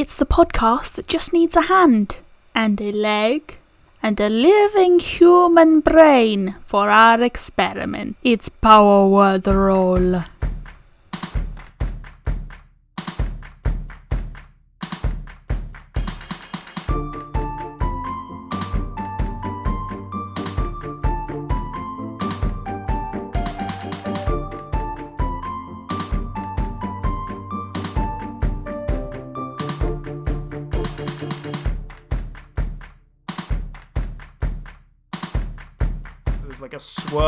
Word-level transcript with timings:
It's 0.00 0.16
the 0.16 0.24
podcast 0.24 0.94
that 0.94 1.08
just 1.08 1.30
needs 1.34 1.54
a 1.56 1.68
hand 1.68 2.16
and 2.54 2.80
a 2.80 2.90
leg 2.90 3.58
and 4.02 4.18
a 4.18 4.30
living 4.30 4.98
human 4.98 5.80
brain 5.80 6.54
for 6.64 6.88
our 6.88 7.22
experiment. 7.22 8.16
It's 8.22 8.48
Power 8.48 9.06
Word 9.06 9.46
Roll. 9.46 10.22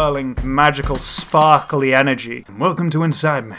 Swirling, 0.02 0.36
magical, 0.42 0.96
sparkly 0.96 1.94
energy. 1.94 2.44
Welcome 2.58 2.90
to 2.90 3.04
inside 3.04 3.46
me. 3.46 3.56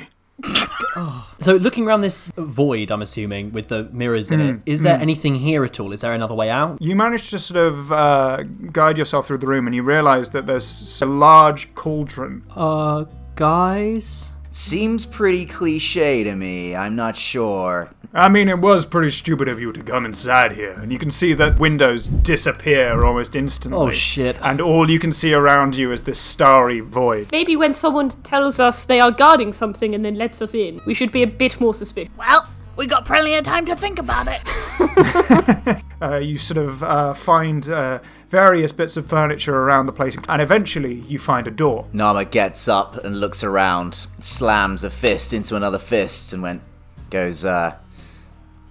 So, 1.40 1.56
looking 1.56 1.88
around 1.88 2.02
this 2.02 2.28
void, 2.36 2.92
I'm 2.92 3.02
assuming, 3.02 3.54
with 3.54 3.70
the 3.70 3.86
mirrors 3.94 4.30
in 4.30 4.42
it, 4.42 4.60
is 4.66 4.84
there 4.84 5.00
anything 5.00 5.36
here 5.36 5.64
at 5.64 5.80
all? 5.80 5.94
Is 5.94 6.02
there 6.02 6.14
another 6.14 6.36
way 6.36 6.50
out? 6.50 6.82
You 6.82 6.98
manage 6.98 7.30
to 7.30 7.40
sort 7.40 7.66
of 7.66 7.92
uh, 7.94 8.44
guide 8.74 8.98
yourself 8.98 9.26
through 9.26 9.38
the 9.38 9.48
room, 9.48 9.68
and 9.68 9.76
you 9.76 9.84
realize 9.84 10.32
that 10.32 10.46
there's 10.46 11.02
a 11.02 11.06
large 11.06 11.74
cauldron. 11.76 12.44
Uh, 12.54 13.06
guys? 13.36 14.34
Seems 14.50 15.06
pretty 15.06 15.46
cliche 15.46 16.24
to 16.26 16.36
me. 16.36 16.76
I'm 16.76 16.96
not 16.96 17.16
sure. 17.16 17.90
I 18.16 18.30
mean, 18.30 18.48
it 18.48 18.60
was 18.60 18.86
pretty 18.86 19.10
stupid 19.10 19.48
of 19.48 19.60
you 19.60 19.74
to 19.74 19.82
come 19.82 20.06
inside 20.06 20.52
here, 20.52 20.74
and 20.74 20.92
you 20.92 21.00
can 21.00 21.10
see 21.10 21.34
that 21.34 21.58
windows 21.58 22.08
disappear 22.08 23.04
almost 23.04 23.36
instantly. 23.36 23.80
Oh, 23.80 23.90
shit. 23.90 24.38
And 24.40 24.62
all 24.62 24.88
you 24.88 25.00
can 25.00 25.12
see 25.12 25.34
around 25.34 25.76
you 25.76 25.92
is 25.92 26.04
this 26.04 26.20
starry 26.20 26.80
void. 26.80 27.30
Maybe 27.32 27.56
when 27.56 27.74
someone 27.74 28.10
tells 28.10 28.60
us 28.60 28.84
they 28.84 29.00
are 29.00 29.10
guarding 29.10 29.52
something 29.52 29.96
and 29.96 30.06
then 30.06 30.14
lets 30.14 30.44
us 30.44 30.54
in, 30.54 30.80
we 30.86 30.94
should 30.94 31.12
be 31.12 31.24
a 31.24 31.28
bit 31.28 31.60
more 31.60 31.74
suspicious. 31.74 32.14
Well, 32.16 32.48
we 32.76 32.86
got 32.86 33.04
plenty 33.04 33.34
of 33.34 33.46
time 33.46 33.66
to 33.66 33.76
think 33.76 33.98
about 33.98 34.28
it. 34.30 35.84
Uh, 36.02 36.18
you 36.18 36.38
sort 36.38 36.58
of 36.58 36.84
uh, 36.84 37.14
find 37.14 37.70
uh, 37.70 37.98
various 38.28 38.74
bits 38.74 38.98
of 38.98 39.08
furniture 39.08 39.56
around 39.56 39.86
the 39.86 39.94
place, 39.94 40.18
and 40.28 40.42
eventually 40.42 40.96
you 40.96 41.18
find 41.18 41.48
a 41.48 41.52
door. 41.52 41.88
Nama 41.94 42.26
gets 42.26 42.68
up 42.68 42.98
and 43.06 43.22
looks 43.22 43.42
around, 43.42 43.94
slams 44.20 44.84
a 44.84 44.90
fist 44.90 45.32
into 45.32 45.56
another 45.56 45.78
fist, 45.78 46.34
and 46.34 46.44
went, 46.44 46.62
goes, 47.10 47.46
uh, 47.46 47.78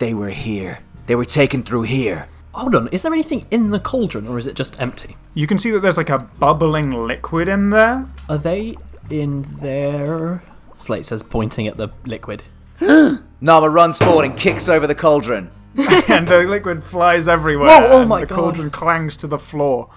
they 0.03 0.13
were 0.13 0.31
here. 0.31 0.81
They 1.07 1.15
were 1.15 1.25
taken 1.25 1.63
through 1.63 1.83
here. 1.83 2.27
Hold 2.55 2.75
on, 2.75 2.89
is 2.89 3.03
there 3.03 3.13
anything 3.13 3.47
in 3.53 3.71
the 3.71 3.79
cauldron 3.79 4.27
or 4.27 4.37
is 4.37 4.49
it 4.49 4.57
just 4.57 4.81
empty? 4.81 5.17
You 5.33 5.47
can 5.47 5.59
see 5.59 5.71
that 5.71 5.79
there's 5.79 5.97
like 5.97 6.11
a 6.11 6.19
bubbling 6.19 6.91
liquid 6.91 7.47
in 7.47 7.71
there. 7.71 8.09
Are 8.29 8.37
they 8.37 8.75
in 9.11 9.43
there? 9.61 10.43
Slate 10.77 11.05
says, 11.05 11.23
pointing 11.23 11.69
at 11.69 11.77
the 11.77 11.91
liquid. 12.05 12.43
Nama 12.81 13.71
runs 13.71 13.99
forward 13.99 14.25
and 14.25 14.37
kicks 14.37 14.69
over 14.69 14.89
the 14.89 14.97
cauldron. 14.97 15.53
and 16.09 16.27
the 16.27 16.43
liquid 16.49 16.83
flies 16.83 17.29
everywhere. 17.29 17.69
Whoa, 17.69 17.87
oh 17.93 18.01
and 18.01 18.09
my 18.09 18.23
the 18.23 18.27
God. 18.27 18.35
cauldron 18.35 18.71
clangs 18.71 19.17
to 19.19 19.29
the 19.29 19.39
floor. 19.39 19.89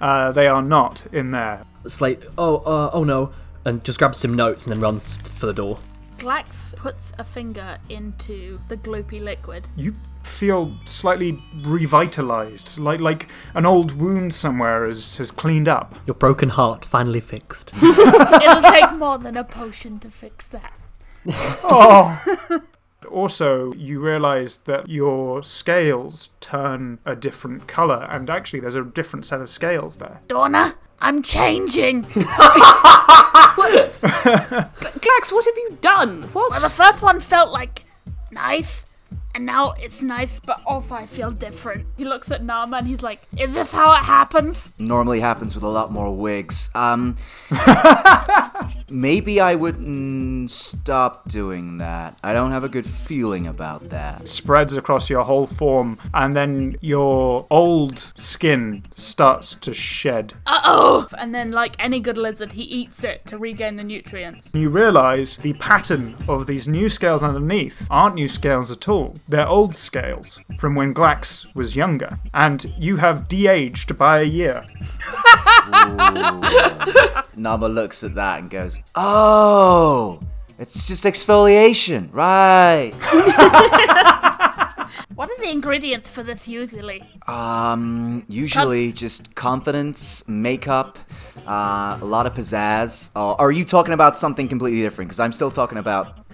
Uh, 0.00 0.30
they 0.30 0.46
are 0.46 0.62
not 0.62 1.04
in 1.12 1.32
there. 1.32 1.64
Slate, 1.84 2.22
oh, 2.38 2.58
uh, 2.58 2.90
oh 2.92 3.02
no, 3.02 3.32
and 3.64 3.82
just 3.82 3.98
grabs 3.98 4.18
some 4.18 4.34
notes 4.34 4.68
and 4.68 4.72
then 4.72 4.80
runs 4.80 5.16
for 5.16 5.46
the 5.46 5.52
door. 5.52 5.80
Glax 6.18 6.74
puts 6.74 7.12
a 7.16 7.24
finger 7.24 7.78
into 7.88 8.60
the 8.68 8.76
gloopy 8.76 9.22
liquid. 9.22 9.68
You 9.76 9.94
feel 10.24 10.76
slightly 10.84 11.40
revitalized, 11.62 12.76
like 12.78 13.00
like 13.00 13.28
an 13.54 13.64
old 13.64 13.92
wound 13.92 14.34
somewhere 14.34 14.84
has, 14.84 15.16
has 15.18 15.30
cleaned 15.30 15.68
up. 15.68 15.94
Your 16.06 16.14
broken 16.14 16.50
heart 16.50 16.84
finally 16.84 17.20
fixed. 17.20 17.72
It'll 17.82 18.62
take 18.62 18.92
more 18.94 19.18
than 19.18 19.36
a 19.36 19.44
potion 19.44 19.98
to 20.00 20.10
fix 20.10 20.48
that. 20.48 20.72
Oh. 21.70 22.60
Also, 23.10 23.72
you 23.74 24.00
realize 24.00 24.58
that 24.58 24.88
your 24.88 25.42
scales 25.42 26.30
turn 26.40 26.98
a 27.06 27.14
different 27.16 27.66
color, 27.66 28.06
and 28.10 28.28
actually, 28.28 28.60
there's 28.60 28.74
a 28.74 28.84
different 28.84 29.24
set 29.24 29.40
of 29.40 29.48
scales 29.48 29.96
there. 29.96 30.20
Dorna, 30.28 30.74
I'm 31.00 31.22
changing. 31.22 32.02
Glax, 32.04 32.24
what 35.32 35.44
have 35.44 35.56
you 35.56 35.78
done? 35.80 36.22
What? 36.32 36.50
Well, 36.50 36.60
the 36.60 36.70
first 36.70 37.02
one 37.02 37.20
felt 37.20 37.52
like 37.52 37.84
nice, 38.32 38.84
and 39.34 39.46
now 39.46 39.74
it's 39.78 40.02
nice, 40.02 40.40
but 40.44 40.60
also 40.66 40.94
I 40.94 41.06
feel 41.06 41.30
different. 41.30 41.86
He 41.96 42.04
looks 42.04 42.30
at 42.30 42.42
Nama 42.42 42.78
and 42.78 42.88
he's 42.88 43.02
like, 43.02 43.20
Is 43.36 43.52
this 43.52 43.72
how 43.72 43.90
it 43.92 44.04
happens? 44.04 44.58
Normally 44.78 45.20
happens 45.20 45.54
with 45.54 45.64
a 45.64 45.68
lot 45.68 45.92
more 45.92 46.14
wigs. 46.14 46.70
Um, 46.74 47.16
maybe 48.90 49.40
I 49.40 49.54
wouldn't 49.54 50.50
stop 50.50 51.28
doing 51.28 51.78
that. 51.78 52.18
I 52.22 52.32
don't 52.32 52.50
have 52.50 52.64
a 52.64 52.68
good 52.68 52.86
feeling 52.86 53.46
about 53.46 53.90
that. 53.90 54.28
Spreads 54.28 54.74
across 54.74 55.08
your 55.08 55.22
whole 55.22 55.46
form, 55.46 55.98
and 56.12 56.34
then 56.34 56.76
your 56.80 57.46
old 57.50 58.12
skin 58.16 58.84
starts 58.96 59.54
to 59.54 59.72
shed. 59.74 60.34
Uh 60.46 60.60
oh! 60.64 61.08
And 61.16 61.34
then, 61.34 61.52
like 61.52 61.76
any 61.78 62.00
good 62.00 62.18
lizard, 62.18 62.52
he 62.52 62.62
eats 62.62 63.04
it 63.04 63.26
to 63.26 63.38
regain 63.38 63.76
the 63.76 63.84
nutrients. 63.84 64.50
You 64.54 64.68
realize 64.68 65.36
the 65.36 65.52
pattern 65.54 66.16
of 66.28 66.46
these 66.46 66.66
new 66.66 66.88
scales 66.88 67.22
underneath 67.22 67.86
aren't 67.90 68.16
new 68.16 68.28
scales 68.28 68.70
at 68.70 68.88
all. 68.88 69.14
They're 69.28 69.48
old 69.48 69.74
scales 69.74 70.40
from 70.58 70.74
when 70.74 70.94
Glax 70.94 71.52
was 71.54 71.74
younger, 71.76 72.18
and 72.34 72.72
you 72.78 72.96
have 72.96 73.28
de-aged 73.28 73.96
by 73.96 74.20
a 74.20 74.24
year. 74.24 74.64
Nama 77.36 77.68
looks 77.68 78.04
at 78.04 78.14
that 78.14 78.40
and 78.40 78.50
goes, 78.50 78.80
Oh, 78.94 80.20
it's 80.58 80.86
just 80.86 81.04
exfoliation, 81.04 82.08
right? 82.12 82.92
What 85.18 85.30
are 85.30 85.36
the 85.38 85.50
ingredients 85.50 86.08
for 86.08 86.22
this 86.22 86.46
usually? 86.46 87.02
Um, 87.26 88.24
usually 88.28 88.92
just 88.92 89.34
confidence, 89.34 90.22
makeup, 90.28 90.96
uh, 91.44 91.98
a 92.00 92.04
lot 92.04 92.26
of 92.26 92.34
pizzazz. 92.34 93.10
Uh, 93.16 93.32
are 93.34 93.50
you 93.50 93.64
talking 93.64 93.94
about 93.94 94.16
something 94.16 94.46
completely 94.46 94.80
different? 94.80 95.08
Because 95.08 95.18
I'm 95.18 95.32
still 95.32 95.50
talking 95.50 95.78
about. 95.78 96.27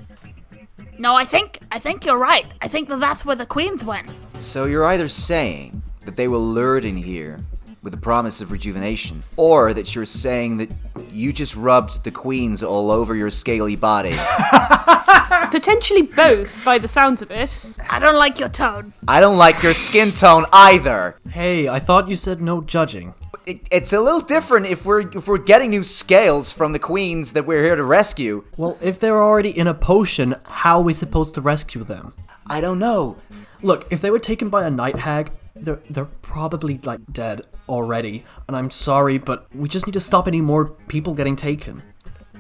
No, 0.99 1.15
I 1.15 1.25
think 1.25 1.59
I 1.71 1.79
think 1.79 2.05
you're 2.05 2.19
right. 2.19 2.47
I 2.61 2.69
think 2.69 2.89
that 2.89 3.01
that's 3.01 3.25
where 3.25 3.37
the 3.37 3.47
queens 3.47 3.85
went. 3.85 4.09
So 4.39 4.65
you're 4.65 4.85
either 4.85 5.09
saying 5.09 5.83
that 6.05 6.17
they 6.17 6.29
were 6.29 6.39
lured 6.39 6.85
in 6.85 6.97
here 6.97 7.41
with 7.83 7.93
the 7.93 8.01
promise 8.01 8.41
of 8.41 8.51
rejuvenation, 8.51 9.23
or 9.37 9.75
that 9.75 9.95
you're 9.95 10.07
saying 10.07 10.57
that 10.57 10.71
you 11.11 11.33
just 11.33 11.55
rubbed 11.55 12.03
the 12.03 12.11
queens 12.11 12.63
all 12.63 12.91
over 12.91 13.15
your 13.15 13.31
scaly 13.31 13.77
body. 13.77 14.17
Potentially 15.51 16.01
both, 16.03 16.65
by 16.65 16.79
the 16.79 16.89
sounds 16.89 17.21
of 17.21 17.31
it. 17.31 17.63
I 17.91 17.99
don't 17.99 18.17
like 18.17 18.41
your 18.41 18.49
tone. 18.49 18.95
I 19.07 19.21
don't 19.21 19.37
like 19.37 19.63
your 19.63 19.75
skin 19.75 20.13
tone 20.13 20.47
either. 20.51 21.17
Hey, 21.29 21.69
I 21.69 21.79
thought 21.79 22.09
you 22.09 22.17
said 22.17 22.41
no 22.41 22.63
judging. 22.63 23.13
It, 23.47 23.69
it's 23.71 23.93
a 23.93 24.01
little 24.01 24.21
different 24.21 24.67
if 24.67 24.87
we're 24.87 25.03
if 25.11 25.29
we're 25.29 25.39
getting 25.39 25.71
new 25.71 25.83
scales 25.83 26.51
from 26.51 26.73
the 26.73 26.79
queens 26.79 27.35
that 27.35 27.47
we're 27.47 27.63
here 27.63 27.77
to 27.77 27.85
rescue. 27.85 28.45
Well, 28.57 28.79
if 28.81 28.99
they're 28.99 29.23
already 29.23 29.51
in 29.51 29.67
a 29.67 29.75
potion, 29.75 30.37
how 30.47 30.79
are 30.79 30.83
we 30.83 30.95
supposed 30.95 31.35
to 31.35 31.43
rescue 31.43 31.85
them? 31.85 32.15
I 32.47 32.63
don't 32.63 32.79
know. 32.79 33.17
Look, 33.61 33.87
if 33.91 34.01
they 34.01 34.11
were 34.11 34.19
taken 34.19 34.49
by 34.49 34.65
a 34.67 34.71
night 34.71 34.97
hag, 34.97 35.33
they're 35.55 35.81
they're 35.91 36.07
probably 36.23 36.81
like 36.85 37.01
dead 37.13 37.43
already. 37.69 38.25
And 38.49 38.57
I'm 38.57 38.71
sorry, 38.71 39.19
but 39.19 39.47
we 39.55 39.69
just 39.69 39.87
need 39.87 39.93
to 39.93 40.01
stop 40.01 40.27
any 40.27 40.41
more 40.41 40.67
people 40.89 41.13
getting 41.13 41.37
taken. 41.37 41.83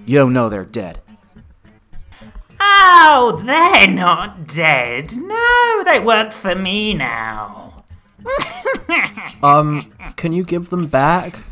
You 0.06 0.19
don't 0.19 0.32
know 0.32 0.48
they're 0.48 0.64
dead. 0.64 1.00
Oh, 2.60 3.43
they're 3.44 3.87
not 3.87 4.47
dead. 4.47 5.16
No, 5.16 5.82
they 5.84 6.00
work 6.00 6.32
for 6.32 6.54
me 6.54 6.94
now. 6.94 7.74
Um, 9.43 9.93
can 10.17 10.32
you 10.32 10.43
give 10.43 10.71
them 10.71 10.87
back? 10.87 11.44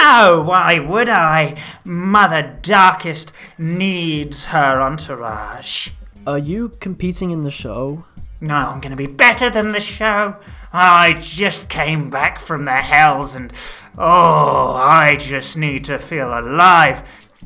No, 0.00 0.42
why 0.44 0.80
would 0.80 1.08
I? 1.08 1.56
Mother 1.84 2.58
Darkest 2.62 3.32
needs 3.56 4.46
her 4.46 4.80
entourage. 4.80 5.90
Are 6.26 6.38
you 6.38 6.70
competing 6.80 7.30
in 7.30 7.42
the 7.42 7.50
show? 7.52 8.04
No, 8.40 8.54
I'm 8.54 8.80
gonna 8.80 8.96
be 8.96 9.06
better 9.06 9.50
than 9.50 9.70
the 9.70 9.80
show. 9.80 10.36
I 10.72 11.14
just 11.20 11.68
came 11.68 12.10
back 12.10 12.40
from 12.40 12.64
the 12.64 12.72
hells 12.72 13.34
and 13.34 13.52
oh, 13.96 14.74
I 14.74 15.16
just 15.16 15.56
need 15.56 15.84
to 15.84 15.98
feel 15.98 16.36
alive. 16.36 17.02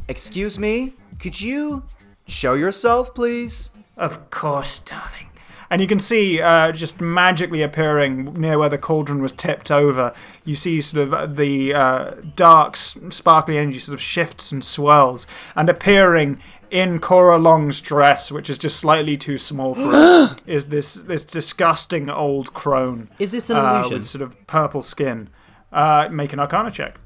Excuse 0.09 0.59
me? 0.59 0.95
Could 1.19 1.41
you 1.41 1.85
show 2.27 2.55
yourself, 2.55 3.15
please? 3.15 3.71
Of 3.97 4.31
course, 4.31 4.81
darling. 4.81 5.32
And 5.73 5.81
you 5.81 5.89
can 5.89 5.99
see 5.99 6.39
uh, 6.39 6.71
just 6.73 7.01
magically 7.01 7.63
appearing 7.63 8.35
near 8.35 8.59
where 8.59 8.69
the 8.69 8.77
cauldron 8.77 9.23
was 9.23 9.33
tipped 9.33 9.71
over. 9.71 10.13
You 10.45 10.55
see 10.55 10.83
sort 10.83 11.03
of 11.03 11.15
uh, 11.15 11.25
the 11.25 11.73
uh, 11.73 12.11
dark, 12.37 12.77
sparkly 12.77 13.57
energy 13.57 13.79
sort 13.79 13.95
of 13.95 14.01
shifts 14.03 14.53
and 14.53 14.63
swirls, 14.63 15.27
and 15.57 15.71
appearing 15.71 16.39
in 16.71 16.99
Cora 16.99 17.39
Long's 17.39 17.81
dress, 17.81 18.31
which 18.31 18.51
is 18.51 18.59
just 18.59 18.77
slightly 18.77 19.17
too 19.17 19.39
small 19.39 19.75
for 19.75 19.91
her, 19.93 20.37
is 20.47 20.67
this 20.67 20.93
this 20.93 21.25
disgusting 21.25 22.11
old 22.11 22.53
crone 22.53 23.09
Is 23.19 23.33
this 23.33 23.49
an 23.49 23.57
uh, 23.57 23.77
illusion? 23.79 23.95
with 23.95 24.07
sort 24.07 24.21
of 24.21 24.47
purple 24.47 24.83
skin. 24.83 25.31
Uh, 25.73 26.07
make 26.13 26.35
an 26.35 26.39
Arcana 26.41 26.71
check. 26.71 27.01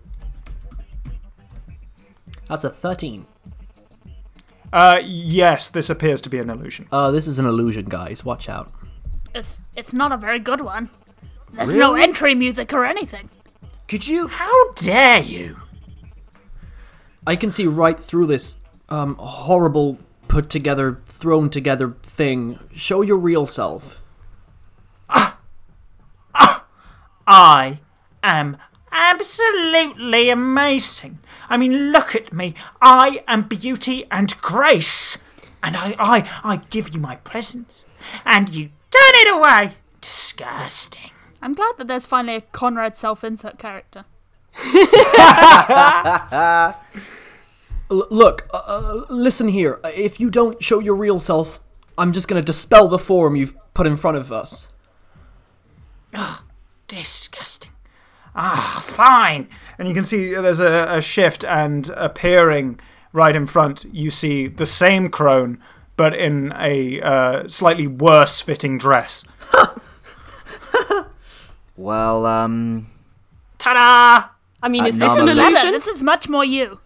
That's 2.49 2.65
a 2.65 2.71
13. 2.71 3.27
Uh, 4.73 5.01
yes, 5.05 5.71
this 5.71 5.89
appears 5.89 6.21
to 6.23 6.29
be 6.29 6.39
an 6.39 6.51
illusion. 6.51 6.87
Uh, 6.93 7.11
this 7.11 7.27
is 7.27 7.39
an 7.39 7.47
illusion, 7.47 7.87
guys. 7.89 8.25
Watch 8.25 8.49
out. 8.49 8.71
It's 9.35 9.61
it's 9.77 9.93
not 9.93 10.13
a 10.13 10.17
very 10.17 10.39
good 10.39 10.61
one. 10.61 10.91
There's 11.53 11.73
no 11.75 11.93
Really? 11.93 12.03
entry 12.03 12.35
music 12.35 12.73
or 12.73 12.85
anything. 12.85 13.29
Could 13.89 14.07
you? 14.09 14.27
How 14.29 14.73
dare 14.73 15.21
you? 15.21 15.59
I 17.27 17.37
can 17.37 17.51
see 17.51 17.67
right 17.67 17.99
through 17.99 18.27
this 18.27 18.57
um 18.89 19.17
horrible 19.17 19.99
put 20.29 20.51
together, 20.51 21.01
thrown 21.07 21.51
together 21.51 21.93
thing. 22.03 22.59
Show 22.75 23.03
your 23.03 23.17
real 23.19 23.47
self. 23.47 24.01
I 27.29 27.81
am 28.23 28.57
absolutely 28.96 30.31
amazing. 30.31 31.19
I 31.48 31.56
mean, 31.56 31.93
look 31.93 32.14
at 32.14 32.32
me. 32.32 32.54
I 32.81 33.22
am 33.28 33.46
beauty 33.48 34.06
and 34.10 34.37
grace. 34.40 35.19
And 35.62 35.76
I, 35.76 35.94
I, 35.98 36.31
I 36.43 36.56
give 36.70 36.94
you 36.94 37.00
my 37.00 37.16
presents. 37.16 37.84
And 38.25 38.54
you 38.54 38.70
turn 38.90 39.14
it 39.14 39.34
away. 39.34 39.75
Disgusting. 40.00 41.10
I'm 41.43 41.54
glad 41.54 41.75
that 41.78 41.87
there's 41.87 42.06
finally 42.06 42.37
a 42.37 42.40
Conrad 42.40 42.96
self-insert 42.96 43.58
character. 43.58 44.04
L- 47.88 48.08
look, 48.10 48.48
uh, 48.52 48.62
uh, 48.66 49.04
listen 49.10 49.48
here. 49.48 49.78
If 49.84 50.19
you 50.19 50.31
don't 50.31 50.62
show 50.62 50.78
your 50.78 50.96
real 50.96 51.19
self, 51.19 51.60
I'm 51.98 52.12
just 52.12 52.26
gonna 52.26 52.43
dispel 52.43 52.88
the 52.88 52.98
form 52.98 53.37
you've 53.37 53.54
put 53.75 53.87
in 53.87 53.96
front 53.96 54.16
of 54.16 54.32
us. 54.32 54.72
Disgusting. 56.88 57.72
Ah, 58.37 58.83
fine. 58.85 59.49
And 59.79 59.88
you 59.88 59.94
can 59.94 60.05
see 60.05 60.35
there's 60.35 60.61
a, 60.61 60.87
a 60.91 61.00
shift, 61.00 61.43
and 61.44 61.88
appearing 61.97 62.79
right 63.12 63.35
in 63.35 63.47
front, 63.47 63.87
you 63.93 64.11
see 64.11 64.47
the 64.47 64.67
same 64.67 65.09
crone, 65.09 65.59
but 65.97 66.15
in 66.15 66.53
a 66.56 67.00
uh, 67.00 67.49
slightly 67.49 67.87
worse 67.87 68.41
fitting 68.41 68.77
dress. 68.79 69.25
Well, 71.77 72.25
um, 72.25 72.87
Ta-da! 73.59 74.29
I 74.62 74.69
mean, 74.69 74.85
Uh, 74.85 74.87
is 74.87 74.99
this 74.99 75.19
an 75.19 75.27
no, 75.27 75.35
no. 75.35 75.43
Better, 75.43 75.50
illusion? 75.69 75.73
this 75.73 75.87
is 75.87 76.03
much 76.03 76.29
more 76.29 76.44
you. 76.44 76.81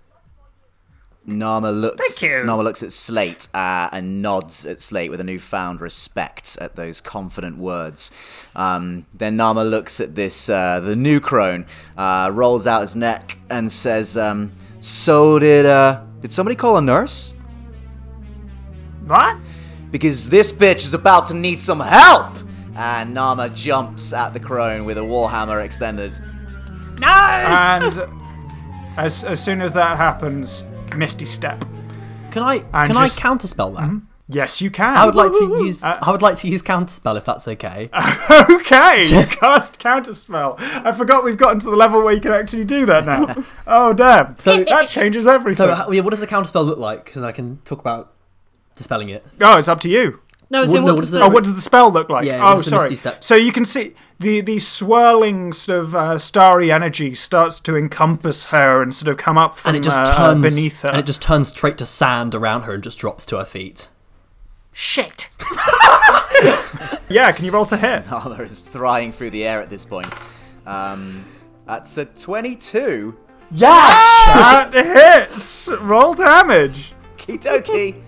Nama 1.31 1.71
looks. 1.71 2.19
Thank 2.19 2.33
you. 2.33 2.45
Nama 2.45 2.63
looks 2.63 2.83
at 2.83 2.93
Slate 2.93 3.49
uh, 3.55 3.89
and 3.93 4.23
nods 4.23 4.67
at 4.67 4.81
Slate 4.81 5.11
with 5.11 5.21
a 5.21 5.25
newfound 5.25 5.81
respect 5.81 6.59
at 6.61 6.77
those 6.77 7.01
confident 7.01 7.59
words. 7.59 8.11
Um, 8.55 9.07
then 9.15 9.37
Nama 9.37 9.65
looks 9.65 10.01
at 10.01 10.15
this, 10.15 10.49
uh, 10.49 10.81
the 10.81 10.97
new 10.97 11.21
crone, 11.21 11.67
uh, 11.97 12.31
rolls 12.33 12.67
out 12.67 12.83
his 12.83 12.97
neck 12.97 13.39
and 13.49 13.71
says, 13.71 14.17
um, 14.17 14.53
"So 14.81 15.39
did 15.39 15.67
uh, 15.67 16.03
did 16.21 16.33
somebody 16.33 16.57
call 16.57 16.77
a 16.77 16.83
nurse? 16.83 17.35
What? 19.07 19.37
Because 19.91 20.29
this 20.29 20.53
bitch 20.53 20.85
is 20.85 20.95
about 20.95 21.27
to 21.27 21.35
need 21.35 21.59
some 21.59 21.81
help." 21.81 22.37
And 22.77 23.13
Nama 23.13 23.49
jumps 23.51 24.13
at 24.13 24.33
the 24.33 24.41
crone 24.41 24.85
with 24.85 24.97
a 24.97 25.03
warhammer 25.03 25.63
extended. 25.63 26.15
No. 26.99 27.09
And 27.09 28.01
as, 28.97 29.25
as 29.25 29.43
soon 29.43 29.61
as 29.61 29.73
that 29.73 29.97
happens, 29.97 30.65
Misty 30.97 31.27
Step. 31.27 31.65
Can 32.31 32.43
I 32.43 32.59
can 32.87 32.95
just- 32.95 33.25
I 33.25 33.29
counterspell 33.29 33.75
that? 33.77 33.85
Mm-hmm. 33.85 33.99
Yes, 34.33 34.61
you 34.63 34.71
can. 34.71 34.97
I 34.97 35.07
would 35.07 35.17
like 35.17 35.33
to 35.33 35.45
use 35.65 35.83
uh, 35.85 35.99
I 36.01 36.13
would 36.13 36.23
like 36.23 36.37
to 36.37 36.49
use 36.49 36.63
counterspell 36.63 37.17
if 37.17 37.25
that's 37.25 37.49
okay. 37.49 37.91
Okay, 38.49 39.05
you 39.11 39.27
cast 39.27 39.81
counterspell. 39.81 40.55
I 40.61 40.93
forgot 40.93 41.25
we've 41.25 41.37
gotten 41.37 41.59
to 41.61 41.69
the 41.71 41.75
level 41.77 42.05
where 42.05 42.13
you 42.15 42.21
can 42.21 42.31
actually 42.31 42.65
do 42.65 42.87
that 42.87 43.05
now. 43.07 43.35
oh 43.67 43.93
damn! 43.93 44.37
So- 44.39 44.63
that 44.65 44.89
changes 44.89 45.27
everything. 45.27 45.57
So, 45.57 45.75
what 46.03 46.11
does 46.11 46.21
the 46.21 46.29
counterspell 46.29 46.65
look 46.65 46.79
like? 46.79 47.05
Because 47.07 47.25
I 47.25 47.33
can 47.33 47.59
talk 47.65 47.81
about 47.81 48.13
dispelling 48.77 49.09
it. 49.09 49.27
oh, 49.41 49.59
it's 49.59 49.67
up 49.67 49.81
to 49.81 49.89
you. 49.89 50.21
No, 50.53 50.63
as 50.63 50.71
Well, 50.71 50.79
in 50.79 50.85
no, 50.85 50.93
what 50.93 50.97
what 50.97 51.01
does 51.01 51.11
the... 51.13 51.19
the- 51.21 51.25
Oh, 51.25 51.29
what 51.29 51.45
does 51.45 51.55
the 51.55 51.61
spell 51.61 51.93
look 51.93 52.09
like? 52.11 52.27
Yeah, 52.27 52.41
oh, 52.43 52.61
sorry. 52.61 52.97
So 53.21 53.37
you 53.37 53.53
can 53.53 53.65
see 53.65 53.95
the 54.19 54.41
the 54.41 54.59
swirling 54.59 55.53
sort 55.53 55.79
of 55.79 55.95
uh, 55.95 56.19
starry 56.19 56.73
energy 56.73 57.15
starts 57.15 57.61
to 57.61 57.77
encompass 57.77 58.47
her 58.47 58.83
and 58.83 58.93
sort 58.95 59.09
of 59.09 59.17
come 59.17 59.39
up 59.39 59.55
from 59.55 59.71
And 59.71 59.77
it 59.77 59.85
just 59.85 59.97
uh, 59.97 60.17
turns 60.17 60.43
beneath 60.55 60.83
her. 60.83 60.89
and 60.89 60.99
it 60.99 61.07
just 61.07 61.23
turns 61.23 61.49
straight 61.49 61.79
to 61.79 61.87
sand 61.87 62.35
around 62.35 62.63
her 62.63 62.73
and 62.75 62.83
just 62.83 62.99
drops 62.99 63.25
to 63.27 63.39
her 63.39 63.45
feet. 63.45 63.89
Shit. 64.73 65.29
yeah, 67.09 67.33
can 67.33 67.45
you 67.45 67.51
roll 67.53 67.67
to 67.67 67.77
hit? 67.77 68.07
Nama 68.11 68.43
is 68.43 68.61
flying 68.61 69.13
through 69.13 69.31
the 69.31 69.45
air 69.45 69.61
at 69.63 69.71
this 69.71 69.85
point. 69.85 70.13
Um, 70.67 71.25
that's 71.67 71.97
a 71.99 72.05
22. 72.07 73.17
Yes! 73.53 74.25
That 74.27 74.73
hits. 75.29 75.69
Roll 75.81 76.15
damage. 76.15 76.93
Kidoki. 77.17 78.01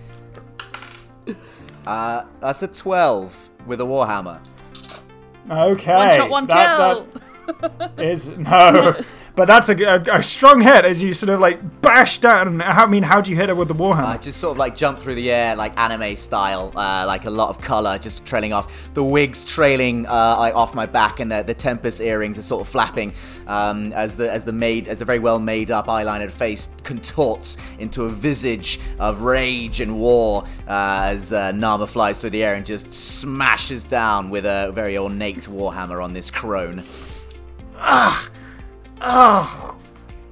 Uh, 1.87 2.25
that's 2.39 2.63
a 2.63 2.67
12 2.67 3.49
with 3.65 3.81
a 3.81 3.83
warhammer. 3.83 4.39
Okay. 5.49 5.95
one 5.95 6.15
shot, 6.15 6.29
one 6.29 6.45
that, 6.47 6.77
kill. 6.77 7.07
that 7.77 7.99
is 7.99 8.37
no, 8.37 8.95
but 9.35 9.45
that's 9.45 9.69
a, 9.69 9.83
a, 9.83 10.19
a 10.19 10.23
strong 10.23 10.61
hit 10.61 10.85
as 10.85 11.01
you 11.01 11.13
sort 11.13 11.29
of 11.31 11.39
like 11.39 11.81
bash 11.81 12.19
down. 12.19 12.61
I 12.61 12.85
mean, 12.85 13.03
how 13.03 13.19
do 13.19 13.31
you 13.31 13.37
hit 13.37 13.49
her 13.49 13.55
with 13.55 13.67
the 13.67 13.73
warhammer? 13.73 14.05
I 14.05 14.17
just 14.17 14.39
sort 14.39 14.51
of 14.51 14.57
like 14.57 14.75
jump 14.75 14.99
through 14.99 15.15
the 15.15 15.31
air, 15.31 15.55
like 15.55 15.77
anime 15.77 16.15
style, 16.15 16.71
uh, 16.75 17.05
like 17.07 17.25
a 17.25 17.29
lot 17.31 17.49
of 17.49 17.59
color 17.59 17.97
just 17.97 18.25
trailing 18.25 18.53
off. 18.53 18.93
The 18.93 19.03
wigs 19.03 19.43
trailing 19.43 20.05
uh, 20.05 20.35
like 20.37 20.53
off 20.53 20.75
my 20.75 20.85
back, 20.85 21.19
and 21.19 21.31
the, 21.31 21.41
the 21.41 21.53
Tempest 21.53 21.99
earrings 22.01 22.37
are 22.37 22.43
sort 22.43 22.61
of 22.61 22.67
flapping 22.67 23.11
um, 23.47 23.91
as 23.93 24.15
the 24.15 24.31
as 24.31 24.43
the 24.43 24.51
made 24.51 24.87
as 24.87 24.99
the 24.99 25.05
very 25.05 25.19
well 25.19 25.39
made 25.39 25.71
up 25.71 25.87
eyelinered 25.87 26.31
face 26.31 26.69
contorts 26.83 27.57
into 27.79 28.03
a 28.03 28.09
visage 28.09 28.79
of 28.99 29.21
rage 29.21 29.81
and 29.81 29.99
war 29.99 30.43
uh, 30.67 31.01
as 31.05 31.33
uh, 31.33 31.51
Nama 31.51 31.87
flies 31.87 32.21
through 32.21 32.31
the 32.31 32.43
air 32.43 32.55
and 32.55 32.65
just 32.65 32.93
smashes 32.93 33.83
down 33.83 34.29
with 34.29 34.45
a 34.45 34.71
very 34.73 34.97
ornate 34.97 35.47
warhammer 35.47 36.03
on 36.03 36.13
this 36.13 36.29
crone. 36.29 36.83
Oh, 39.05 39.77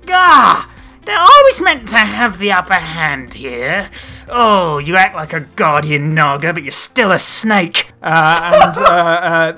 gah! 0.06 0.70
They're 1.04 1.20
always 1.20 1.62
meant 1.62 1.90
to 1.90 1.98
have 1.98 2.38
the 2.38 2.54
upper 2.54 2.76
hand 2.76 3.34
here. 3.34 3.90
Oh, 4.30 4.78
you 4.78 4.96
act 4.96 5.14
like 5.14 5.34
a 5.34 5.42
guardian 5.42 6.14
Naga, 6.14 6.54
but 6.54 6.64
you're 6.64 6.72
still 6.72 7.12
a 7.12 7.20
snake. 7.20 7.92
Uh, 8.02 8.52
and 8.54 8.78
uh, 8.78 9.58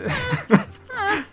uh, 0.50 0.63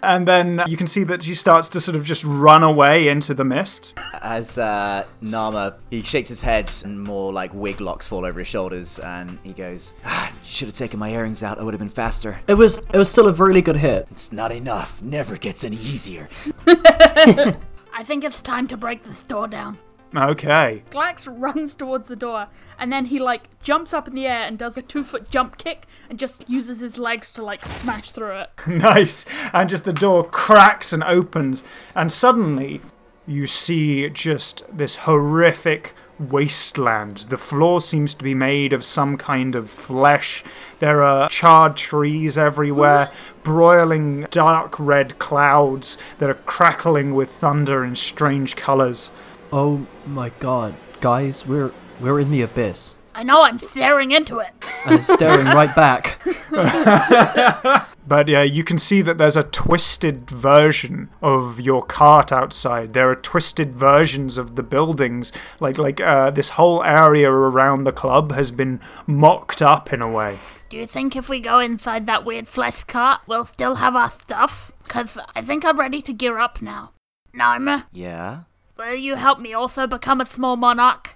and 0.02 0.26
then 0.26 0.62
you 0.66 0.76
can 0.76 0.86
see 0.86 1.04
that 1.04 1.22
she 1.22 1.34
starts 1.34 1.68
to 1.70 1.80
sort 1.80 1.96
of 1.96 2.04
just 2.04 2.24
run 2.24 2.62
away 2.62 3.08
into 3.08 3.34
the 3.34 3.44
mist. 3.44 3.94
As 4.20 4.58
uh, 4.58 5.04
Nama, 5.20 5.76
he 5.90 6.02
shakes 6.02 6.28
his 6.28 6.42
head 6.42 6.70
and 6.84 7.02
more 7.02 7.32
like 7.32 7.52
wig 7.54 7.80
locks 7.80 8.08
fall 8.08 8.24
over 8.24 8.38
his 8.38 8.48
shoulders, 8.48 8.98
and 8.98 9.38
he 9.42 9.52
goes, 9.52 9.94
ah, 10.04 10.32
"Should 10.44 10.68
have 10.68 10.76
taken 10.76 10.98
my 10.98 11.10
earrings 11.10 11.42
out. 11.42 11.58
I 11.58 11.62
would 11.62 11.74
have 11.74 11.80
been 11.80 11.88
faster. 11.88 12.40
It 12.46 12.54
was 12.54 12.78
it 12.78 12.96
was 12.96 13.10
still 13.10 13.28
a 13.28 13.32
really 13.32 13.62
good 13.62 13.76
hit. 13.76 14.06
It's 14.10 14.32
not 14.32 14.52
enough. 14.52 15.02
Never 15.02 15.36
gets 15.36 15.64
any 15.64 15.76
easier." 15.76 16.28
I 16.66 18.04
think 18.04 18.24
it's 18.24 18.40
time 18.40 18.66
to 18.68 18.76
break 18.76 19.02
this 19.02 19.22
door 19.22 19.48
down. 19.48 19.78
Okay. 20.14 20.82
Glax 20.90 21.28
runs 21.30 21.74
towards 21.74 22.06
the 22.06 22.16
door, 22.16 22.48
and 22.78 22.92
then 22.92 23.06
he 23.06 23.18
like 23.18 23.48
jumps 23.62 23.92
up 23.92 24.08
in 24.08 24.14
the 24.14 24.26
air 24.26 24.42
and 24.46 24.58
does 24.58 24.76
a 24.76 24.82
two 24.82 25.04
foot 25.04 25.30
jump 25.30 25.56
kick, 25.56 25.86
and 26.08 26.18
just 26.18 26.48
uses 26.48 26.80
his 26.80 26.98
legs 26.98 27.32
to 27.34 27.42
like 27.42 27.64
smash 27.64 28.10
through 28.10 28.38
it. 28.38 28.50
nice. 28.66 29.24
And 29.52 29.70
just 29.70 29.84
the 29.84 29.92
door 29.92 30.24
cracks 30.24 30.92
and 30.92 31.04
opens, 31.04 31.62
and 31.94 32.10
suddenly 32.10 32.80
you 33.26 33.46
see 33.46 34.08
just 34.10 34.64
this 34.76 34.96
horrific 34.96 35.94
wasteland. 36.18 37.18
The 37.28 37.38
floor 37.38 37.80
seems 37.80 38.12
to 38.14 38.24
be 38.24 38.34
made 38.34 38.72
of 38.72 38.84
some 38.84 39.16
kind 39.16 39.54
of 39.54 39.70
flesh. 39.70 40.44
There 40.78 41.02
are 41.02 41.28
charred 41.28 41.76
trees 41.76 42.36
everywhere, 42.36 43.10
broiling 43.42 44.26
dark 44.30 44.78
red 44.78 45.18
clouds 45.18 45.96
that 46.18 46.28
are 46.28 46.34
crackling 46.34 47.14
with 47.14 47.30
thunder 47.30 47.84
in 47.84 47.96
strange 47.96 48.56
colors. 48.56 49.10
Oh 49.52 49.86
my 50.06 50.30
god, 50.40 50.74
guys, 51.00 51.46
we're 51.46 51.72
we're 52.00 52.20
in 52.20 52.30
the 52.30 52.42
abyss, 52.42 52.98
I 53.14 53.22
know 53.24 53.42
I'm 53.42 53.58
staring 53.58 54.12
into 54.12 54.38
it. 54.38 54.50
and 54.86 54.94
it's 54.94 55.12
staring 55.12 55.46
right 55.46 55.74
back. 55.74 56.20
But 58.10 58.26
yeah, 58.26 58.42
you 58.42 58.64
can 58.64 58.78
see 58.78 59.02
that 59.02 59.18
there's 59.18 59.36
a 59.36 59.44
twisted 59.44 60.28
version 60.28 61.10
of 61.22 61.60
your 61.60 61.80
cart 61.84 62.32
outside. 62.32 62.92
There 62.92 63.08
are 63.08 63.14
twisted 63.14 63.72
versions 63.72 64.36
of 64.36 64.56
the 64.56 64.64
buildings. 64.64 65.30
Like 65.60 65.78
like 65.78 66.00
uh, 66.00 66.30
this 66.32 66.50
whole 66.50 66.82
area 66.82 67.30
around 67.30 67.84
the 67.84 67.92
club 67.92 68.32
has 68.32 68.50
been 68.50 68.80
mocked 69.06 69.62
up 69.62 69.92
in 69.92 70.02
a 70.02 70.10
way. 70.10 70.40
Do 70.70 70.76
you 70.76 70.86
think 70.88 71.14
if 71.14 71.28
we 71.28 71.38
go 71.38 71.60
inside 71.60 72.06
that 72.06 72.24
weird 72.24 72.48
flesh 72.48 72.82
cart, 72.82 73.20
we'll 73.28 73.44
still 73.44 73.76
have 73.76 73.94
our 73.94 74.10
stuff? 74.10 74.72
Cause 74.88 75.16
I 75.36 75.42
think 75.42 75.64
I'm 75.64 75.78
ready 75.78 76.02
to 76.02 76.12
gear 76.12 76.38
up 76.38 76.60
now. 76.60 76.90
Narmer, 77.32 77.84
Yeah. 77.92 78.40
Will 78.88 78.94
you 78.94 79.14
help 79.16 79.38
me 79.38 79.52
also 79.52 79.86
become 79.86 80.20
a 80.20 80.26
small 80.26 80.56
monarch? 80.56 81.14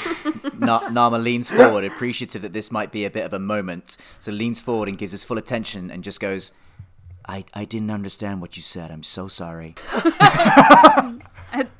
Na- 0.58 0.88
Nama 0.88 1.18
leans 1.18 1.50
forward, 1.50 1.84
appreciative 1.84 2.42
that 2.42 2.52
this 2.52 2.70
might 2.70 2.90
be 2.92 3.04
a 3.04 3.10
bit 3.10 3.24
of 3.24 3.32
a 3.32 3.38
moment. 3.38 3.96
So 4.18 4.32
leans 4.32 4.60
forward 4.60 4.88
and 4.88 4.98
gives 4.98 5.12
his 5.12 5.24
full 5.24 5.38
attention 5.38 5.90
and 5.90 6.02
just 6.04 6.20
goes, 6.20 6.52
I, 7.26 7.44
I 7.54 7.64
didn't 7.64 7.90
understand 7.90 8.40
what 8.40 8.56
you 8.56 8.62
said. 8.62 8.90
I'm 8.90 9.02
so 9.02 9.28
sorry. 9.28 9.74
and, 11.52 11.70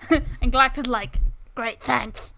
and 0.41 0.53
Glax 0.53 0.79
is 0.79 0.87
like, 0.87 1.19
great, 1.55 1.83
thanks. 1.83 2.33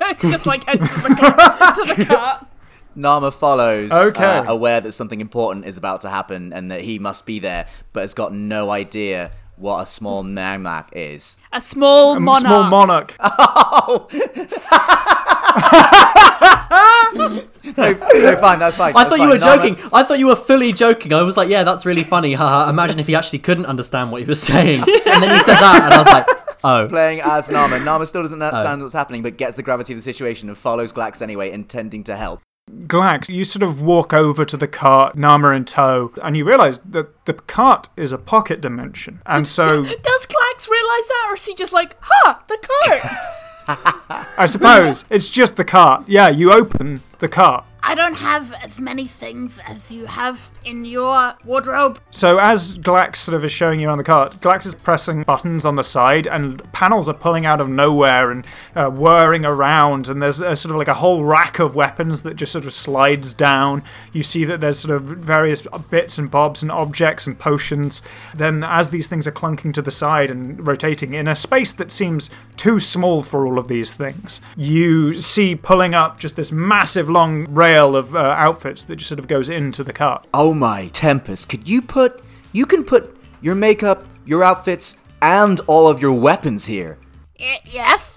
Just 0.20 0.46
like 0.46 0.64
heads 0.64 0.80
to 0.80 1.08
the, 1.08 1.14
car, 1.16 1.74
to 1.74 1.94
the 1.94 2.04
cart. 2.06 2.46
Nama 2.94 3.30
follows, 3.30 3.92
Okay. 3.92 4.24
uh, 4.24 4.44
aware 4.52 4.80
that 4.80 4.92
something 4.92 5.20
important 5.20 5.66
is 5.66 5.76
about 5.76 6.00
to 6.00 6.10
happen 6.10 6.52
and 6.52 6.70
that 6.70 6.80
he 6.80 6.98
must 6.98 7.26
be 7.26 7.38
there, 7.38 7.66
but 7.92 8.00
has 8.00 8.14
got 8.14 8.32
no 8.32 8.70
idea 8.70 9.30
what 9.58 9.82
a 9.82 9.86
small 9.86 10.22
Namak 10.24 10.86
is. 10.92 11.38
A 11.52 11.60
small 11.60 12.18
monarch. 12.18 12.44
A 12.44 12.70
monarch. 12.70 13.12
small 13.12 13.30
monarch. 13.30 14.08
Oh! 15.50 17.44
no, 17.76 17.92
no, 17.92 18.36
fine, 18.36 18.58
that's 18.58 18.76
fine. 18.76 18.94
I 18.94 19.04
that's 19.04 19.10
thought 19.10 19.18
you 19.18 19.18
fine. 19.18 19.28
were 19.28 19.38
Nama- 19.38 19.56
joking. 19.56 19.90
I 19.92 20.02
thought 20.02 20.18
you 20.18 20.26
were 20.26 20.36
fully 20.36 20.72
joking. 20.72 21.12
I 21.12 21.22
was 21.22 21.36
like, 21.36 21.48
yeah, 21.48 21.64
that's 21.64 21.86
really 21.86 22.04
funny. 22.04 22.34
Haha. 22.34 22.70
Imagine 22.70 22.98
if 22.98 23.06
he 23.06 23.14
actually 23.14 23.40
couldn't 23.40 23.66
understand 23.66 24.12
what 24.12 24.20
he 24.22 24.26
was 24.26 24.40
saying. 24.40 24.80
And 25.08 25.22
then 25.22 25.30
he 25.30 25.40
said 25.40 25.56
that, 25.56 25.82
and 25.84 25.94
I 25.94 25.98
was 25.98 26.06
like, 26.06 26.26
oh. 26.64 26.88
Playing 26.88 27.20
as 27.22 27.50
Nama. 27.50 27.80
Nama 27.80 28.06
still 28.06 28.22
doesn't 28.22 28.40
oh. 28.40 28.46
understand 28.46 28.82
what's 28.82 28.94
happening, 28.94 29.22
but 29.22 29.36
gets 29.36 29.56
the 29.56 29.62
gravity 29.62 29.94
of 29.94 29.98
the 29.98 30.02
situation 30.02 30.48
and 30.48 30.58
follows 30.58 30.92
Glax 30.92 31.22
anyway, 31.22 31.50
intending 31.50 32.04
to 32.04 32.16
help. 32.16 32.40
Glax, 32.86 33.28
you 33.28 33.44
sort 33.44 33.62
of 33.62 33.82
walk 33.82 34.12
over 34.12 34.44
to 34.44 34.56
the 34.56 34.68
cart, 34.68 35.16
Nama 35.16 35.50
in 35.50 35.64
tow, 35.64 36.12
and 36.22 36.36
you 36.36 36.44
realise 36.44 36.78
that 36.78 37.24
the 37.24 37.34
cart 37.34 37.88
is 37.96 38.12
a 38.12 38.18
pocket 38.18 38.60
dimension. 38.60 39.20
And 39.26 39.46
so 39.46 39.82
Does 39.82 40.26
Glax 40.26 40.68
realise 40.68 41.08
that, 41.08 41.26
or 41.30 41.34
is 41.34 41.44
he 41.44 41.54
just 41.54 41.72
like, 41.72 41.96
ha, 42.00 42.42
the 42.48 42.58
cart? 42.58 44.26
I 44.38 44.46
suppose 44.46 45.04
it's 45.10 45.28
just 45.28 45.56
the 45.56 45.64
cart. 45.64 46.04
Yeah, 46.06 46.28
you 46.30 46.52
open 46.52 47.02
the 47.18 47.28
cart. 47.28 47.64
I 47.82 47.94
don't 47.94 48.16
have 48.16 48.52
as 48.54 48.78
many 48.78 49.06
things 49.06 49.58
as 49.66 49.90
you 49.90 50.06
have 50.06 50.50
in 50.64 50.84
your 50.84 51.34
wardrobe. 51.44 52.00
So 52.10 52.38
as 52.38 52.78
Glax 52.78 53.16
sort 53.16 53.34
of 53.34 53.44
is 53.44 53.52
showing 53.52 53.80
you 53.80 53.88
on 53.88 53.98
the 53.98 54.04
cart, 54.04 54.40
Glax 54.40 54.66
is 54.66 54.74
pressing 54.74 55.22
buttons 55.22 55.64
on 55.64 55.76
the 55.76 55.84
side, 55.84 56.26
and 56.26 56.70
panels 56.72 57.08
are 57.08 57.14
pulling 57.14 57.46
out 57.46 57.60
of 57.60 57.68
nowhere 57.68 58.30
and 58.30 58.46
uh, 58.74 58.90
whirring 58.90 59.44
around. 59.44 60.08
And 60.08 60.20
there's 60.20 60.40
a, 60.40 60.56
sort 60.56 60.72
of 60.72 60.78
like 60.78 60.88
a 60.88 60.94
whole 60.94 61.24
rack 61.24 61.58
of 61.58 61.74
weapons 61.74 62.22
that 62.22 62.34
just 62.34 62.52
sort 62.52 62.66
of 62.66 62.74
slides 62.74 63.32
down. 63.32 63.82
You 64.12 64.22
see 64.22 64.44
that 64.44 64.60
there's 64.60 64.78
sort 64.78 64.94
of 64.94 65.02
various 65.02 65.66
bits 65.90 66.18
and 66.18 66.30
bobs 66.30 66.62
and 66.62 66.70
objects 66.70 67.26
and 67.26 67.38
potions. 67.38 68.02
Then 68.34 68.64
as 68.64 68.90
these 68.90 69.06
things 69.06 69.26
are 69.26 69.32
clunking 69.32 69.72
to 69.74 69.82
the 69.82 69.90
side 69.90 70.30
and 70.30 70.66
rotating 70.66 71.14
in 71.14 71.28
a 71.28 71.34
space 71.34 71.72
that 71.74 71.90
seems 71.90 72.30
too 72.56 72.80
small 72.80 73.22
for 73.22 73.46
all 73.46 73.58
of 73.58 73.68
these 73.68 73.94
things, 73.94 74.40
you 74.56 75.14
see 75.14 75.54
pulling 75.54 75.94
up 75.94 76.18
just 76.18 76.36
this 76.36 76.50
massive 76.50 77.08
long 77.08 77.46
rail 77.68 77.94
of 77.94 78.14
uh, 78.14 78.18
outfits 78.18 78.84
that 78.84 78.96
just 78.96 79.08
sort 79.08 79.18
of 79.18 79.28
goes 79.28 79.48
into 79.48 79.84
the 79.84 79.92
cut. 79.92 80.26
Oh 80.32 80.54
my 80.54 80.88
Tempest, 80.88 81.48
could 81.48 81.68
you 81.68 81.82
put 81.82 82.22
you 82.52 82.64
can 82.64 82.82
put 82.82 83.16
your 83.42 83.54
makeup, 83.54 84.04
your 84.24 84.42
outfits, 84.42 84.96
and 85.20 85.60
all 85.66 85.86
of 85.88 86.00
your 86.00 86.12
weapons 86.12 86.64
here. 86.66 86.98
Y- 87.38 87.60
yes? 87.64 88.16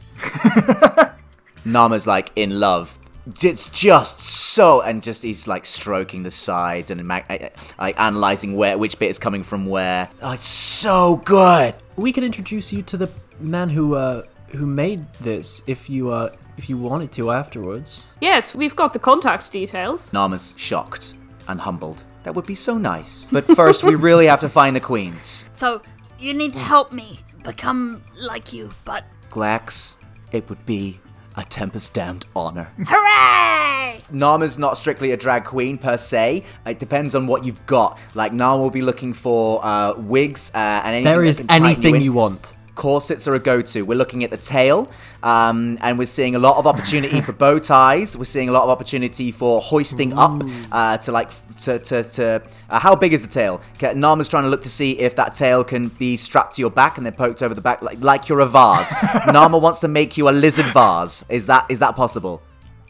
Nama's 1.66 2.08
like 2.08 2.32
in 2.36 2.60
love. 2.60 2.98
It's 3.44 3.68
just 3.70 4.20
so, 4.20 4.82
and 4.82 5.04
just 5.04 5.22
he's 5.22 5.48
like 5.48 5.66
stroking 5.66 6.24
the 6.24 6.32
sides 6.32 6.90
and 6.90 7.04
ma- 7.06 7.22
uh, 7.30 7.50
like 7.78 8.00
analyzing 8.00 8.56
where 8.56 8.78
which 8.78 8.98
bit 8.98 9.12
is 9.12 9.20
coming 9.20 9.44
from 9.44 9.66
where. 9.68 10.10
Oh, 10.22 10.32
it's 10.32 10.48
so 10.48 11.18
good. 11.18 11.76
We 11.98 12.12
can 12.14 12.24
introduce 12.24 12.74
you 12.74 12.82
to 12.84 12.98
the 12.98 13.10
man 13.40 13.70
who 13.70 13.96
uh 13.96 14.24
who 14.50 14.66
made 14.66 15.06
this 15.16 15.62
if 15.68 15.90
you 15.90 16.10
uh 16.10 16.30
if 16.58 16.70
you 16.70 16.78
wanted 16.78 17.12
to 17.14 17.32
afterwards. 17.32 18.08
Yes, 18.20 18.54
we've 18.56 18.76
got 18.76 18.94
the 18.94 19.00
contact 19.00 19.52
details. 19.52 20.14
Nama's 20.14 20.56
shocked 20.58 21.14
and 21.48 21.60
humbled. 21.60 22.04
That 22.24 22.36
would 22.36 22.46
be 22.46 22.56
so 22.56 22.78
nice. 22.78 23.28
But 23.32 23.46
first, 23.48 23.84
we 23.84 23.96
really 23.96 24.28
have 24.28 24.42
to 24.42 24.50
find 24.50 24.76
the 24.76 24.80
queens. 24.80 25.50
So, 25.54 25.82
you 26.20 26.34
need 26.34 26.54
to 26.54 26.60
help 26.60 26.92
me 26.92 27.20
become 27.44 28.04
like 28.20 28.54
you, 28.54 28.70
but 28.86 29.04
Glax, 29.32 29.98
it 30.32 30.48
would 30.50 30.64
be 30.66 31.00
a 31.36 31.44
Tempest 31.44 31.94
damned 31.94 32.26
honor. 32.36 32.70
hooray! 32.78 34.02
Nama's 34.12 34.60
not 34.60 34.78
strictly 34.78 35.12
a 35.12 35.18
drag 35.18 35.46
queen 35.46 35.78
per 35.78 35.98
se. 35.98 36.44
It 36.66 36.80
depends 36.80 37.16
on 37.16 37.26
what 37.28 37.46
you've 37.46 37.66
got. 37.66 37.98
Like 38.14 38.34
Nama 38.34 38.62
will 38.62 38.70
be 38.70 38.82
looking 38.82 39.14
for 39.14 39.64
uh, 39.66 39.94
wigs 39.96 40.52
uh, 40.54 40.58
and 40.58 40.96
anything. 40.96 41.04
There 41.06 41.24
that 41.24 41.28
is 41.30 41.38
can 41.38 41.48
tighten 41.48 41.66
anything 41.66 41.96
in. 41.96 42.02
you 42.02 42.14
want. 42.14 42.54
Corsets 42.82 43.28
are 43.28 43.36
a 43.36 43.40
go-to. 43.40 43.84
We're 43.84 43.94
looking 43.94 44.24
at 44.24 44.32
the 44.32 44.38
tail, 44.38 44.90
um, 45.22 45.78
and 45.82 46.00
we're 46.00 46.08
seeing 46.08 46.34
a 46.34 46.40
lot 46.40 46.58
of 46.58 46.66
opportunity 46.66 47.22
for 47.22 47.32
bow 47.32 47.60
ties. 47.76 48.18
We're 48.18 48.24
seeing 48.24 48.50
a 48.50 48.52
lot 48.52 48.64
of 48.64 48.70
opportunity 48.72 49.32
for 49.32 49.62
hoisting 49.62 50.14
up 50.14 50.42
uh, 50.72 50.98
to 50.98 51.12
like 51.12 51.30
to 51.60 51.78
to, 51.78 52.04
to 52.04 52.42
uh, 52.72 52.80
how 52.80 52.96
big 52.96 53.14
is 53.14 53.22
the 53.22 53.32
tail? 53.32 53.62
Okay, 53.76 53.94
Nama's 53.94 54.28
trying 54.28 54.46
to 54.46 54.50
look 54.50 54.64
to 54.64 54.70
see 54.70 54.98
if 54.98 55.16
that 55.18 55.36
tail 55.36 55.64
can 55.64 55.90
be 55.90 56.18
strapped 56.18 56.56
to 56.56 56.62
your 56.62 56.72
back 56.72 56.98
and 56.98 57.06
then 57.06 57.14
poked 57.14 57.44
over 57.44 57.54
the 57.54 57.62
back 57.62 57.84
like 57.84 58.00
like 58.02 58.28
you're 58.28 58.40
a 58.40 58.48
vase. 58.48 58.92
Nama 59.32 59.60
wants 59.60 59.80
to 59.82 59.88
make 59.88 60.18
you 60.18 60.28
a 60.28 60.32
lizard 60.32 60.66
vase. 60.74 61.24
Is 61.30 61.46
that 61.46 61.68
is 61.70 61.78
that 61.82 61.96
possible? 61.96 62.42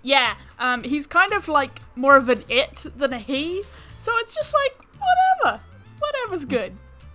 Yeah, 0.03 0.35
um, 0.57 0.83
he's 0.83 1.05
kind 1.05 1.33
of 1.33 1.49
like 1.49 1.81
more 1.97 2.15
of 2.15 2.29
an 2.29 2.45
it 2.47 2.85
than 2.95 3.11
a 3.11 3.19
he, 3.19 3.61
so 3.97 4.13
it's 4.19 4.33
just 4.33 4.53
like, 4.53 4.87
whatever. 4.97 5.61
Whatever's 5.99 6.45
good. 6.45 6.71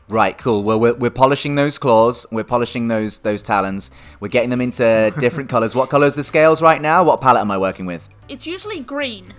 Right, 0.08 0.38
cool. 0.38 0.62
Well, 0.62 0.78
we're, 0.78 0.94
we're 0.94 1.10
polishing 1.10 1.56
those 1.56 1.78
claws. 1.78 2.26
We're 2.30 2.44
polishing 2.44 2.86
those 2.88 3.18
those 3.20 3.42
talons. 3.42 3.90
We're 4.20 4.28
getting 4.28 4.50
them 4.50 4.60
into 4.60 5.12
different 5.18 5.48
colors. 5.50 5.74
What 5.74 5.90
color 5.90 6.06
is 6.06 6.14
the 6.14 6.22
scales 6.24 6.62
right 6.62 6.80
now? 6.80 7.02
What 7.02 7.20
palette 7.20 7.40
am 7.40 7.50
I 7.50 7.58
working 7.58 7.86
with? 7.86 8.08
It's 8.28 8.46
usually 8.46 8.80
green. 8.80 9.34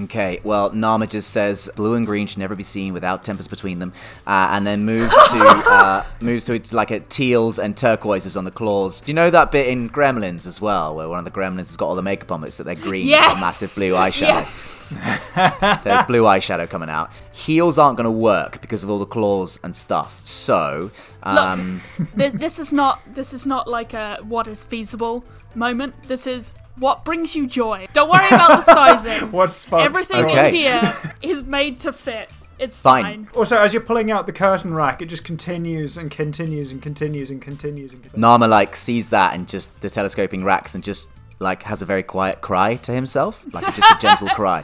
Okay, 0.00 0.40
well, 0.42 0.72
Nama 0.72 1.06
just 1.06 1.30
says 1.32 1.68
blue 1.76 1.94
and 1.96 2.06
green 2.06 2.26
should 2.26 2.38
never 2.38 2.54
be 2.54 2.62
seen 2.62 2.94
without 2.94 3.24
tempers 3.24 3.46
between 3.46 3.78
them, 3.78 3.92
uh, 4.26 4.48
and 4.52 4.66
then 4.66 4.86
moves 4.86 5.12
to 5.12 5.18
uh, 5.66 6.06
moves 6.20 6.46
to 6.46 6.62
like 6.74 6.90
a 6.90 7.00
teals 7.00 7.58
and 7.58 7.76
turquoises 7.76 8.34
on 8.34 8.44
the 8.44 8.50
claws. 8.50 9.02
Do 9.02 9.10
you 9.10 9.14
know 9.14 9.28
that 9.28 9.52
bit 9.52 9.66
in 9.68 9.90
Gremlins 9.90 10.46
as 10.46 10.62
well, 10.62 10.94
where 10.96 11.08
one 11.10 11.18
of 11.18 11.26
the 11.26 11.30
Gremlins 11.30 11.66
has 11.68 11.76
got 11.76 11.88
all 11.88 11.94
the 11.94 12.00
makeup 12.00 12.32
on, 12.32 12.40
but 12.40 12.46
it's 12.46 12.56
that 12.56 12.64
they're 12.64 12.74
green, 12.74 13.04
with 13.04 13.10
Yes! 13.10 13.36
a 13.36 13.40
massive 13.40 13.74
blue 13.74 13.92
eyeshadow. 13.92 14.20
Yes! 14.28 14.96
There's 15.84 16.04
blue 16.04 16.22
eyeshadow 16.22 16.70
coming 16.70 16.88
out. 16.88 17.10
Heels 17.32 17.78
aren't 17.78 17.96
going 17.96 18.04
to 18.04 18.10
work 18.10 18.60
because 18.60 18.84
of 18.84 18.90
all 18.90 18.98
the 18.98 19.06
claws 19.06 19.58
and 19.62 19.74
stuff. 19.74 20.20
So, 20.26 20.90
um, 21.22 21.80
Th- 22.16 22.32
this 22.32 22.58
is 22.58 22.72
not 22.72 23.00
this 23.14 23.32
is 23.32 23.46
not 23.46 23.66
like 23.68 23.94
a 23.94 24.18
what 24.22 24.46
is 24.46 24.64
feasible 24.64 25.24
moment. 25.54 25.94
This 26.08 26.26
is 26.26 26.52
what 26.76 27.04
brings 27.04 27.34
you 27.36 27.46
joy. 27.46 27.86
Don't 27.92 28.10
worry 28.10 28.26
about 28.28 28.48
the 28.48 28.62
sizing. 28.62 29.30
What 29.32 29.50
sparks 29.50 29.84
Everything 29.86 30.24
Okay. 30.26 30.48
in 30.48 30.54
here 30.54 30.94
is 31.22 31.42
made 31.42 31.80
to 31.80 31.92
fit. 31.92 32.30
It's 32.58 32.80
Fine. 32.80 33.04
fine. 33.04 33.28
Also, 33.34 33.58
as 33.58 33.72
you're 33.74 33.82
pulling 33.82 34.10
out 34.12 34.26
the 34.26 34.32
curtain 34.32 34.72
rack, 34.72 35.02
it 35.02 35.06
just 35.06 35.24
continues 35.24 35.96
and 35.96 36.10
continues 36.10 36.70
and 36.70 36.80
continues 36.80 37.30
and 37.30 37.42
continues 37.42 37.92
and 37.92 38.02
continues. 38.02 38.20
Nama 38.20 38.46
like 38.46 38.76
sees 38.76 39.08
that 39.10 39.34
and 39.34 39.48
just 39.48 39.80
the 39.80 39.90
telescoping 39.90 40.44
racks 40.44 40.74
and 40.74 40.84
just 40.84 41.08
like 41.40 41.64
has 41.64 41.82
a 41.82 41.86
very 41.86 42.04
quiet 42.04 42.40
cry 42.40 42.76
to 42.76 42.92
himself, 42.92 43.44
like 43.52 43.64
just 43.74 43.90
a 43.90 43.98
gentle 44.00 44.28
cry. 44.40 44.62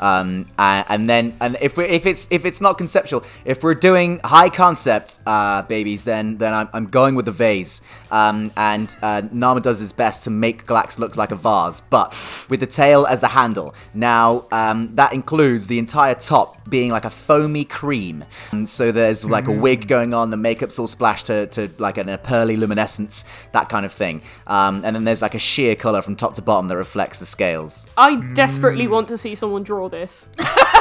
Um, 0.00 0.46
and, 0.58 0.84
and 0.88 1.10
then 1.10 1.36
and 1.40 1.56
if 1.60 1.76
we 1.76 1.84
if 1.84 2.06
it's 2.06 2.26
if 2.30 2.44
it's 2.44 2.60
not 2.60 2.78
conceptual, 2.78 3.22
if 3.44 3.62
we're 3.62 3.74
doing 3.74 4.20
high 4.24 4.48
concept 4.48 5.20
uh, 5.26 5.62
babies, 5.62 6.04
then 6.04 6.38
then 6.38 6.54
I'm, 6.54 6.68
I'm 6.72 6.86
going 6.86 7.14
with 7.14 7.26
the 7.26 7.32
vase. 7.32 7.82
Um, 8.10 8.50
and 8.56 8.94
uh, 9.02 9.22
Nama 9.30 9.60
does 9.60 9.78
his 9.78 9.92
best 9.92 10.24
to 10.24 10.30
make 10.30 10.66
Glax 10.66 10.98
look 10.98 11.16
like 11.16 11.30
a 11.30 11.36
vase, 11.36 11.80
but 11.82 12.10
with 12.48 12.60
the 12.60 12.66
tail 12.66 13.06
as 13.06 13.20
the 13.20 13.28
handle. 13.28 13.74
Now 13.92 14.46
um, 14.50 14.94
that 14.96 15.12
includes 15.12 15.66
the 15.66 15.78
entire 15.78 16.14
top 16.14 16.68
being 16.70 16.90
like 16.90 17.04
a 17.04 17.10
foamy 17.10 17.64
cream, 17.64 18.24
and 18.52 18.68
so 18.68 18.92
there's 18.92 19.24
like 19.24 19.48
a 19.48 19.52
wig 19.52 19.86
going 19.86 20.14
on. 20.14 20.30
The 20.30 20.36
makeup's 20.38 20.78
all 20.78 20.86
splashed 20.86 21.26
to, 21.26 21.46
to 21.48 21.70
like 21.78 21.98
an, 21.98 22.08
a 22.08 22.16
pearly 22.16 22.56
luminescence, 22.56 23.24
that 23.52 23.68
kind 23.68 23.84
of 23.84 23.92
thing. 23.92 24.22
Um, 24.46 24.82
and 24.84 24.96
then 24.96 25.04
there's 25.04 25.20
like 25.20 25.34
a 25.34 25.38
sheer 25.38 25.74
color 25.74 26.00
from 26.00 26.16
top 26.16 26.34
to 26.36 26.42
bottom 26.42 26.68
that 26.68 26.76
reflects 26.76 27.18
the 27.18 27.26
scales. 27.26 27.88
I 27.96 28.16
desperately 28.34 28.88
want 28.88 29.08
to 29.08 29.18
see 29.18 29.34
someone 29.34 29.62
draw 29.62 29.89
this. 29.90 30.28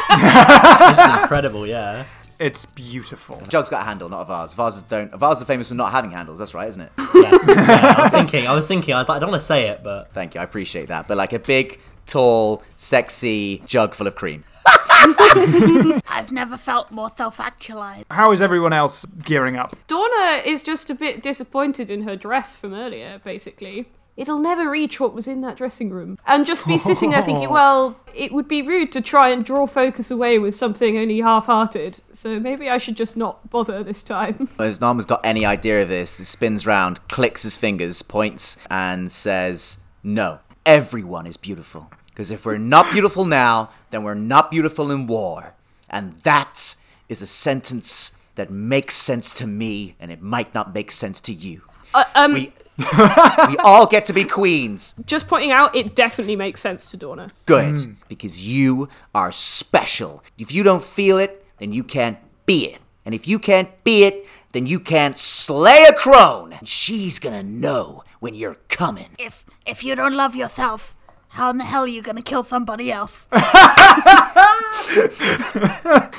This 0.10 0.98
is 0.98 1.18
incredible, 1.22 1.68
yeah. 1.68 2.06
It's 2.40 2.66
beautiful. 2.66 3.42
Jug's 3.48 3.70
got 3.70 3.82
a 3.82 3.84
handle, 3.86 4.10
not 4.10 4.22
a 4.22 4.26
vase. 4.26 4.54
Vases 4.54 4.82
don't. 4.84 5.12
Vases 5.14 5.44
are 5.44 5.46
famous 5.46 5.68
for 5.70 5.76
not 5.76 5.92
having 5.92 6.10
handles. 6.10 6.40
That's 6.40 6.54
right, 6.54 6.68
isn't 6.68 6.82
it? 6.82 6.92
Yes. 7.14 7.48
yeah, 7.48 7.96
I 7.98 8.02
was 8.04 8.12
thinking. 8.12 8.48
I 8.48 8.54
was 8.56 8.68
thinking. 8.68 8.94
I 8.96 9.00
was 9.00 9.10
like, 9.10 9.18
I 9.18 9.20
don't 9.20 9.30
want 9.30 9.42
to 9.42 9.46
say 9.46 9.68
it, 9.68 9.84
but 9.84 10.12
Thank 10.14 10.34
you, 10.36 10.42
I 10.42 10.44
appreciate 10.46 10.88
that. 10.88 11.08
But 11.08 11.18
like 11.18 11.34
a 11.34 11.40
big, 11.40 11.80
tall, 12.06 12.64
sexy 12.76 13.62
jug 13.66 13.94
full 13.94 14.08
of 14.08 14.16
cream. 14.16 14.44
I've 14.66 16.32
never 16.32 16.58
felt 16.58 16.92
more 16.92 17.12
self-actualized. 17.16 18.06
How 18.10 18.32
is 18.32 18.42
everyone 18.42 18.74
else 18.74 19.06
gearing 19.06 19.56
up? 19.56 19.76
Dorna 19.88 20.46
is 20.46 20.64
just 20.64 20.90
a 20.90 20.96
bit 20.96 21.22
disappointed 21.22 21.90
in 21.90 22.04
her 22.04 22.16
dress 22.16 22.56
from 22.56 22.74
earlier, 22.74 23.20
basically. 23.24 23.88
It'll 24.20 24.40
never 24.40 24.70
reach 24.70 25.00
what 25.00 25.14
was 25.14 25.28
in 25.28 25.40
that 25.42 25.56
dressing 25.56 25.90
room. 25.90 26.20
And 26.28 26.46
just 26.46 26.68
be 26.68 26.78
sitting 26.78 27.12
there 27.12 27.22
thinking, 27.22 27.50
well, 27.60 27.98
it 28.14 28.34
would 28.34 28.50
be 28.50 28.62
rude 28.62 28.92
to 28.92 29.02
try 29.02 29.30
and 29.30 29.46
draw 29.46 29.66
focus 29.66 30.12
away 30.12 30.38
with 30.38 30.56
something 30.56 30.98
only 30.98 31.22
half 31.22 31.46
hearted. 31.46 32.02
So 32.12 32.38
maybe 32.38 32.70
I 32.70 32.78
should 32.78 32.98
just 32.98 33.16
not 33.16 33.50
bother 33.50 33.82
this 33.82 34.04
time. 34.04 34.50
As 34.60 34.82
Nama's 34.82 35.06
got 35.06 35.22
any 35.24 35.46
idea 35.46 35.82
of 35.82 35.88
this, 35.88 36.18
he 36.18 36.26
spins 36.26 36.68
round, 36.68 37.08
clicks 37.08 37.44
his 37.44 37.56
fingers, 37.56 38.02
points, 38.02 38.58
and 38.70 39.10
says, 39.10 39.80
No, 40.04 40.40
everyone 40.66 41.26
is 41.26 41.38
beautiful. 41.38 41.90
Because 42.08 42.30
if 42.30 42.46
we're 42.46 42.58
not 42.58 42.92
beautiful 42.92 43.24
now, 43.24 43.70
then 43.92 44.04
we're 44.04 44.16
not 44.16 44.52
beautiful 44.52 44.92
in 44.92 45.08
war. 45.08 45.54
And 45.90 46.18
that 46.20 46.76
is 47.08 47.22
a 47.22 47.26
sentence 47.26 48.12
that 48.36 48.52
makes 48.52 48.96
sense 48.96 49.34
to 49.36 49.48
me, 49.48 49.96
and 49.98 50.12
it 50.12 50.22
might 50.22 50.54
not 50.54 50.74
make 50.74 50.92
sense 50.92 51.22
to 51.22 51.34
you. 51.34 51.62
Uh, 51.94 52.04
um, 52.16 52.34
We, 52.34 52.54
we 52.80 53.58
all 53.58 53.86
get 53.86 54.06
to 54.06 54.14
be 54.14 54.24
queens. 54.24 54.96
just 55.06 55.28
pointing 55.28 55.52
out, 55.52 55.76
it 55.76 55.96
definitely 55.96 56.36
makes 56.36 56.62
sense 56.62 56.90
to 56.92 56.98
Dorna. 56.98 57.32
Good, 57.46 57.76
hmm. 57.76 57.92
because 58.08 58.46
you 58.46 58.90
are 59.14 59.32
special. 59.32 60.24
If 60.38 60.54
you 60.54 60.64
don't 60.64 60.84
feel 60.84 61.18
it, 61.18 61.46
then 61.58 61.74
you 61.74 61.84
can't 61.84 62.18
be 62.46 62.66
it. 62.68 62.82
And 63.06 63.14
if 63.14 63.28
you 63.28 63.40
can't 63.40 63.70
be 63.84 64.04
it, 64.04 64.26
then 64.52 64.66
you 64.66 64.80
can't 64.80 65.18
slay 65.18 65.84
a 65.84 65.94
crone. 65.94 66.54
And 66.54 66.68
she's 66.68 67.20
gonna 67.20 67.44
know 67.44 68.04
when 68.20 68.36
you're 68.36 68.58
coming. 68.70 69.10
If 69.18 69.46
if 69.66 69.84
you 69.84 69.96
don't 69.96 70.16
love 70.16 70.36
yourself, 70.36 70.96
how 71.30 71.50
in 71.50 71.58
the 71.58 71.66
hell 71.66 71.84
are 71.84 71.88
you 71.88 72.02
gonna 72.02 72.22
kill 72.22 72.44
somebody 72.44 72.92
else? 72.92 73.28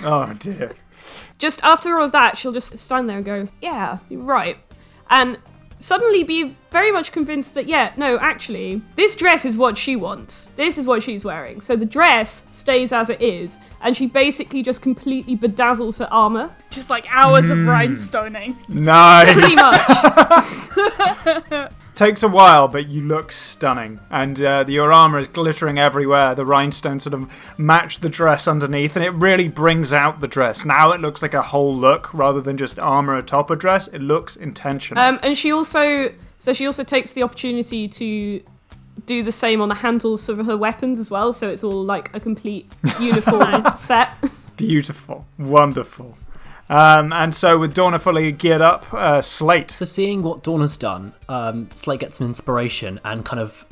Oh 0.02 0.34
dear. 0.38 0.72
Just 1.38 1.62
after 1.62 1.94
all 1.96 2.04
of 2.04 2.12
that, 2.12 2.36
she'll 2.38 2.52
just 2.52 2.78
stand 2.78 3.08
there 3.08 3.16
and 3.16 3.24
go, 3.24 3.48
Yeah, 3.60 3.98
you're 4.08 4.22
right. 4.22 4.56
And 5.10 5.38
suddenly 5.80 6.22
be 6.22 6.56
very 6.70 6.92
much 6.92 7.10
convinced 7.10 7.54
that, 7.54 7.66
yeah, 7.66 7.92
no, 7.96 8.16
actually, 8.18 8.82
this 8.94 9.16
dress 9.16 9.44
is 9.44 9.56
what 9.56 9.76
she 9.76 9.96
wants. 9.96 10.50
This 10.50 10.78
is 10.78 10.86
what 10.86 11.02
she's 11.02 11.24
wearing. 11.24 11.60
So 11.60 11.74
the 11.74 11.86
dress 11.86 12.46
stays 12.50 12.92
as 12.92 13.10
it 13.10 13.20
is, 13.20 13.58
and 13.80 13.96
she 13.96 14.06
basically 14.06 14.62
just 14.62 14.82
completely 14.82 15.36
bedazzles 15.36 15.98
her 15.98 16.06
armor. 16.12 16.54
Just 16.70 16.90
like 16.90 17.06
hours 17.10 17.50
of 17.50 17.58
hmm. 17.58 17.68
rhinestoning. 17.68 18.54
Nice. 18.68 19.32
Pretty 19.32 19.56
much. 19.56 19.80
Takes 22.00 22.22
a 22.22 22.28
while, 22.28 22.66
but 22.66 22.88
you 22.88 23.02
look 23.02 23.30
stunning, 23.30 24.00
and 24.08 24.40
uh, 24.40 24.64
your 24.66 24.90
armor 24.90 25.18
is 25.18 25.28
glittering 25.28 25.78
everywhere. 25.78 26.34
The 26.34 26.46
rhinestones 26.46 27.02
sort 27.02 27.12
of 27.12 27.30
match 27.58 27.98
the 27.98 28.08
dress 28.08 28.48
underneath, 28.48 28.96
and 28.96 29.04
it 29.04 29.10
really 29.10 29.48
brings 29.48 29.92
out 29.92 30.20
the 30.20 30.26
dress. 30.26 30.64
Now 30.64 30.92
it 30.92 31.02
looks 31.02 31.20
like 31.20 31.34
a 31.34 31.42
whole 31.42 31.76
look 31.76 32.14
rather 32.14 32.40
than 32.40 32.56
just 32.56 32.78
armor 32.78 33.18
atop 33.18 33.50
a 33.50 33.56
dress. 33.56 33.86
It 33.86 33.98
looks 33.98 34.34
intentional. 34.34 35.04
Um, 35.04 35.20
and 35.22 35.36
she 35.36 35.52
also, 35.52 36.10
so 36.38 36.54
she 36.54 36.64
also 36.64 36.84
takes 36.84 37.12
the 37.12 37.22
opportunity 37.22 37.86
to 37.86 38.42
do 39.04 39.22
the 39.22 39.30
same 39.30 39.60
on 39.60 39.68
the 39.68 39.74
handles 39.74 40.26
of 40.30 40.38
her 40.46 40.56
weapons 40.56 41.00
as 41.00 41.10
well. 41.10 41.34
So 41.34 41.50
it's 41.50 41.62
all 41.62 41.84
like 41.84 42.14
a 42.16 42.18
complete 42.18 42.72
uniform 42.98 43.62
set. 43.76 44.08
Beautiful, 44.56 45.26
wonderful. 45.38 46.16
Um, 46.70 47.12
and 47.12 47.34
so 47.34 47.58
with 47.58 47.74
Dorna 47.74 48.00
fully 48.00 48.30
geared 48.30 48.62
up, 48.62 48.86
uh, 48.94 49.20
Slate. 49.20 49.72
So 49.72 49.84
seeing 49.84 50.22
what 50.22 50.44
Dawn 50.44 50.60
has 50.60 50.78
done, 50.78 51.12
um, 51.28 51.68
Slate 51.74 52.00
gets 52.00 52.18
some 52.18 52.28
inspiration 52.28 53.00
and 53.04 53.24
kind 53.24 53.40
of 53.40 53.66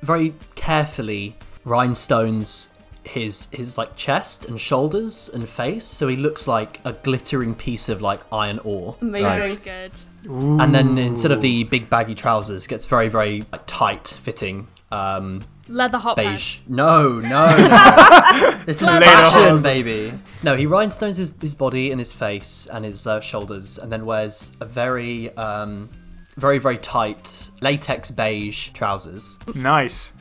very 0.00 0.34
carefully 0.54 1.36
rhinestones 1.64 2.74
his 3.04 3.48
his 3.50 3.76
like 3.76 3.96
chest 3.96 4.44
and 4.46 4.60
shoulders 4.60 5.28
and 5.32 5.48
face, 5.48 5.84
so 5.84 6.08
he 6.08 6.16
looks 6.16 6.48
like 6.48 6.80
a 6.84 6.92
glittering 6.92 7.54
piece 7.54 7.88
of 7.88 8.00
like 8.00 8.22
iron 8.32 8.58
ore. 8.60 8.96
Amazing. 9.00 9.58
Good. 9.62 9.92
And 10.24 10.74
then 10.74 10.98
instead 10.98 11.32
of 11.32 11.40
the 11.40 11.64
big 11.64 11.88
baggy 11.90 12.14
trousers, 12.14 12.66
gets 12.66 12.86
very 12.86 13.08
very 13.08 13.44
like, 13.52 13.62
tight 13.66 14.08
fitting. 14.22 14.68
Um, 14.90 15.44
Leather 15.68 15.98
hot 15.98 16.16
beige. 16.16 16.26
pants. 16.26 16.62
No, 16.66 17.20
no, 17.20 17.46
no. 17.46 18.56
this 18.66 18.82
is 18.82 18.92
Later 18.92 19.04
fashion, 19.06 19.54
on. 19.54 19.62
baby. 19.62 20.12
No, 20.42 20.56
he 20.56 20.66
rhinestones 20.66 21.16
his, 21.16 21.32
his 21.40 21.54
body 21.54 21.90
and 21.92 22.00
his 22.00 22.12
face 22.12 22.66
and 22.72 22.84
his 22.84 23.06
uh, 23.06 23.20
shoulders, 23.20 23.78
and 23.78 23.92
then 23.92 24.04
wears 24.04 24.52
a 24.60 24.64
very, 24.64 25.34
um, 25.36 25.88
very, 26.36 26.58
very 26.58 26.76
tight 26.78 27.50
latex 27.60 28.10
beige 28.10 28.70
trousers. 28.70 29.38
Nice. 29.54 30.12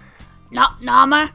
No, 0.52 0.68
Nama, 0.82 1.32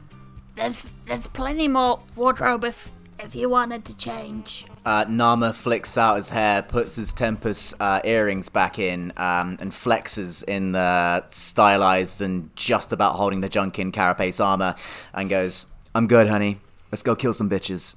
there's 0.55 0.85
there's 1.07 1.27
plenty 1.27 1.67
more 1.67 2.01
wardrobe 2.15 2.63
if 2.63 2.91
if 3.19 3.35
you 3.35 3.49
wanted 3.49 3.83
to 3.85 3.97
change. 3.97 4.65
Uh, 4.85 5.03
Nama 5.09 5.51
flicks 5.51 5.97
out 5.97 6.15
his 6.17 6.29
hair, 6.29 6.61
puts 6.61 6.95
his 6.95 7.11
Tempest 7.11 7.73
uh, 7.79 8.01
earrings 8.03 8.49
back 8.49 8.77
in, 8.77 9.11
um, 9.17 9.57
and 9.59 9.71
flexes 9.71 10.43
in 10.43 10.73
the 10.73 11.25
stylized 11.29 12.21
and 12.21 12.55
just 12.55 12.91
about 12.91 13.15
holding 13.15 13.41
the 13.41 13.49
junk 13.49 13.79
in 13.79 13.91
carapace 13.91 14.39
armor, 14.39 14.75
and 15.13 15.29
goes, 15.29 15.65
"I'm 15.95 16.07
good, 16.07 16.27
honey. 16.27 16.59
Let's 16.91 17.03
go 17.03 17.15
kill 17.15 17.33
some 17.33 17.49
bitches." 17.49 17.95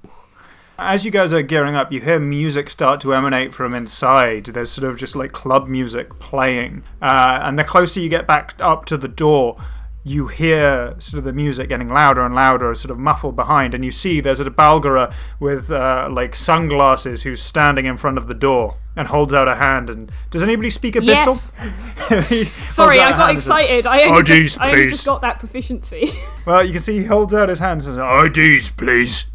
As 0.81 1.05
you 1.05 1.11
guys 1.11 1.35
are 1.35 1.43
gearing 1.43 1.75
up, 1.75 1.91
you 1.91 2.01
hear 2.01 2.21
music 2.21 2.71
start 2.71 3.01
to 3.01 3.13
emanate 3.13 3.53
from 3.53 3.75
inside. 3.75 4.47
There's 4.47 4.71
sort 4.71 4.89
of 4.89 4.97
just 4.97 5.17
like 5.17 5.33
club 5.33 5.67
music 5.67 6.21
playing. 6.21 6.85
Uh, 7.03 7.41
and 7.43 7.59
the 7.59 7.65
closer 7.65 7.99
you 7.99 8.09
get 8.09 8.29
back 8.29 8.55
up 8.61 8.85
to 8.85 8.97
the 8.97 9.09
door, 9.09 9.57
you 10.09 10.27
hear 10.29 10.95
sort 10.99 11.19
of 11.19 11.25
the 11.25 11.33
music 11.33 11.69
getting 11.69 11.89
louder 11.89 12.25
and 12.25 12.35
louder, 12.35 12.75
sort 12.75 12.91
of 12.91 12.99
muffled 12.99 13.37
behind. 13.37 13.75
And 13.75 13.85
you 13.85 13.91
see 13.91 14.21
there's 14.21 14.41
a 14.41 14.45
Barlgura 14.51 15.13
with 15.39 15.71
uh, 15.71 16.09
like 16.11 16.35
sunglasses 16.35 17.23
who's 17.23 17.43
standing 17.43 17.87
in 17.87 17.97
front 17.97 18.19
of 18.19 18.27
the 18.27 18.35
door 18.35 18.77
and 18.97 19.09
holds 19.09 19.33
out 19.35 19.47
a 19.49 19.57
hand. 19.57 19.91
And 19.91 20.11
does 20.31 20.43
anybody 20.43 20.71
speak 20.71 20.95
Yes. 20.97 21.53
Abyssal? 21.53 22.29
He 22.29 22.45
holds 22.45 22.75
Sorry, 22.75 22.99
I 23.01 23.11
got 23.11 23.19
hand 23.19 23.31
and 23.33 23.41
says, 23.43 23.47
excited. 23.51 23.87
I 23.87 24.03
only, 24.03 24.21
IDs, 24.21 24.29
just, 24.29 24.61
I 24.61 24.71
only 24.73 24.89
just 24.89 25.05
got 25.05 25.21
that 25.21 25.39
proficiency. 25.39 26.11
Well, 26.47 26.65
you 26.65 26.73
can 26.73 26.81
see 26.81 26.99
he 27.01 27.05
holds 27.05 27.35
out 27.35 27.51
his 27.51 27.59
hand 27.59 27.83
and 27.83 27.95
says, 27.95 27.99
IDs, 27.99 28.71
please. 28.71 29.27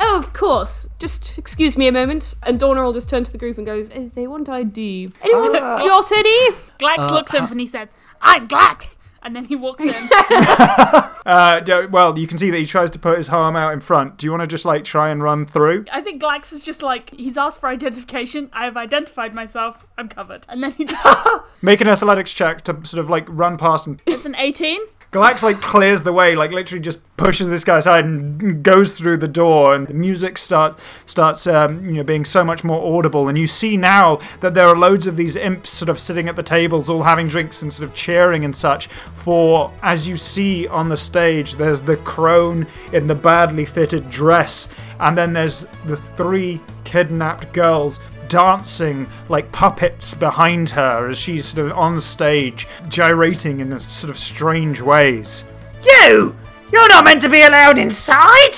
oh, 0.00 0.18
of 0.18 0.32
course. 0.32 0.88
Just 0.98 1.38
excuse 1.38 1.76
me 1.78 1.86
a 1.86 1.92
moment. 1.92 2.34
And 2.42 2.58
Dorna 2.58 2.82
will 2.84 2.92
just 2.92 3.08
turn 3.08 3.22
to 3.22 3.30
the 3.30 3.38
group 3.38 3.56
and 3.58 3.64
goes, 3.66 3.88
"Eh, 3.90 4.08
"They 4.12 4.26
want 4.26 4.48
ID. 4.48 5.12
Anyone 5.22 5.54
Your 5.84 6.02
city? 6.02 6.36
Glax 6.80 7.10
looks 7.12 7.32
at 7.34 7.42
him 7.44 7.50
and 7.52 7.60
he 7.60 7.66
said, 7.66 7.88
"I'm 8.20 8.48
Glax," 8.48 8.91
and 9.22 9.34
then 9.36 9.44
he 9.44 9.56
walks 9.56 9.84
in. 9.84 9.92
Uh, 11.24 11.60
do- 11.60 11.86
well, 11.88 12.18
you 12.18 12.26
can 12.26 12.36
see 12.36 12.50
that 12.50 12.58
he 12.58 12.66
tries 12.66 12.90
to 12.90 12.98
put 12.98 13.16
his 13.16 13.28
arm 13.28 13.54
out 13.54 13.72
in 13.72 13.78
front. 13.78 14.16
Do 14.16 14.26
you 14.26 14.32
want 14.32 14.40
to 14.40 14.46
just 14.48 14.64
like 14.64 14.82
try 14.82 15.08
and 15.08 15.22
run 15.22 15.44
through? 15.44 15.84
I 15.92 16.00
think 16.00 16.20
Glax 16.20 16.52
is 16.52 16.64
just 16.64 16.82
like 16.82 17.10
he's 17.10 17.38
asked 17.38 17.60
for 17.60 17.68
identification. 17.68 18.50
I 18.52 18.64
have 18.64 18.76
identified 18.76 19.32
myself. 19.32 19.86
I'm 19.96 20.08
covered. 20.08 20.44
And 20.48 20.62
then 20.64 20.72
he 20.72 20.84
just 20.84 21.06
Make 21.62 21.80
an 21.80 21.86
athletics 21.86 22.32
check 22.32 22.62
to 22.62 22.84
sort 22.84 22.98
of 22.98 23.08
like 23.08 23.26
run 23.28 23.56
past 23.56 23.86
and 23.86 24.02
it's 24.04 24.24
an 24.24 24.34
18. 24.34 24.80
Glax 25.12 25.42
like 25.42 25.60
clears 25.60 26.04
the 26.04 26.12
way, 26.12 26.34
like 26.34 26.52
literally 26.52 26.80
just 26.80 27.00
pushes 27.18 27.50
this 27.50 27.64
guy 27.64 27.76
aside 27.76 28.06
and 28.06 28.62
goes 28.62 28.96
through 28.96 29.18
the 29.18 29.28
door, 29.28 29.74
and 29.74 29.86
the 29.86 29.92
music 29.92 30.38
start 30.38 30.78
starts 31.04 31.46
um, 31.46 31.84
you 31.84 31.96
know 31.96 32.02
being 32.02 32.24
so 32.24 32.42
much 32.42 32.64
more 32.64 32.96
audible. 32.96 33.28
And 33.28 33.36
you 33.36 33.46
see 33.46 33.76
now 33.76 34.20
that 34.40 34.54
there 34.54 34.66
are 34.66 34.74
loads 34.74 35.06
of 35.06 35.16
these 35.18 35.36
imps 35.36 35.70
sort 35.70 35.90
of 35.90 36.00
sitting 36.00 36.30
at 36.30 36.36
the 36.36 36.42
tables, 36.42 36.88
all 36.88 37.02
having 37.02 37.28
drinks 37.28 37.60
and 37.60 37.70
sort 37.70 37.86
of 37.86 37.94
cheering 37.94 38.42
and 38.42 38.56
such. 38.56 38.86
For 38.86 39.70
as 39.82 40.08
you 40.08 40.16
see 40.16 40.66
on 40.66 40.88
the 40.88 40.96
stage, 40.96 41.56
there's 41.56 41.82
the 41.82 41.98
crone 41.98 42.66
in 42.94 43.06
the 43.06 43.14
badly 43.14 43.66
fitted 43.66 44.08
dress, 44.08 44.66
and 44.98 45.16
then 45.16 45.34
there's 45.34 45.66
the 45.84 45.98
three 45.98 46.58
kidnapped 46.84 47.52
girls 47.52 48.00
dancing 48.32 49.06
like 49.28 49.52
puppets 49.52 50.14
behind 50.14 50.70
her 50.70 51.10
as 51.10 51.18
she's 51.18 51.44
sort 51.44 51.66
of 51.66 51.76
on 51.76 52.00
stage, 52.00 52.66
gyrating 52.88 53.60
in 53.60 53.74
a 53.74 53.78
sort 53.78 54.10
of 54.10 54.18
strange 54.18 54.80
ways. 54.80 55.44
You! 55.84 56.34
You're 56.72 56.88
not 56.88 57.04
meant 57.04 57.20
to 57.20 57.28
be 57.28 57.42
allowed 57.42 57.76
inside! 57.76 58.54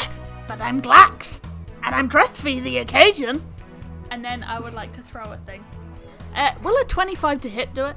But 0.47 0.61
I'm 0.61 0.81
Glax, 0.81 1.41
and 1.83 1.93
I'm 1.93 2.07
dressed 2.07 2.37
for 2.37 2.45
the 2.45 2.79
occasion. 2.79 3.43
And 4.13 4.25
then 4.25 4.45
I 4.45 4.61
would 4.61 4.75
like 4.75 4.93
to 4.93 5.03
throw 5.03 5.25
a 5.25 5.39
thing. 5.39 5.65
Uh, 6.37 6.53
will 6.63 6.81
a 6.81 6.85
25 6.85 7.41
to 7.41 7.49
hit 7.49 7.75
do 7.75 7.87
it? 7.87 7.97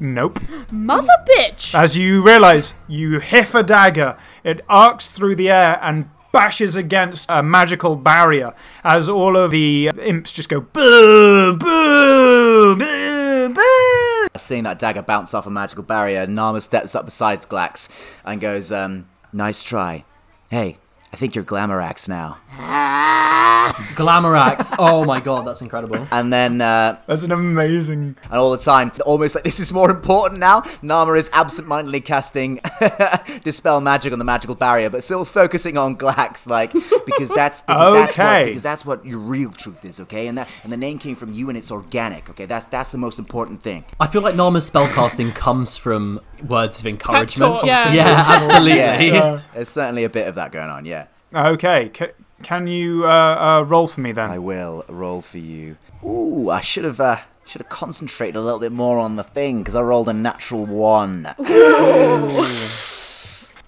Nope. 0.00 0.40
Mother 0.72 1.24
bitch! 1.30 1.72
As 1.72 1.96
you 1.96 2.20
realize, 2.20 2.74
you 2.88 3.20
hiff 3.20 3.54
a 3.54 3.62
dagger. 3.62 4.18
It 4.42 4.60
arcs 4.68 5.12
through 5.12 5.36
the 5.36 5.50
air 5.50 5.78
and 5.80 6.10
bashes 6.32 6.74
against 6.76 7.26
a 7.28 7.42
magical 7.42 7.94
barrier 7.94 8.54
as 8.82 9.08
all 9.08 9.36
of 9.36 9.50
the 9.50 9.90
imps 10.02 10.32
just 10.32 10.48
go 10.48 10.60
boo, 10.60 11.54
boo, 11.56 12.76
boo, 12.76 13.48
boo. 13.54 14.26
Seeing 14.36 14.64
that 14.64 14.78
dagger 14.78 15.02
bounce 15.02 15.34
off 15.34 15.46
a 15.46 15.50
magical 15.50 15.82
barrier, 15.84 16.26
Nama 16.26 16.60
steps 16.60 16.94
up 16.94 17.04
beside 17.04 17.40
Glax 17.42 18.16
and 18.24 18.40
goes, 18.40 18.72
um, 18.72 19.06
"Nice 19.32 19.62
try. 19.62 20.04
Hey, 20.50 20.78
I 21.12 21.16
think 21.16 21.34
you're 21.34 21.44
Glamorax 21.44 22.08
now." 22.08 22.38
Ah! 22.58 23.72
Glamorax. 23.94 24.74
Oh 24.78 25.04
my 25.04 25.20
god, 25.20 25.46
that's 25.46 25.62
incredible. 25.62 26.06
And 26.10 26.32
then, 26.32 26.60
uh, 26.60 26.98
That's 27.06 27.22
an 27.22 27.30
amazing. 27.32 28.16
and 28.24 28.32
all 28.34 28.50
the 28.50 28.58
time, 28.58 28.90
almost 29.06 29.34
like 29.34 29.44
this 29.44 29.60
is 29.60 29.72
more 29.72 29.90
important 29.90 30.40
now. 30.40 30.62
Nama 30.82 31.12
is 31.12 31.30
absentmindedly 31.32 32.00
casting 32.04 32.60
dispel 33.44 33.80
magic 33.80 34.12
on 34.12 34.18
the 34.18 34.24
magical 34.24 34.54
barrier, 34.54 34.90
but 34.90 35.02
still 35.04 35.24
focusing 35.24 35.76
on 35.76 35.96
Glax, 35.96 36.48
like 36.48 36.72
because 36.72 37.30
that's 37.30 37.62
because 37.62 37.94
that's 37.94 38.18
what 38.18 38.26
Okay. 38.26 38.44
because 38.46 38.62
that's 38.62 38.84
what 38.84 39.04
your 39.06 39.18
real 39.18 39.52
truth 39.52 39.84
is, 39.84 40.00
okay? 40.00 40.26
And 40.26 40.38
that 40.38 40.48
and 40.64 40.72
the 40.72 40.76
name 40.76 40.98
came 40.98 41.14
from 41.14 41.32
you, 41.32 41.48
and 41.48 41.56
it's 41.56 41.70
organic, 41.70 42.28
okay? 42.30 42.46
That's 42.46 42.66
that's 42.66 42.90
the 42.92 42.98
most 42.98 43.18
important 43.18 43.62
thing. 43.62 43.84
I 44.00 44.06
feel 44.06 44.22
like 44.22 44.34
Nama's 44.34 44.68
spellcasting 44.68 45.34
comes 45.34 45.76
from 45.76 46.20
words 46.46 46.80
of 46.80 46.86
encouragement. 46.86 47.60
talk, 47.60 47.64
yeah. 47.66 47.92
yeah, 47.92 48.24
absolutely. 48.28 49.08
Yeah, 49.08 49.42
there's 49.54 49.68
certainly 49.68 50.04
a 50.04 50.10
bit 50.10 50.26
of 50.26 50.34
that 50.34 50.50
going 50.52 50.68
on. 50.70 50.84
Yeah, 50.84 51.01
Okay, 51.34 51.90
ca- 51.94 52.12
can 52.42 52.66
you 52.66 53.06
uh, 53.06 53.08
uh, 53.08 53.64
roll 53.66 53.86
for 53.86 54.00
me 54.00 54.12
then? 54.12 54.30
I 54.30 54.38
will 54.38 54.84
roll 54.88 55.22
for 55.22 55.38
you. 55.38 55.76
Ooh, 56.04 56.50
I 56.50 56.60
should 56.60 56.84
have. 56.84 57.00
Uh, 57.00 57.18
should 57.44 57.60
have 57.60 57.68
concentrated 57.70 58.36
a 58.36 58.40
little 58.40 58.60
bit 58.60 58.70
more 58.72 58.98
on 58.98 59.16
the 59.16 59.24
thing 59.24 59.58
because 59.58 59.74
I 59.74 59.80
rolled 59.82 60.08
a 60.08 60.12
natural 60.12 60.64
one. 60.64 61.34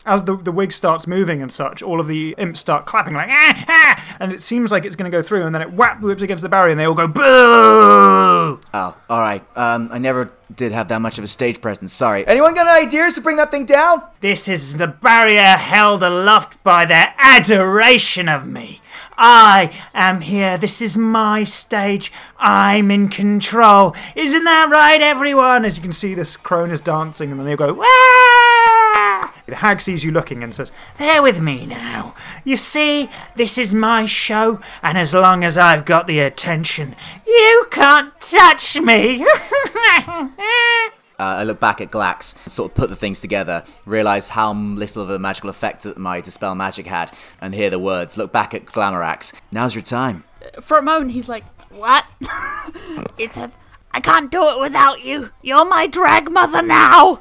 As 0.06 0.24
the, 0.24 0.36
the 0.36 0.52
wig 0.52 0.70
starts 0.72 1.06
moving 1.06 1.40
and 1.40 1.50
such, 1.50 1.82
all 1.82 1.98
of 1.98 2.06
the 2.06 2.34
imps 2.36 2.60
start 2.60 2.84
clapping 2.84 3.14
like 3.14 3.28
ah, 3.30 3.64
ah, 3.66 4.16
and 4.20 4.32
it 4.32 4.42
seems 4.42 4.70
like 4.70 4.84
it's 4.84 4.96
going 4.96 5.10
to 5.10 5.16
go 5.16 5.22
through, 5.22 5.46
and 5.46 5.54
then 5.54 5.62
it 5.62 5.72
whap 5.72 6.02
whips 6.02 6.20
against 6.22 6.42
the 6.42 6.48
barrier, 6.48 6.72
and 6.72 6.80
they 6.80 6.84
all 6.84 6.94
go 6.94 7.08
boo. 7.08 7.22
Oh, 7.22 8.60
all 9.08 9.20
right. 9.20 9.42
Um, 9.56 9.88
I 9.90 9.98
never 9.98 10.30
did 10.54 10.72
have 10.72 10.88
that 10.88 11.00
much 11.00 11.16
of 11.16 11.24
a 11.24 11.26
stage 11.26 11.60
presence. 11.60 11.92
Sorry. 11.92 12.26
Anyone 12.26 12.54
got 12.54 12.66
any 12.66 12.86
ideas 12.86 13.14
to 13.14 13.22
bring 13.22 13.38
that 13.38 13.50
thing 13.50 13.64
down? 13.64 14.02
This 14.20 14.46
is 14.46 14.74
the 14.74 14.88
barrier 14.88 15.42
held 15.42 16.02
aloft 16.02 16.62
by 16.62 16.84
their 16.84 17.14
adoration 17.16 18.28
of 18.28 18.46
me. 18.46 18.82
I 19.16 19.72
am 19.94 20.20
here. 20.22 20.58
This 20.58 20.82
is 20.82 20.98
my 20.98 21.44
stage. 21.44 22.12
I'm 22.38 22.90
in 22.90 23.08
control. 23.08 23.94
Isn't 24.14 24.44
that 24.44 24.68
right, 24.70 25.00
everyone? 25.00 25.64
As 25.64 25.76
you 25.76 25.82
can 25.82 25.92
see, 25.92 26.14
this 26.14 26.36
crone 26.36 26.70
is 26.70 26.80
dancing, 26.80 27.30
and 27.30 27.40
then 27.40 27.46
they 27.46 27.56
go 27.56 27.72
wah. 27.72 28.43
The 29.46 29.56
hag 29.56 29.80
sees 29.80 30.04
you 30.04 30.10
looking 30.10 30.42
and 30.42 30.54
says, 30.54 30.72
They're 30.96 31.22
with 31.22 31.40
me 31.40 31.66
now. 31.66 32.14
You 32.44 32.56
see, 32.56 33.10
this 33.36 33.58
is 33.58 33.74
my 33.74 34.06
show, 34.06 34.60
and 34.82 34.96
as 34.96 35.12
long 35.12 35.44
as 35.44 35.58
I've 35.58 35.84
got 35.84 36.06
the 36.06 36.20
attention, 36.20 36.96
you 37.26 37.66
can't 37.70 38.18
touch 38.20 38.80
me. 38.80 39.26
Uh, 41.16 41.22
I 41.38 41.44
look 41.44 41.60
back 41.60 41.80
at 41.80 41.92
Glax, 41.92 42.36
sort 42.50 42.72
of 42.72 42.74
put 42.74 42.90
the 42.90 42.96
things 42.96 43.20
together, 43.20 43.62
realize 43.86 44.30
how 44.30 44.52
little 44.52 45.00
of 45.00 45.10
a 45.10 45.18
magical 45.18 45.48
effect 45.48 45.84
that 45.84 45.96
my 45.96 46.20
dispel 46.20 46.56
magic 46.56 46.86
had, 46.86 47.16
and 47.40 47.54
hear 47.54 47.70
the 47.70 47.78
words. 47.78 48.16
Look 48.16 48.32
back 48.32 48.52
at 48.52 48.64
Glamorax. 48.66 49.32
Now's 49.52 49.76
your 49.76 49.84
time. 49.84 50.24
For 50.60 50.76
a 50.76 50.82
moment, 50.82 51.12
he's 51.12 51.28
like, 51.28 51.44
What? 51.70 52.04
Ethan, 53.18 53.52
I 53.92 54.00
can't 54.00 54.28
do 54.28 54.48
it 54.48 54.60
without 54.60 55.04
you. 55.04 55.30
You're 55.40 55.64
my 55.64 55.86
drag 55.86 56.32
mother 56.32 56.62
now. 56.62 57.20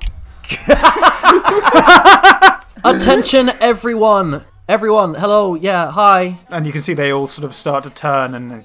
Attention, 2.85 3.49
everyone! 3.59 4.43
Everyone, 4.67 5.15
hello, 5.15 5.55
yeah, 5.55 5.91
hi. 5.91 6.39
and 6.49 6.65
you 6.65 6.71
can 6.71 6.81
see 6.81 6.93
they 6.93 7.11
all 7.11 7.27
sort 7.27 7.43
of 7.43 7.53
start 7.53 7.83
to 7.83 7.89
turn 7.89 8.33
and. 8.33 8.63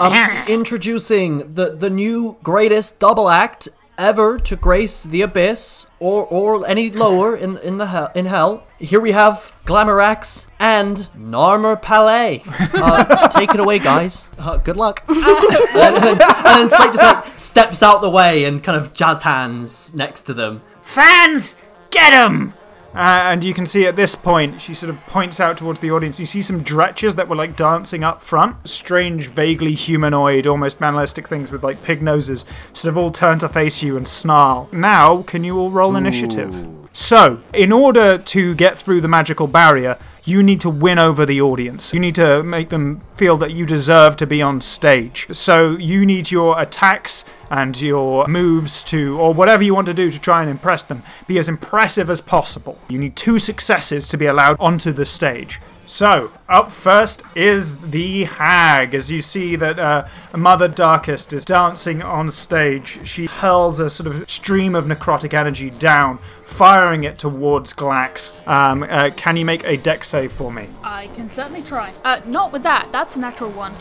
Um, 0.00 0.12
introducing 0.48 1.54
the 1.54 1.76
the 1.76 1.88
new 1.88 2.36
greatest 2.42 2.98
double 2.98 3.30
act 3.30 3.68
ever 3.98 4.38
to 4.38 4.56
grace 4.56 5.02
the 5.02 5.22
abyss 5.22 5.90
or 5.98 6.24
or 6.26 6.66
any 6.66 6.90
lower 6.90 7.36
in 7.36 7.58
in 7.58 7.78
the 7.78 7.86
hell 7.86 8.10
in 8.14 8.26
hell. 8.26 8.64
Here 8.78 9.00
we 9.00 9.12
have 9.12 9.52
Glamorax 9.64 10.48
and 10.60 11.08
Narmer 11.16 11.80
Palais. 11.80 12.42
Uh, 12.46 13.28
take 13.28 13.54
it 13.54 13.60
away, 13.60 13.78
guys. 13.78 14.24
Uh, 14.38 14.58
good 14.58 14.76
luck. 14.76 15.02
and, 15.08 15.96
then, 15.96 16.20
and 16.20 16.20
then 16.20 16.68
Slate 16.68 16.92
just 16.92 17.02
like 17.02 17.26
steps 17.38 17.82
out 17.82 18.02
the 18.02 18.10
way 18.10 18.44
and 18.44 18.62
kind 18.62 18.76
of 18.78 18.92
jazz 18.92 19.22
hands 19.22 19.94
next 19.94 20.22
to 20.22 20.34
them. 20.34 20.60
Fans, 20.82 21.56
get 21.90 22.10
get 22.10 22.12
'em! 22.12 22.52
Uh, 22.96 23.28
and 23.30 23.44
you 23.44 23.52
can 23.52 23.66
see 23.66 23.86
at 23.86 23.94
this 23.94 24.14
point, 24.14 24.58
she 24.58 24.72
sort 24.72 24.88
of 24.88 24.98
points 25.06 25.38
out 25.38 25.58
towards 25.58 25.80
the 25.80 25.90
audience. 25.90 26.18
You 26.18 26.24
see 26.24 26.40
some 26.40 26.64
dretches 26.64 27.14
that 27.16 27.28
were 27.28 27.36
like 27.36 27.54
dancing 27.54 28.02
up 28.02 28.22
front. 28.22 28.66
Strange, 28.66 29.26
vaguely 29.26 29.74
humanoid, 29.74 30.46
almost 30.46 30.80
manalistic 30.80 31.28
things 31.28 31.52
with 31.52 31.62
like 31.62 31.82
pig 31.82 32.00
noses, 32.00 32.46
sort 32.72 32.90
of 32.90 32.96
all 32.96 33.10
turn 33.10 33.38
to 33.40 33.50
face 33.50 33.82
you 33.82 33.98
and 33.98 34.08
snarl. 34.08 34.70
Now, 34.72 35.22
can 35.22 35.44
you 35.44 35.58
all 35.58 35.70
roll 35.70 35.94
initiative? 35.94 36.66
So, 36.94 37.42
in 37.52 37.72
order 37.72 38.16
to 38.16 38.54
get 38.54 38.78
through 38.78 39.02
the 39.02 39.08
magical 39.08 39.46
barrier, 39.46 39.98
you 40.24 40.42
need 40.42 40.62
to 40.62 40.70
win 40.70 40.98
over 40.98 41.26
the 41.26 41.42
audience. 41.42 41.92
You 41.92 42.00
need 42.00 42.14
to 42.14 42.42
make 42.42 42.70
them 42.70 43.02
feel 43.14 43.36
that 43.36 43.52
you 43.52 43.66
deserve 43.66 44.16
to 44.16 44.26
be 44.26 44.40
on 44.40 44.62
stage. 44.62 45.26
So, 45.32 45.76
you 45.76 46.06
need 46.06 46.30
your 46.30 46.58
attacks 46.58 47.26
and 47.50 47.80
your 47.80 48.26
moves 48.26 48.82
to, 48.84 49.18
or 49.18 49.34
whatever 49.34 49.62
you 49.62 49.74
want 49.74 49.86
to 49.86 49.94
do 49.94 50.10
to 50.10 50.18
try 50.18 50.42
and 50.42 50.50
impress 50.50 50.82
them, 50.82 51.02
be 51.26 51.38
as 51.38 51.48
impressive 51.48 52.10
as 52.10 52.20
possible. 52.20 52.78
You 52.88 52.98
need 52.98 53.16
two 53.16 53.38
successes 53.38 54.08
to 54.08 54.16
be 54.16 54.26
allowed 54.26 54.56
onto 54.58 54.92
the 54.92 55.06
stage. 55.06 55.60
So, 55.88 56.32
up 56.48 56.72
first 56.72 57.22
is 57.36 57.76
the 57.76 58.24
hag. 58.24 58.92
As 58.92 59.12
you 59.12 59.22
see 59.22 59.54
that 59.54 59.78
uh, 59.78 60.08
Mother 60.36 60.66
Darkest 60.66 61.32
is 61.32 61.44
dancing 61.44 62.02
on 62.02 62.28
stage, 62.32 63.06
she 63.06 63.26
hurls 63.26 63.78
a 63.78 63.88
sort 63.88 64.08
of 64.08 64.28
stream 64.28 64.74
of 64.74 64.86
necrotic 64.86 65.32
energy 65.32 65.70
down, 65.70 66.18
firing 66.42 67.04
it 67.04 67.20
towards 67.20 67.72
Glax. 67.72 68.34
Um, 68.48 68.82
uh, 68.82 69.10
can 69.16 69.36
you 69.36 69.44
make 69.44 69.62
a 69.62 69.76
deck 69.76 70.02
save 70.02 70.32
for 70.32 70.50
me? 70.50 70.68
I 70.82 71.06
can 71.08 71.28
certainly 71.28 71.62
try. 71.62 71.92
Uh, 72.02 72.20
not 72.26 72.52
with 72.52 72.64
that. 72.64 72.88
That's 72.90 73.14
a 73.14 73.20
natural 73.20 73.50
one. 73.52 73.74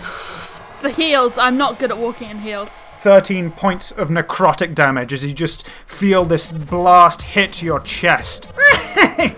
It's 0.76 0.82
the 0.82 1.04
heels. 1.04 1.38
I'm 1.38 1.58
not 1.58 1.80
good 1.80 1.90
at 1.90 1.98
walking 1.98 2.30
in 2.30 2.40
heels. 2.40 2.70
13 3.00 3.52
points 3.52 3.92
of 3.92 4.10
necrotic 4.10 4.76
damage 4.76 5.14
as 5.14 5.26
you 5.26 5.32
just 5.32 5.66
feel 5.86 6.26
this 6.26 6.52
blast 6.52 7.22
hit 7.22 7.64
your 7.64 7.80
chest. 7.80 8.52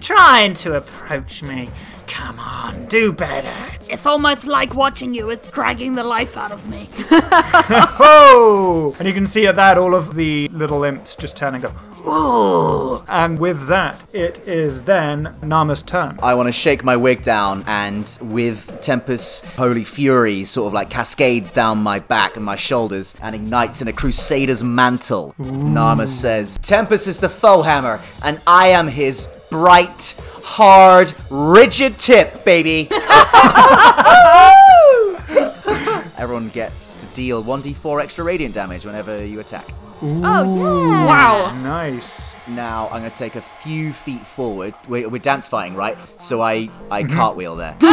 Trying 0.00 0.54
to 0.54 0.76
approach 0.76 1.42
me. 1.42 1.70
Come 2.14 2.38
on, 2.38 2.86
do 2.86 3.12
better. 3.12 3.52
It's 3.88 4.06
almost 4.06 4.46
like 4.46 4.76
watching 4.76 5.14
you. 5.14 5.30
It's 5.30 5.48
dragging 5.48 5.96
the 5.96 6.04
life 6.04 6.36
out 6.36 6.52
of 6.52 6.68
me. 6.68 6.88
Oh! 7.10 8.94
And 9.00 9.08
you 9.08 9.12
can 9.14 9.26
see 9.26 9.48
at 9.48 9.56
that 9.56 9.78
all 9.78 9.96
of 9.96 10.14
the 10.14 10.48
little 10.52 10.84
imps 10.84 11.16
just 11.16 11.36
turn 11.36 11.54
and 11.54 11.62
go, 11.64 11.72
Ooh! 12.06 13.02
And 13.08 13.38
with 13.38 13.66
that, 13.66 14.04
it 14.12 14.38
is 14.46 14.82
then 14.82 15.34
Nama's 15.42 15.82
turn. 15.82 16.20
I 16.22 16.34
want 16.34 16.46
to 16.46 16.52
shake 16.52 16.84
my 16.84 16.96
wig 16.96 17.22
down, 17.22 17.64
and 17.66 18.16
with 18.20 18.80
Tempest's 18.80 19.56
holy 19.56 19.84
fury, 19.84 20.44
sort 20.44 20.68
of 20.68 20.72
like 20.72 20.90
cascades 20.90 21.50
down 21.50 21.78
my 21.78 21.98
back 21.98 22.36
and 22.36 22.44
my 22.44 22.56
shoulders, 22.56 23.14
and 23.22 23.34
ignites 23.34 23.82
in 23.82 23.88
a 23.88 23.92
crusader's 23.92 24.62
mantle. 24.62 25.34
Nama 25.38 26.06
says, 26.06 26.58
Tempest 26.58 27.08
is 27.08 27.18
the 27.18 27.28
foe 27.28 27.62
hammer, 27.62 28.00
and 28.22 28.40
I 28.46 28.68
am 28.68 28.86
his 28.86 29.26
bright, 29.54 30.16
hard, 30.42 31.14
rigid 31.30 31.96
tip, 31.96 32.44
baby. 32.44 32.88
Everyone 36.18 36.48
gets 36.48 36.94
to 36.94 37.06
deal 37.14 37.44
1d4 37.44 38.02
extra 38.02 38.24
radiant 38.24 38.52
damage 38.52 38.84
whenever 38.84 39.24
you 39.24 39.38
attack. 39.38 39.64
Oh, 40.02 40.88
yeah. 40.88 41.06
Wow. 41.06 41.54
Nice. 41.62 42.34
Now 42.48 42.88
I'm 42.90 43.00
going 43.00 43.10
to 43.10 43.16
take 43.16 43.36
a 43.36 43.40
few 43.40 43.92
feet 43.92 44.26
forward. 44.26 44.74
We're, 44.86 45.08
we're 45.08 45.18
dance 45.18 45.48
fighting, 45.48 45.74
right? 45.76 45.96
So 46.18 46.42
I, 46.42 46.68
I 46.90 47.04
cartwheel 47.04 47.56
there. 47.56 47.76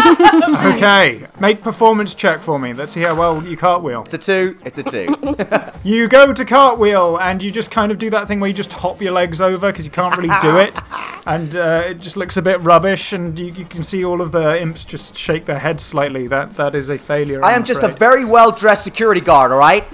Okay, 0.71 1.25
make 1.39 1.61
performance 1.61 2.13
check 2.13 2.41
for 2.41 2.57
me. 2.59 2.73
Let's 2.73 2.91
see 2.93 3.01
how 3.01 3.15
well 3.15 3.45
you 3.45 3.55
cartwheel. 3.57 4.03
It's 4.03 4.13
a 4.13 4.17
two. 4.17 4.57
It's 4.65 4.77
a 4.77 4.83
two. 4.83 5.15
You 5.83 6.07
go 6.07 6.31
to 6.31 6.45
cartwheel 6.45 7.17
and 7.19 7.41
you 7.41 7.49
just 7.49 7.71
kind 7.71 7.91
of 7.91 7.97
do 7.97 8.11
that 8.11 8.27
thing 8.27 8.39
where 8.39 8.47
you 8.47 8.53
just 8.53 8.71
hop 8.71 9.01
your 9.01 9.13
legs 9.13 9.41
over 9.41 9.71
because 9.71 9.83
you 9.83 9.91
can't 9.91 10.15
really 10.15 10.33
do 10.41 10.57
it. 10.57 10.79
And 11.23 11.55
uh, 11.55 11.83
it 11.85 11.99
just 11.99 12.17
looks 12.17 12.35
a 12.35 12.41
bit 12.41 12.59
rubbish, 12.61 13.13
and 13.13 13.37
you, 13.37 13.45
you 13.51 13.63
can 13.63 13.83
see 13.83 14.03
all 14.03 14.21
of 14.21 14.31
the 14.31 14.59
imps 14.59 14.83
just 14.83 15.15
shake 15.15 15.45
their 15.45 15.59
heads 15.59 15.83
slightly. 15.83 16.25
That 16.25 16.55
That 16.55 16.73
is 16.73 16.89
a 16.89 16.97
failure. 16.97 17.45
I 17.45 17.49
I'm 17.51 17.57
am 17.57 17.63
just 17.63 17.83
a 17.83 17.89
very 17.89 18.25
well 18.25 18.51
dressed 18.51 18.83
security 18.83 19.21
guard, 19.21 19.51
all 19.51 19.59
right? 19.59 19.85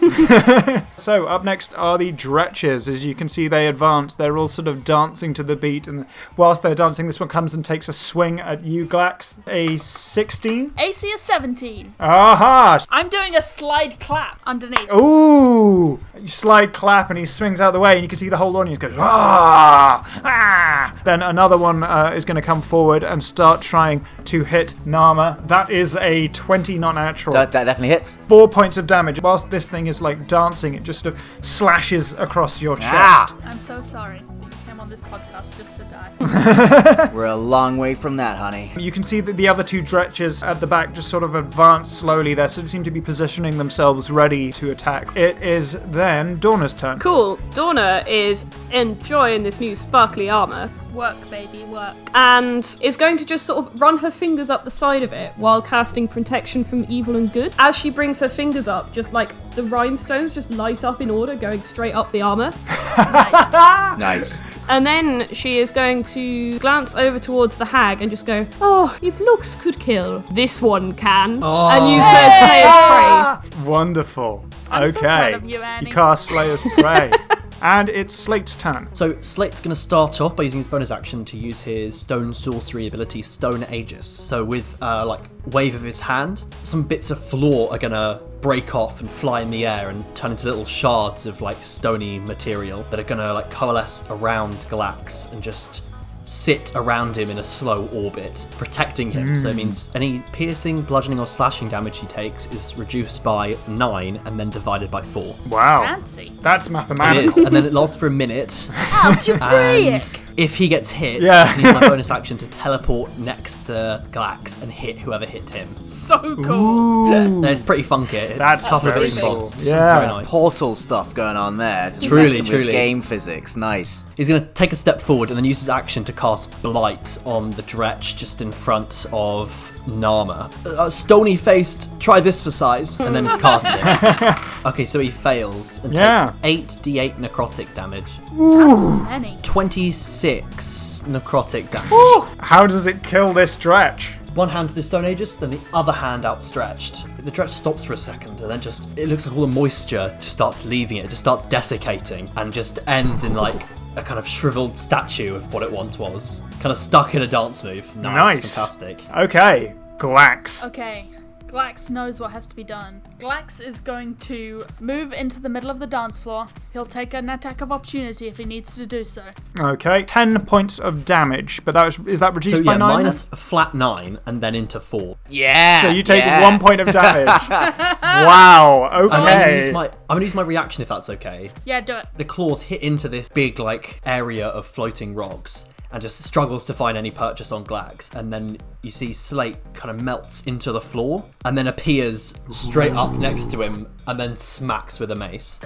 So 0.96 1.26
up 1.28 1.43
next 1.43 1.76
are 1.76 1.98
the 1.98 2.07
Dretches. 2.12 2.88
As 2.88 3.06
you 3.06 3.15
can 3.15 3.28
see, 3.28 3.48
they 3.48 3.67
advance. 3.67 4.15
They're 4.15 4.38
all 4.38 4.48
sort 4.48 4.67
of 4.67 4.84
dancing 4.84 5.34
to 5.36 5.43
the 5.43 5.56
beat, 5.56 5.88
and 5.88 6.06
whilst 6.36 6.63
they're 6.63 6.76
dancing, 6.76 7.08
this 7.08 7.20
one 7.20 7.30
comes 7.30 7.54
and 7.54 7.63
takes 7.63 7.88
a 7.89 7.93
swing 7.93 8.39
at 8.39 8.63
you, 8.63 8.86
Glax. 8.86 9.39
A 9.48 9.78
16. 9.78 10.74
AC 10.78 11.08
is 11.08 11.22
17. 11.22 11.96
Aha! 12.00 12.80
I'm 12.89 13.10
doing 13.10 13.36
a 13.36 13.41
slide 13.41 14.00
clap 14.00 14.39
underneath. 14.46 14.91
Ooh! 14.91 16.00
You 16.20 16.28
slide 16.28 16.74
clap, 16.74 17.10
and 17.10 17.17
he 17.17 17.26
swings 17.26 17.60
out 17.60 17.72
the 17.72 17.80
way, 17.80 17.93
and 17.93 18.04
you 18.04 18.08
can 18.08 18.17
see 18.17 18.30
the 18.30 18.38
whole 18.38 18.56
audience 18.58 18.80
go 18.80 18.93
ah! 18.98 20.22
ah! 20.24 21.02
Then 21.04 21.22
another 21.22 21.58
one 21.58 21.84
uh, 21.84 22.12
is 22.15 22.26
going 22.26 22.36
to 22.36 22.41
come 22.41 22.62
forward 22.62 23.04
and 23.04 23.24
start 23.24 23.62
trying 23.62 24.06
to 24.26 24.43
hit 24.43 24.76
Nama. 24.86 25.41
That 25.48 25.70
is 25.70 25.96
a 25.98 26.28
20 26.30 26.78
not 26.80 26.96
natural. 26.96 27.34
that, 27.34 27.52
that 27.52 27.65
definitely 27.65 27.89
hits. 27.89 28.17
Four 28.28 28.50
points 28.50 28.78
of 28.78 28.88
damage. 28.88 29.22
Whilst 29.22 29.52
this 29.52 29.67
thing 29.67 29.88
is 29.88 30.02
like 30.02 30.28
dancing, 30.28 30.74
it 30.74 30.84
just 30.84 31.04
sort 31.04 31.15
of 31.15 31.22
slashes 31.41 31.87
across 31.91 32.62
your 32.62 32.76
chest. 32.76 32.89
Ah. 32.93 33.38
I'm 33.45 33.60
so 33.60 33.82
sorry 33.82 34.21
that 34.41 34.45
you 34.45 34.58
came 34.65 34.80
on 34.80 34.88
on 34.88 34.89
this 34.89 35.02
podcast 35.02 35.58
just 35.58 35.76
to 35.76 35.84
die. 35.86 37.10
We're 37.13 37.26
a 37.26 37.36
long 37.36 37.78
way 37.78 37.93
from 37.93 38.15
that, 38.17 38.38
honey. 38.38 38.71
You 38.78 38.91
can 38.91 39.04
see 39.04 39.19
that 39.19 39.34
the 39.34 39.47
other 39.47 39.63
two 39.63 39.82
dretches 39.82 40.47
at 40.47 40.62
the 40.62 40.67
back 40.67 40.93
just 40.93 41.10
sort 41.10 41.23
of 41.23 41.36
advance 41.36 41.91
slowly. 41.91 42.34
There, 42.34 42.47
so 42.47 42.62
they 42.62 42.67
seem 42.67 42.84
to 42.84 42.91
be 42.91 43.02
positioning 43.02 43.58
themselves 43.58 44.10
ready 44.10 44.52
to 44.54 44.71
attack. 44.71 45.15
It 45.17 45.41
is 45.41 45.73
then 45.91 46.39
Dorna's 46.39 46.73
turn. 46.73 47.00
Cool. 47.00 47.38
Dorna 47.52 48.08
is 48.08 48.45
enjoying 48.71 49.43
this 49.43 49.60
new 49.60 49.76
sparkly 49.76 50.30
armor 50.30 50.71
work, 50.97 51.29
baby, 51.29 51.63
work. 51.65 51.95
and 52.13 52.77
is 52.81 52.97
going 52.97 53.15
to 53.17 53.25
just 53.25 53.45
sort 53.45 53.65
of 53.65 53.79
run 53.79 53.99
her 53.99 54.12
fingers 54.12 54.49
up 54.49 54.63
the 54.63 54.71
side 54.71 55.03
of 55.03 55.13
it 55.13 55.31
while 55.38 55.62
casting 55.62 56.07
protection 56.07 56.63
from 56.63 56.86
evil 56.89 57.15
and 57.15 57.31
good. 57.31 57.53
As 57.60 57.77
she 57.77 57.89
brings 57.89 58.19
her 58.19 58.27
fingers 58.27 58.67
up, 58.67 58.91
just 58.91 59.13
like 59.13 59.29
the 59.51 59.63
rhinestones 59.63 60.33
just 60.33 60.51
light 60.51 60.83
up 60.83 60.99
in 60.99 61.10
order, 61.10 61.36
going 61.36 61.62
straight 61.62 61.93
up 61.93 62.12
the 62.12 62.21
armor. 62.21 62.51
Nice. 62.97 64.41
And 64.69 64.86
then 64.86 65.27
she 65.29 65.60
is 65.60 65.71
going 65.71 66.03
to 66.03 66.57
glance 66.60 66.95
over 66.95 67.19
towards 67.19 67.55
the 67.55 67.65
hag 67.65 68.01
and 68.01 68.10
just 68.10 68.25
go, 68.25 68.45
Oh, 68.60 68.97
if 69.01 69.19
looks 69.19 69.55
could 69.55 69.79
kill, 69.79 70.19
this 70.31 70.62
one 70.62 70.93
can. 70.93 71.31
And 71.31 71.41
you 71.41 71.99
oh. 72.01 73.39
her 73.39 73.41
Slayer's 73.41 73.53
Prey. 73.53 73.69
Wonderful. 73.69 74.45
I'm 74.69 74.83
okay. 74.83 74.91
so 74.91 74.99
proud 74.99 75.33
of 75.36 75.45
you, 75.45 75.62
Annie. 75.62 75.91
cast 75.91 76.27
Slayer's 76.27 76.62
Prey. 76.62 77.12
and 77.62 77.89
it's 77.89 78.13
Slate's 78.13 78.56
turn. 78.56 78.89
So 78.93 79.20
Slate's 79.22 79.60
going 79.60 79.70
to 79.70 79.76
start 79.76 80.22
off 80.22 80.36
by 80.36 80.43
using 80.43 80.60
his 80.60 80.67
bonus 80.67 80.91
action 80.91 81.26
to 81.26 81.38
use 81.38 81.62
his 81.62 82.00
stone 82.00 82.34
sorcery 82.34 82.88
ability, 82.88 83.22
Stone 83.22 83.65
Aegis. 83.72 84.06
So 84.06 84.43
with 84.43 84.82
uh, 84.82 85.06
like 85.06 85.22
wave 85.48 85.76
of 85.76 85.84
his 85.84 86.00
hand, 86.00 86.43
some 86.63 86.84
bits 86.84 87.12
of 87.12 87.24
floor 87.24 87.72
are 87.72 87.78
going 87.78 87.91
to 87.91 88.22
break 88.41 88.76
off 88.76 89.02
and 89.02 89.10
fly 89.10 89.41
in 89.41 89.50
the 89.50 89.65
air 89.65 89.89
and 89.89 90.04
turn 90.15 90.32
into 90.32 90.48
little 90.48 90.65
shards 90.65 91.26
of 91.26 91.41
like 91.41 91.58
stony 91.63 92.20
material 92.20 92.84
that 92.91 93.00
are 93.00 93.04
going 93.04 93.20
to 93.20 93.34
like 93.34 93.50
coalesce 93.50 94.04
around 94.10 94.54
Glax 94.70 95.32
and 95.34 95.41
just 95.41 95.84
sit 96.28 96.76
around 96.76 97.18
him 97.18 97.30
in 97.30 97.40
a 97.40 97.44
slow 97.44 97.88
orbit, 97.88 98.46
protecting 98.52 99.10
him. 99.10 99.36
So 99.36 99.48
it 99.48 99.52
hmm. 99.54 99.58
means 99.58 99.92
any 99.96 100.20
piercing, 100.34 100.82
bludgeoning, 100.82 101.20
or 101.20 101.26
slashing 101.26 101.70
damage 101.70 102.00
he 102.00 102.08
takes 102.08 102.52
is 102.52 102.78
reduced 102.78 103.24
by 103.24 103.58
nine 103.68 104.20
and 104.26 104.40
then 104.40 104.50
divided 104.50 104.92
by 104.92 105.02
four. 105.02 105.36
Wow. 105.50 105.84
Fancy. 105.84 106.32
That's 106.42 106.68
It 106.68 106.72
mathematical. 106.72 107.30
is, 107.30 107.38
and 107.38 107.56
then 107.56 107.66
it 107.66 107.74
lasts 107.74 107.96
for 107.96 108.08
a 108.08 108.12
minute. 108.12 108.70
Algebraic. 108.74 110.04
And 110.38 110.43
if 110.43 110.58
he 110.58 110.67
gets 110.67 110.91
hit, 110.91 111.21
Yeah. 111.21 111.43
I 111.43 111.54
can 111.54 111.63
use 111.65 111.73
my 111.73 111.80
bonus 111.89 112.12
action 112.12 112.38
to 112.38 112.47
teleport 112.47 113.17
next 113.17 113.65
to 113.67 114.04
Glax 114.12 114.62
and 114.62 114.71
hit 114.71 115.00
whoever 115.00 115.26
hit 115.26 115.50
him. 115.50 115.76
So 115.84 116.36
cool. 116.36 117.12
And 117.13 117.45
it's 117.45 117.62
pretty 117.62 117.84
funky. 117.84 118.17
It- 118.17 118.38
That's 118.38 118.65
a 118.65 118.69
couple 118.69 118.89
of 118.89 118.95
very 118.95 119.10
cool. 119.10 119.36
bobs. 119.36 119.67
Yeah. 119.67 119.95
very 120.00 120.08
nice. 120.08 120.30
Portal 120.30 120.76
stuff 120.76 121.13
going 121.13 121.38
on 121.38 121.58
there. 121.58 121.89
Just 121.89 122.04
Truly, 122.04 122.23
messing 122.23 122.39
with 122.43 122.50
truly. 122.52 122.71
game 122.71 123.02
physics. 123.02 123.56
Nice. 123.58 124.06
He's 124.15 124.30
going 124.30 124.41
to 124.41 124.47
take 124.47 124.73
a 124.73 124.76
step 124.76 125.02
forward 125.02 125.30
and 125.30 125.38
then 125.38 125.45
use 125.45 125.60
his 125.60 125.69
action 125.69 126.04
to 126.06 126.13
cast 126.13 126.62
Blight 126.62 127.17
on 127.26 127.52
the 127.52 127.63
Dretch 127.63 128.15
just 128.17 128.41
in 128.41 128.52
front 128.52 129.06
of 129.12 129.71
Nama. 129.88 130.50
Uh, 130.65 130.89
stony 130.89 131.36
faced, 131.36 131.89
try 132.00 132.19
this 132.19 132.41
for 132.43 132.52
size, 132.52 133.00
and 133.00 133.15
then 133.15 133.26
cast 133.39 133.67
it. 133.71 134.65
okay, 134.65 134.86
so 134.86 135.00
he 135.00 135.10
fails 135.10 135.84
and 135.84 135.93
Yeah. 135.95 136.34
takes 136.41 136.76
8d8 136.78 137.15
necrotic 137.15 137.73
damage. 137.73 138.06
Many. 138.34 139.38
26 139.41 141.04
necrotic 141.08 141.69
damage. 141.71 142.30
How 142.39 142.67
does 142.67 142.88
it 142.88 143.02
kill 143.04 143.34
this 143.34 143.56
Dretch? 143.58 144.13
one 144.36 144.50
hand 144.50 144.69
to 144.69 144.76
the 144.76 144.84
Stone 144.84 145.04
Aegis, 145.06 145.36
then 145.36 145.50
the 145.50 145.60
other 145.73 145.91
hand 145.91 146.23
outstretched. 146.23 147.08
The 147.26 147.32
dretch 147.32 147.50
stops 147.50 147.84
for 147.84 147.93
a 147.93 147.97
second, 147.97 148.39
and 148.39 148.52
then 148.52 148.62
just 148.62 148.88
it 148.95 149.10
looks 149.10 149.26
like 149.26 149.36
all 149.36 149.47
the 149.47 149.52
moisture 149.52 150.15
just 150.19 150.32
starts 150.34 150.63
leaving 150.63 150.97
it. 150.97 151.06
It 151.06 151.10
just 151.10 151.21
starts 151.21 151.43
desiccating, 151.45 152.30
and 152.38 152.54
just 152.54 152.78
ends 152.88 153.23
in 153.23 153.34
like 153.34 153.60
a 153.97 154.01
kind 154.03 154.19
of 154.19 154.27
shriveled 154.27 154.77
statue 154.77 155.36
of 155.36 155.53
what 155.53 155.63
it 155.63 155.71
once 155.71 155.97
was, 155.97 156.41
kind 156.60 156.67
of 156.71 156.77
stuck 156.77 157.15
in 157.15 157.21
a 157.23 157.27
dance 157.27 157.63
move. 157.63 157.83
Nice, 157.95 158.15
Nice. 158.15 158.55
fantastic. 158.55 159.01
Okay. 159.15 159.73
Glax. 159.97 160.65
Okay. 160.67 161.07
Glax 161.47 161.89
knows 161.89 162.19
what 162.19 162.31
has 162.31 162.45
to 162.45 162.55
be 162.55 162.63
done. 162.63 163.01
Glax 163.19 163.60
is 163.62 163.80
going 163.80 164.15
to 164.17 164.63
move 164.80 165.12
into 165.12 165.39
the 165.41 165.49
middle 165.49 165.69
of 165.71 165.80
the 165.80 165.88
dance 165.88 166.19
floor. 166.19 166.47
He'll 166.73 166.86
take 166.86 167.13
an 167.15 167.30
attack 167.30 167.62
of 167.62 167.71
opportunity 167.71 168.27
if 168.27 168.38
he 168.38 168.43
needs 168.45 168.75
to 168.75 168.86
do 168.86 169.03
so. 169.03 169.23
Okay. 169.60 170.03
10 170.03 170.45
points 170.45 170.77
of 170.77 171.03
damage, 171.03 171.62
but 171.65 171.73
that 171.73 171.86
was, 171.86 171.99
is 172.08 172.19
that 172.19 172.36
reduced 172.36 172.58
So 172.58 172.63
by 172.63 172.73
yeah, 172.73 172.77
9? 172.77 172.93
minus 172.93 173.25
flat 173.25 173.73
nine, 173.73 174.19
and 174.27 174.41
then 174.41 174.53
into 174.53 174.80
four. 174.80 175.17
Yeah. 175.30 175.82
So 175.82 175.89
you 175.89 176.03
take 176.03 176.23
yeah. 176.23 176.41
one 176.41 176.60
point 176.60 176.80
of 176.80 176.91
damage. 176.91 177.27
wow. 177.49 178.89
I'm 178.91 179.08
gonna, 179.08 179.32
Okay. 179.36 179.65
use 179.65 179.73
my, 179.73 179.86
I'm 179.88 180.15
gonna 180.15 180.23
use 180.25 180.36
my 180.36 180.41
reaction 180.43 180.82
if 180.82 180.88
that's 180.88 181.10
okay. 181.10 181.49
Yeah, 181.65 181.80
do 181.82 181.95
it. 181.97 182.06
the 182.17 182.25
claws 182.25 182.62
hit 182.62 182.82
into 182.82 183.10
this 183.10 183.30
big 183.30 183.60
like 183.60 183.99
area 184.06 184.47
of 184.47 184.65
floating 184.65 185.15
rocks 185.15 185.69
and 185.91 186.01
just 186.01 186.21
struggles 186.23 186.65
to 186.65 186.73
find 186.73 186.97
any 186.97 187.10
purchase 187.12 187.51
on 187.53 187.63
Glax. 187.63 188.13
And 188.13 188.32
then 188.32 188.58
you 188.84 188.91
see 188.91 189.13
Slate 189.13 189.56
kind 189.73 189.89
of 189.97 190.03
melts 190.03 190.43
into 190.43 190.73
the 190.73 190.82
floor 190.82 191.23
and 191.45 191.58
then 191.58 191.67
appears 191.67 192.38
straight 192.51 192.91
up 192.91 193.07
next 193.13 193.52
to 193.52 193.62
him 193.62 193.88
and 194.08 194.20
then 194.20 194.38
smacks 194.38 195.00
with 195.00 195.12
a 195.12 195.15
mace. 195.15 195.60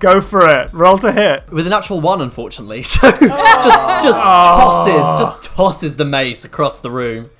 Go 0.00 0.20
for 0.20 0.48
it. 0.48 0.72
Roll 0.72 0.98
to 0.98 1.12
hit. 1.12 1.50
with 1.50 1.66
a 1.66 1.70
natural 1.70 2.00
one, 2.00 2.20
unfortunately. 2.20 2.82
So 2.94 3.10
just 3.10 4.02
just 4.02 4.20
tosses 4.20 5.18
just 5.20 5.42
tosses 5.54 5.96
the 5.96 6.04
mace 6.04 6.44
across 6.44 6.80
the 6.80 6.90
room. 6.90 7.30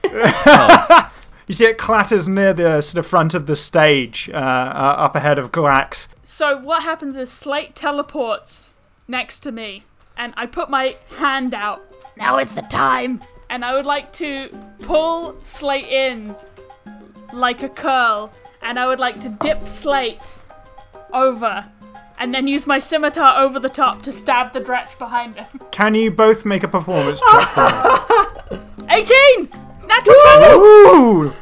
You 1.46 1.54
see 1.54 1.66
it 1.66 1.76
clatters 1.76 2.26
near 2.28 2.54
the 2.54 2.80
sort 2.80 2.98
of 2.98 3.06
front 3.06 3.34
of 3.34 3.46
the 3.46 3.54
stage, 3.56 4.30
uh, 4.32 4.36
uh, 4.36 4.38
up 4.98 5.14
ahead 5.14 5.38
of 5.38 5.52
Glax. 5.52 6.08
So 6.22 6.56
what 6.58 6.82
happens 6.82 7.16
is 7.18 7.30
Slate 7.30 7.74
teleports 7.74 8.72
next 9.08 9.40
to 9.40 9.52
me, 9.52 9.82
and 10.16 10.32
I 10.38 10.46
put 10.46 10.70
my 10.70 10.96
hand 11.18 11.52
out, 11.52 11.82
Now 12.16 12.38
it's 12.38 12.54
the 12.54 12.62
time. 12.62 13.20
and 13.50 13.62
I 13.62 13.74
would 13.74 13.84
like 13.84 14.10
to 14.14 14.48
pull 14.80 15.36
Slate 15.42 15.86
in 15.88 16.34
like 17.34 17.62
a 17.62 17.68
curl, 17.68 18.32
and 18.62 18.78
I 18.78 18.86
would 18.86 19.00
like 19.00 19.20
to 19.20 19.28
dip 19.28 19.66
Slate 19.68 20.38
over, 21.12 21.66
and 22.18 22.34
then 22.34 22.46
use 22.46 22.66
my 22.66 22.78
scimitar 22.78 23.42
over 23.42 23.58
the 23.58 23.68
top 23.68 24.02
to 24.02 24.12
stab 24.12 24.52
the 24.52 24.60
Dretch 24.60 24.98
behind 24.98 25.36
him. 25.36 25.46
Can 25.70 25.94
you 25.94 26.10
both 26.10 26.44
make 26.44 26.62
a 26.62 26.68
performance 26.68 27.20
check 27.32 27.48
for 27.48 28.54
me? 28.54 28.60
18! 28.90 29.48
Natural 29.86 30.16
20! 30.38 30.54
Ooh! 30.54 31.32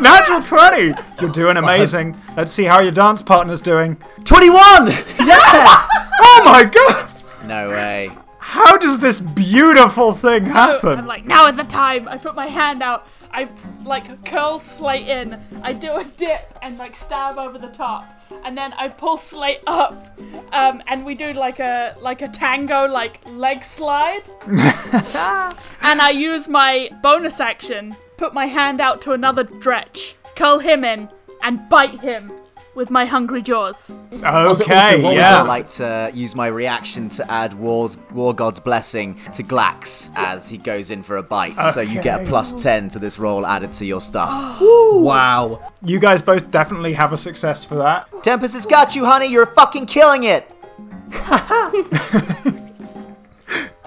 Natural 0.00 0.42
20! 0.42 0.94
You're 1.20 1.30
doing 1.30 1.56
amazing. 1.56 2.16
Let's 2.36 2.50
see 2.50 2.64
how 2.64 2.80
your 2.80 2.90
dance 2.92 3.22
partner's 3.22 3.60
doing. 3.60 3.96
21! 4.24 4.86
Yes! 5.20 5.88
Oh 6.26 6.42
my 6.44 6.62
god! 6.64 7.12
No 7.46 7.68
way. 7.70 8.08
How 8.38 8.76
does 8.76 8.98
this 9.00 9.20
beautiful 9.20 10.12
thing 10.12 10.44
So 10.44 10.52
happen? 10.52 10.98
I'm 11.00 11.06
like, 11.06 11.24
now 11.24 11.48
is 11.48 11.56
the 11.56 11.64
time. 11.64 12.08
I 12.08 12.16
put 12.18 12.36
my 12.36 12.46
hand 12.46 12.82
out. 12.84 13.08
I 13.34 13.48
like 13.84 14.24
curl 14.24 14.60
Slate 14.60 15.08
in. 15.08 15.40
I 15.62 15.72
do 15.72 15.96
a 15.96 16.04
dip 16.04 16.56
and 16.62 16.78
like 16.78 16.94
stab 16.94 17.36
over 17.36 17.58
the 17.58 17.68
top, 17.68 18.08
and 18.44 18.56
then 18.56 18.72
I 18.74 18.88
pull 18.88 19.16
Slate 19.16 19.60
up, 19.66 20.16
um, 20.52 20.82
and 20.86 21.04
we 21.04 21.16
do 21.16 21.32
like 21.32 21.58
a 21.58 21.96
like 22.00 22.22
a 22.22 22.28
tango 22.28 22.86
like 22.86 23.20
leg 23.26 23.64
slide. 23.64 24.30
and 24.46 26.00
I 26.00 26.10
use 26.14 26.48
my 26.48 26.88
bonus 27.02 27.40
action, 27.40 27.96
put 28.16 28.32
my 28.32 28.46
hand 28.46 28.80
out 28.80 29.02
to 29.02 29.12
another 29.12 29.42
Dretch, 29.42 30.14
curl 30.36 30.60
him 30.60 30.84
in, 30.84 31.08
and 31.42 31.68
bite 31.68 32.00
him 32.00 32.30
with 32.74 32.90
my 32.90 33.04
hungry 33.04 33.42
jaws. 33.42 33.92
okay, 34.12 34.24
also, 34.24 34.64
what 35.00 35.14
yeah. 35.14 35.42
I'd 35.42 35.46
like 35.48 35.68
to 35.70 36.10
use 36.12 36.34
my 36.34 36.48
reaction 36.48 37.08
to 37.10 37.30
add 37.30 37.54
War's, 37.54 37.98
War 38.12 38.34
God's 38.34 38.60
Blessing 38.60 39.14
to 39.32 39.42
Glax 39.42 40.10
as 40.16 40.48
he 40.48 40.58
goes 40.58 40.90
in 40.90 41.02
for 41.02 41.16
a 41.16 41.22
bite. 41.22 41.60
So 41.72 41.80
you 41.80 42.02
get 42.02 42.22
a 42.22 42.26
plus 42.26 42.62
10 42.62 42.88
to 42.90 42.98
this 42.98 43.18
roll 43.18 43.46
added 43.46 43.72
to 43.72 43.86
your 43.86 44.00
stuff. 44.00 44.58
wow. 44.60 45.72
You 45.84 45.98
guys 45.98 46.22
both 46.22 46.50
definitely 46.50 46.94
have 46.94 47.12
a 47.12 47.16
success 47.16 47.64
for 47.64 47.76
that. 47.76 48.08
Tempest 48.22 48.54
has 48.54 48.66
got 48.66 48.96
you, 48.96 49.04
honey. 49.04 49.26
You're 49.26 49.46
fucking 49.46 49.86
killing 49.86 50.24
it. 50.24 50.50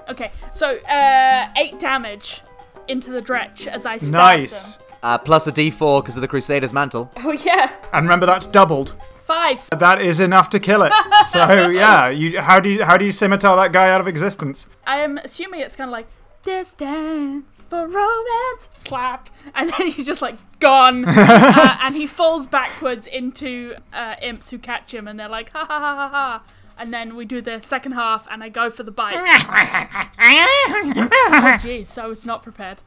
Okay, 0.08 0.32
so 0.52 0.78
uh, 0.78 1.48
eight 1.58 1.78
damage 1.78 2.40
into 2.88 3.10
the 3.10 3.20
Dretch 3.20 3.66
as 3.66 3.84
I 3.84 3.98
stab 3.98 4.12
Nice. 4.14 4.76
them. 4.76 4.86
Uh, 5.02 5.16
plus 5.18 5.46
a 5.46 5.52
d4 5.52 6.02
because 6.02 6.16
of 6.16 6.22
the 6.22 6.28
Crusader's 6.28 6.72
Mantle. 6.72 7.10
Oh 7.18 7.32
yeah. 7.32 7.72
And 7.92 8.04
remember 8.06 8.26
that's 8.26 8.46
doubled. 8.46 8.94
Five. 9.22 9.68
That 9.78 10.00
is 10.00 10.20
enough 10.20 10.48
to 10.50 10.60
kill 10.60 10.82
it. 10.82 10.92
So 11.26 11.68
yeah, 11.68 12.08
you 12.08 12.40
how 12.40 12.60
do 12.60 12.70
you 12.70 12.84
how 12.84 12.96
do 12.96 13.04
you 13.04 13.10
scimitar 13.10 13.54
that 13.56 13.72
guy 13.72 13.90
out 13.90 14.00
of 14.00 14.06
existence? 14.06 14.66
I 14.86 15.00
am 15.00 15.18
assuming 15.18 15.60
it's 15.60 15.76
kind 15.76 15.88
of 15.88 15.92
like 15.92 16.06
this 16.44 16.72
dance 16.72 17.60
for 17.68 17.86
romance 17.86 18.70
slap, 18.76 19.28
and 19.54 19.68
then 19.70 19.90
he's 19.90 20.06
just 20.06 20.22
like 20.22 20.38
gone, 20.60 21.04
uh, 21.08 21.76
and 21.82 21.94
he 21.94 22.06
falls 22.06 22.46
backwards 22.46 23.06
into 23.06 23.74
uh, 23.92 24.14
imps 24.22 24.48
who 24.48 24.58
catch 24.58 24.94
him, 24.94 25.06
and 25.06 25.20
they're 25.20 25.28
like 25.28 25.52
ha 25.52 25.66
ha 25.66 25.78
ha 25.78 25.94
ha 25.94 26.08
ha. 26.08 26.42
And 26.78 26.94
then 26.94 27.16
we 27.16 27.24
do 27.24 27.40
the 27.42 27.60
second 27.60 27.92
half, 27.92 28.26
and 28.30 28.42
I 28.42 28.48
go 28.48 28.70
for 28.70 28.84
the 28.84 28.92
bite. 28.92 29.16
oh 29.18 29.20
jeez, 31.58 31.98
I 31.98 32.06
was 32.06 32.24
not 32.24 32.42
prepared. 32.42 32.80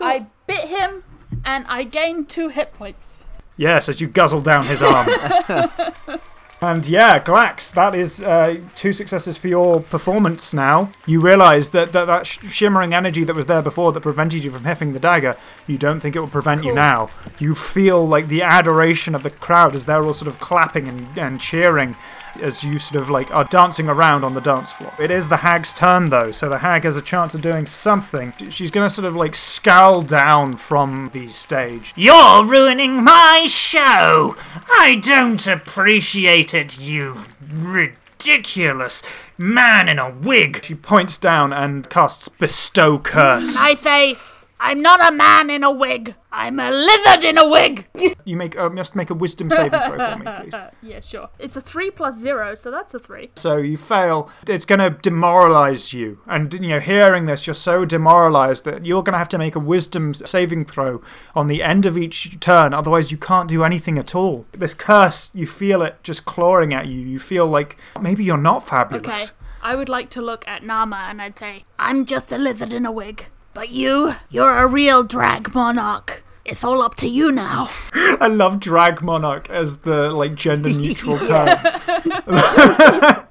I 0.00 0.26
bit 0.46 0.68
him, 0.68 1.04
and 1.44 1.66
I 1.68 1.84
gained 1.84 2.28
two 2.28 2.48
hit 2.48 2.72
points. 2.74 3.20
Yes, 3.56 3.88
as 3.88 4.00
you 4.00 4.06
guzzle 4.06 4.40
down 4.40 4.66
his 4.66 4.82
arm. 4.82 5.08
And 6.60 6.88
yeah, 6.88 7.22
Glax, 7.22 7.72
that 7.74 7.94
is 7.94 8.20
uh, 8.20 8.56
two 8.74 8.92
successes 8.92 9.38
for 9.38 9.46
your 9.46 9.80
performance 9.80 10.52
now. 10.52 10.90
You 11.06 11.20
realise 11.20 11.68
that 11.68 11.92
that, 11.92 12.06
that 12.06 12.26
sh- 12.26 12.40
shimmering 12.50 12.92
energy 12.92 13.22
that 13.22 13.36
was 13.36 13.46
there 13.46 13.62
before 13.62 13.92
that 13.92 14.00
prevented 14.00 14.42
you 14.42 14.50
from 14.50 14.64
hefting 14.64 14.92
the 14.92 14.98
dagger, 14.98 15.36
you 15.68 15.78
don't 15.78 16.00
think 16.00 16.16
it 16.16 16.20
will 16.20 16.26
prevent 16.26 16.64
you 16.64 16.74
now. 16.74 17.10
You 17.38 17.54
feel 17.54 18.04
like 18.04 18.26
the 18.26 18.42
adoration 18.42 19.14
of 19.14 19.22
the 19.22 19.30
crowd 19.30 19.76
as 19.76 19.84
they're 19.84 20.02
all 20.02 20.14
sort 20.14 20.28
of 20.28 20.40
clapping 20.40 20.88
and, 20.88 21.16
and 21.16 21.40
cheering 21.40 21.96
as 22.40 22.62
you 22.64 22.78
sort 22.78 23.00
of 23.00 23.10
like 23.10 23.30
are 23.30 23.44
dancing 23.44 23.88
around 23.88 24.24
on 24.24 24.34
the 24.34 24.40
dance 24.40 24.72
floor. 24.72 24.92
It 24.98 25.10
is 25.10 25.28
the 25.28 25.38
hag's 25.38 25.72
turn 25.72 26.10
though, 26.10 26.30
so 26.30 26.48
the 26.48 26.58
hag 26.58 26.84
has 26.84 26.96
a 26.96 27.02
chance 27.02 27.34
of 27.34 27.40
doing 27.40 27.66
something. 27.66 28.32
She's 28.50 28.70
going 28.70 28.86
to 28.88 28.94
sort 28.94 29.06
of 29.06 29.16
like 29.16 29.34
scowl 29.34 30.02
down 30.02 30.56
from 30.56 31.10
the 31.12 31.28
stage. 31.28 31.92
You're 31.96 32.44
ruining 32.44 33.02
my 33.02 33.46
show! 33.48 34.36
I 34.70 34.96
don't 35.02 35.46
appreciate 35.46 36.54
it, 36.54 36.78
you 36.78 37.16
ridiculous 37.40 39.02
man 39.36 39.88
in 39.88 39.98
a 39.98 40.10
wig! 40.10 40.64
She 40.64 40.74
points 40.74 41.18
down 41.18 41.52
and 41.52 41.88
casts 41.88 42.28
Bestow 42.28 42.98
Curse. 42.98 43.56
I 43.58 43.74
say, 43.74 44.14
I'm 44.60 44.82
not 44.82 45.00
a 45.00 45.14
man 45.14 45.50
in 45.50 45.64
a 45.64 45.70
wig. 45.70 46.14
I'm 46.38 46.60
a 46.60 46.70
lizard 46.70 47.24
in 47.24 47.36
a 47.36 47.48
wig. 47.48 47.86
You 48.24 48.36
make 48.36 48.56
uh, 48.58 48.68
must 48.68 48.94
make 48.94 49.08
a 49.08 49.14
wisdom 49.14 49.50
saving 49.50 49.70
throw 49.70 49.96
for 49.96 50.16
me, 50.16 50.26
please. 50.40 50.54
Yeah, 50.82 51.00
sure. 51.00 51.30
It's 51.38 51.56
a 51.56 51.62
three 51.62 51.90
plus 51.90 52.16
zero, 52.18 52.54
so 52.54 52.70
that's 52.70 52.92
a 52.92 52.98
three. 52.98 53.30
So 53.36 53.56
you 53.56 53.78
fail. 53.78 54.30
It's 54.46 54.66
going 54.66 54.80
to 54.80 54.90
demoralize 54.90 55.94
you, 55.94 56.20
and 56.26 56.52
you 56.52 56.68
know, 56.68 56.80
hearing 56.80 57.24
this, 57.24 57.46
you're 57.46 57.54
so 57.54 57.84
demoralized 57.86 58.64
that 58.66 58.84
you're 58.84 59.02
going 59.02 59.14
to 59.14 59.18
have 59.18 59.30
to 59.30 59.38
make 59.38 59.56
a 59.56 59.60
wisdom 59.60 60.12
saving 60.12 60.64
throw 60.66 61.02
on 61.34 61.46
the 61.46 61.62
end 61.62 61.86
of 61.86 61.96
each 61.96 62.38
turn. 62.38 62.74
Otherwise, 62.74 63.10
you 63.10 63.16
can't 63.16 63.48
do 63.48 63.64
anything 63.64 63.98
at 63.98 64.14
all. 64.14 64.44
This 64.52 64.74
curse, 64.74 65.30
you 65.32 65.46
feel 65.46 65.82
it 65.82 65.96
just 66.02 66.24
clawing 66.26 66.74
at 66.74 66.86
you. 66.86 67.00
You 67.00 67.18
feel 67.18 67.46
like 67.46 67.78
maybe 68.00 68.22
you're 68.22 68.36
not 68.36 68.68
fabulous. 68.68 69.06
Okay. 69.06 69.24
I 69.62 69.74
would 69.74 69.88
like 69.88 70.10
to 70.10 70.20
look 70.22 70.46
at 70.46 70.62
Nama 70.62 71.06
and 71.08 71.20
I'd 71.20 71.38
say, 71.38 71.64
I'm 71.78 72.04
just 72.04 72.30
a 72.30 72.38
lizard 72.38 72.72
in 72.72 72.84
a 72.86 72.92
wig. 72.92 73.26
But 73.54 73.70
you, 73.70 74.14
you're 74.30 74.58
a 74.58 74.66
real 74.66 75.02
drag 75.02 75.54
monarch. 75.54 76.22
It's 76.48 76.64
all 76.64 76.80
up 76.82 76.94
to 76.96 77.06
you 77.08 77.30
now. 77.30 77.68
I 77.92 78.26
love 78.28 78.58
drag 78.58 79.02
monarch 79.02 79.50
as 79.50 79.78
the 79.78 80.10
like 80.10 80.34
gender 80.34 80.70
neutral 80.70 81.18
term. 81.26 81.48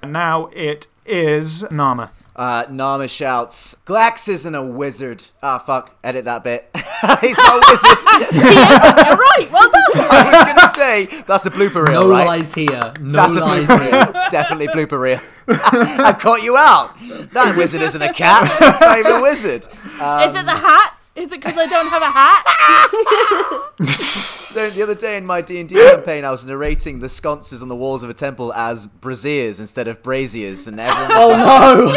now 0.11 0.47
it 0.53 0.87
is 1.05 1.69
Nama. 1.71 2.11
Uh, 2.35 2.65
Nama 2.69 3.07
shouts, 3.07 3.75
Glax 3.87 4.29
isn't 4.29 4.53
a 4.53 4.61
wizard. 4.63 5.25
Ah, 5.41 5.57
fuck. 5.57 5.97
Edit 6.03 6.25
that 6.25 6.43
bit. 6.43 6.69
He's 7.21 7.35
not 7.39 7.55
a 7.55 7.71
wizard. 7.71 7.97
You're 8.31 9.17
right, 9.17 9.47
well 9.51 9.71
done! 9.71 9.83
I 9.95 10.29
was 10.31 10.43
going 10.45 10.55
to 10.57 10.67
say, 10.67 11.23
that's 11.25 11.47
a 11.47 11.49
blooper 11.49 11.87
reel, 11.87 12.03
No 12.03 12.11
right? 12.11 12.27
lies 12.27 12.53
here. 12.53 12.93
No 13.01 13.13
That's 13.13 13.35
a 13.37 13.39
lies 13.39 13.67
blooper 13.67 14.13
here. 14.13 14.27
Definitely 14.29 14.67
blooper 14.67 14.99
reel. 15.01 15.19
I 15.47 16.15
caught 16.19 16.43
you 16.43 16.55
out. 16.57 16.93
That 17.33 17.55
wizard 17.57 17.81
isn't 17.81 18.01
a 18.03 18.13
cat. 18.13 18.51
It's 18.61 18.81
not 18.81 18.99
even 18.99 19.11
a 19.13 19.21
wizard. 19.23 19.65
Is 19.65 20.35
it 20.35 20.45
the 20.45 20.55
hat? 20.55 20.96
Is 21.17 21.31
it 21.31 21.41
because 21.41 21.57
I 21.57 21.65
don't 21.65 21.87
have 21.87 22.01
a 22.03 22.11
hat? 22.11 23.73
So 24.57 24.67
the 24.71 24.81
other 24.81 24.95
day 24.95 25.17
in 25.17 25.25
my 25.25 25.41
D 25.41 25.59
and 25.59 25.69
D 25.69 25.75
campaign, 25.75 26.25
I 26.25 26.31
was 26.31 26.43
narrating 26.43 26.97
the 26.97 27.09
sconces 27.09 27.61
on 27.61 27.67
the 27.67 27.75
walls 27.75 28.01
of 28.01 28.09
a 28.09 28.13
temple 28.13 28.51
as 28.53 28.87
braziers 28.87 29.59
instead 29.59 29.87
of 29.87 30.01
braziers, 30.01 30.67
and 30.67 30.79
everyone 30.79 31.09
was 31.09 31.43
Oh 31.45 31.93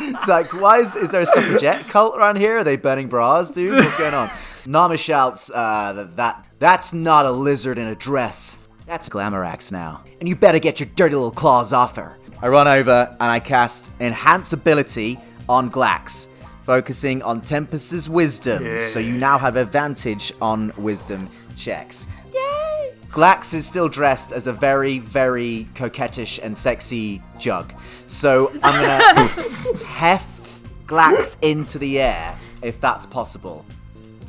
no! 0.00 0.08
It's 0.14 0.28
like, 0.28 0.52
why 0.52 0.78
is, 0.78 0.94
is 0.94 1.10
there 1.12 1.22
a 1.22 1.26
suffragette 1.26 1.88
cult 1.88 2.16
around 2.18 2.36
here? 2.36 2.58
Are 2.58 2.64
they 2.64 2.76
burning 2.76 3.08
bras, 3.08 3.50
dude? 3.50 3.72
What's 3.72 3.96
going 3.96 4.12
on? 4.12 4.30
Nama 4.66 4.96
shouts 4.98 5.50
uh, 5.50 5.92
that, 5.94 6.16
that 6.16 6.46
that's 6.58 6.92
not 6.92 7.24
a 7.24 7.30
lizard 7.30 7.78
in 7.78 7.86
a 7.86 7.94
dress. 7.94 8.58
That's 8.84 9.08
Glamorax 9.08 9.72
now. 9.72 10.02
And 10.20 10.28
you 10.28 10.36
better 10.36 10.58
get 10.58 10.80
your 10.80 10.88
dirty 10.96 11.14
little 11.14 11.30
claws 11.30 11.72
off 11.72 11.96
her. 11.96 12.18
I 12.42 12.48
run 12.48 12.68
over 12.68 13.16
and 13.20 13.30
I 13.30 13.38
cast 13.40 13.90
Enhance 14.00 14.52
Ability 14.52 15.18
on 15.48 15.70
Glax, 15.70 16.26
focusing 16.64 17.22
on 17.22 17.40
Tempest's 17.40 18.08
wisdom. 18.08 18.78
So 18.78 18.98
you 19.00 19.12
now 19.12 19.38
have 19.38 19.56
advantage 19.56 20.32
on 20.40 20.72
wisdom 20.76 21.28
checks. 21.56 22.06
Yay! 22.32 22.94
Glax 23.10 23.52
is 23.52 23.66
still 23.66 23.88
dressed 23.88 24.32
as 24.32 24.46
a 24.46 24.52
very, 24.52 24.98
very 24.98 25.68
coquettish 25.74 26.38
and 26.42 26.56
sexy 26.56 27.20
jug. 27.38 27.72
So 28.06 28.50
I'm 28.62 28.80
gonna 28.80 29.28
heft 29.86 30.62
Glax 30.86 31.36
into 31.42 31.78
the 31.78 32.00
air, 32.00 32.34
if 32.62 32.80
that's 32.80 33.04
possible, 33.06 33.64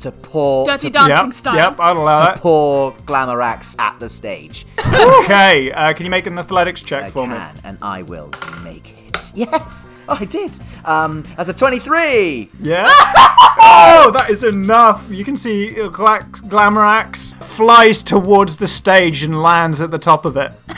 to 0.00 0.10
pour 0.12 0.66
Dirty 0.66 0.88
to, 0.88 0.92
dancing 0.92 1.16
Yep, 1.26 1.32
style. 1.32 1.56
yep, 1.56 1.76
I'll 1.80 1.98
allow 1.98 2.14
to 2.16 2.20
that. 2.32 2.38
pour 2.40 2.92
Glamorax 3.06 3.74
at 3.78 3.98
the 4.00 4.08
stage. 4.08 4.66
Okay, 4.78 5.72
uh, 5.72 5.92
can 5.94 6.04
you 6.04 6.10
make 6.10 6.26
an 6.26 6.38
athletics 6.38 6.82
check 6.82 7.04
I 7.04 7.10
for 7.10 7.26
me? 7.26 7.34
can, 7.36 7.54
and 7.64 7.78
I 7.80 8.02
will 8.02 8.30
make 8.62 8.90
it. 8.90 9.03
Yes, 9.34 9.86
oh, 10.08 10.16
I 10.20 10.24
did. 10.24 10.58
Um, 10.84 11.24
that's 11.36 11.48
a 11.48 11.54
23. 11.54 12.50
Yeah? 12.60 12.86
oh, 12.88 14.10
that 14.14 14.26
is 14.30 14.44
enough. 14.44 15.04
You 15.10 15.24
can 15.24 15.36
see 15.36 15.70
Gla- 15.88 16.20
Glamorax 16.48 17.40
flies 17.42 18.02
towards 18.02 18.56
the 18.56 18.66
stage 18.66 19.22
and 19.22 19.40
lands 19.42 19.80
at 19.80 19.90
the 19.90 19.98
top 19.98 20.24
of 20.24 20.36
it. 20.36 20.52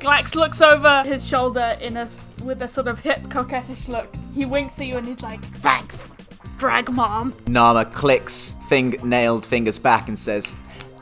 Glax 0.00 0.34
looks 0.34 0.60
over 0.60 1.02
his 1.04 1.26
shoulder 1.26 1.76
in 1.80 1.96
a 1.96 2.08
with 2.42 2.62
a 2.62 2.68
sort 2.68 2.86
of 2.86 3.00
hip 3.00 3.20
coquettish 3.28 3.88
look. 3.88 4.08
He 4.34 4.46
winks 4.46 4.78
at 4.78 4.86
you 4.86 4.96
and 4.96 5.06
he's 5.06 5.22
like, 5.22 5.42
Thanks, 5.56 6.08
drag 6.56 6.90
mom. 6.92 7.34
Nama 7.46 7.84
clicks 7.84 8.56
fing- 8.68 8.98
nailed 9.02 9.44
fingers 9.44 9.78
back 9.78 10.08
and 10.08 10.18
says, 10.18 10.54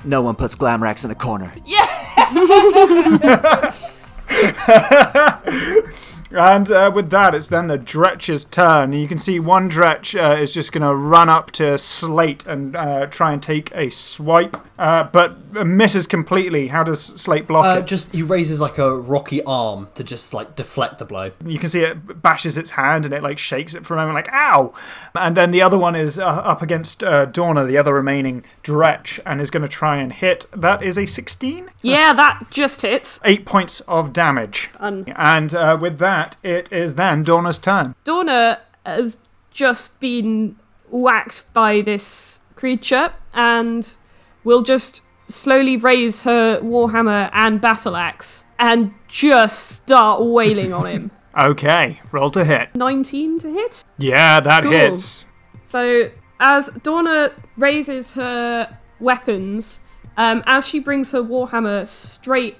"No 0.05 0.23
one 0.23 0.35
puts 0.35 0.57
Glamorax 0.57 1.05
in 1.05 1.11
a 1.11 1.15
corner." 1.15 1.53
And 6.37 6.71
uh, 6.71 6.91
with 6.95 7.11
that, 7.11 7.35
it's 7.35 7.49
then 7.49 7.67
the 7.67 7.79
Dretch's 7.79 8.45
turn. 8.45 8.93
You 8.93 9.09
can 9.09 9.19
see 9.19 9.41
one 9.41 9.71
Dretch 9.71 10.15
uh, 10.21 10.37
is 10.41 10.53
just 10.53 10.73
going 10.73 10.83
to 10.83 10.95
run 10.95 11.29
up 11.29 11.51
to 11.53 11.79
Slate 11.79 12.47
and 12.47 12.77
uh, 12.77 13.07
try 13.07 13.33
and 13.33 13.43
take 13.43 13.71
a 13.75 13.91
swipe, 13.91 14.57
uh, 14.79 15.05
but 15.05 15.53
misses 15.65 16.07
completely. 16.07 16.69
How 16.69 16.83
does 16.83 17.01
Slate 17.01 17.47
block 17.47 17.65
Uh, 17.65 17.81
it? 17.81 17.87
just 17.87 18.13
he 18.15 18.23
raises 18.23 18.61
like 18.61 18.79
a 18.79 18.97
rocky 18.97 19.43
arm 19.45 19.89
to 19.95 20.05
just 20.05 20.35
like 20.35 20.57
deflect 20.57 20.99
the 20.99 21.05
blow. 21.05 21.31
You 21.45 21.59
can 21.59 21.69
see 21.69 21.81
it 21.81 22.21
bashes 22.23 22.57
its 22.59 22.73
hand 22.73 23.05
and 23.05 23.15
it 23.15 23.23
like 23.23 23.39
shakes 23.39 23.75
it 23.75 23.87
for 23.87 23.95
a 23.95 23.97
moment, 23.97 24.15
like 24.15 24.33
ow. 24.33 24.73
And 25.15 25.37
then 25.37 25.51
the 25.51 25.63
other 25.63 25.79
one 25.79 25.95
is 25.97 26.19
uh, 26.19 26.25
up 26.27 26.61
against 26.63 27.03
uh, 27.05 27.27
Dorna, 27.27 27.67
the 27.67 27.79
other 27.79 27.95
remaining 27.95 28.45
Dretch, 28.63 29.21
and 29.25 29.41
is 29.41 29.51
going 29.51 29.63
to 29.63 29.69
try 29.69 29.97
and 29.97 30.13
hit. 30.13 30.47
That 30.53 30.83
is 30.83 30.99
a 30.99 31.07
16. 31.07 31.71
Yeah, 31.83 32.13
that 32.15 32.51
just 32.51 32.83
hits. 32.83 33.21
Eight 33.25 33.47
points 33.47 33.81
of 33.83 34.13
damage. 34.13 34.71
And 34.81 35.55
uh, 35.55 35.79
with 35.81 35.99
that, 35.99 36.26
it 36.43 36.73
is 36.73 36.95
then 36.97 37.25
Dorna's 37.25 37.59
turn. 37.59 37.95
Dorna 38.05 38.59
has 38.85 39.19
just 39.51 40.01
been 40.01 40.57
waxed 40.91 41.53
by 41.55 41.81
this 41.83 42.41
creature 42.57 43.13
and 43.35 43.97
will 44.45 44.63
just 44.63 45.03
slowly 45.29 45.77
raise 45.77 46.23
her 46.23 46.61
warhammer 46.61 47.29
and 47.33 47.61
battle 47.61 47.97
axe 47.97 48.45
and 48.59 48.95
just 49.09 49.67
start 49.71 50.25
wailing 50.25 50.73
on 50.73 50.87
him. 50.87 51.11
Okay, 51.39 52.01
roll 52.13 52.31
to 52.31 52.47
hit. 52.47 52.75
19 52.75 53.39
to 53.41 53.53
hit. 53.53 53.85
Yeah, 53.99 54.41
that 54.41 54.63
Cool. 54.63 54.73
hits. 54.73 55.27
So 55.61 56.09
as 56.41 56.71
Dorna 56.71 57.35
raises 57.59 58.15
her 58.15 58.79
weapons, 59.01 59.83
um, 60.17 60.43
as 60.47 60.67
she 60.67 60.79
brings 60.81 61.13
her 61.13 61.21
warhammer 61.23 61.87
straight, 61.87 62.57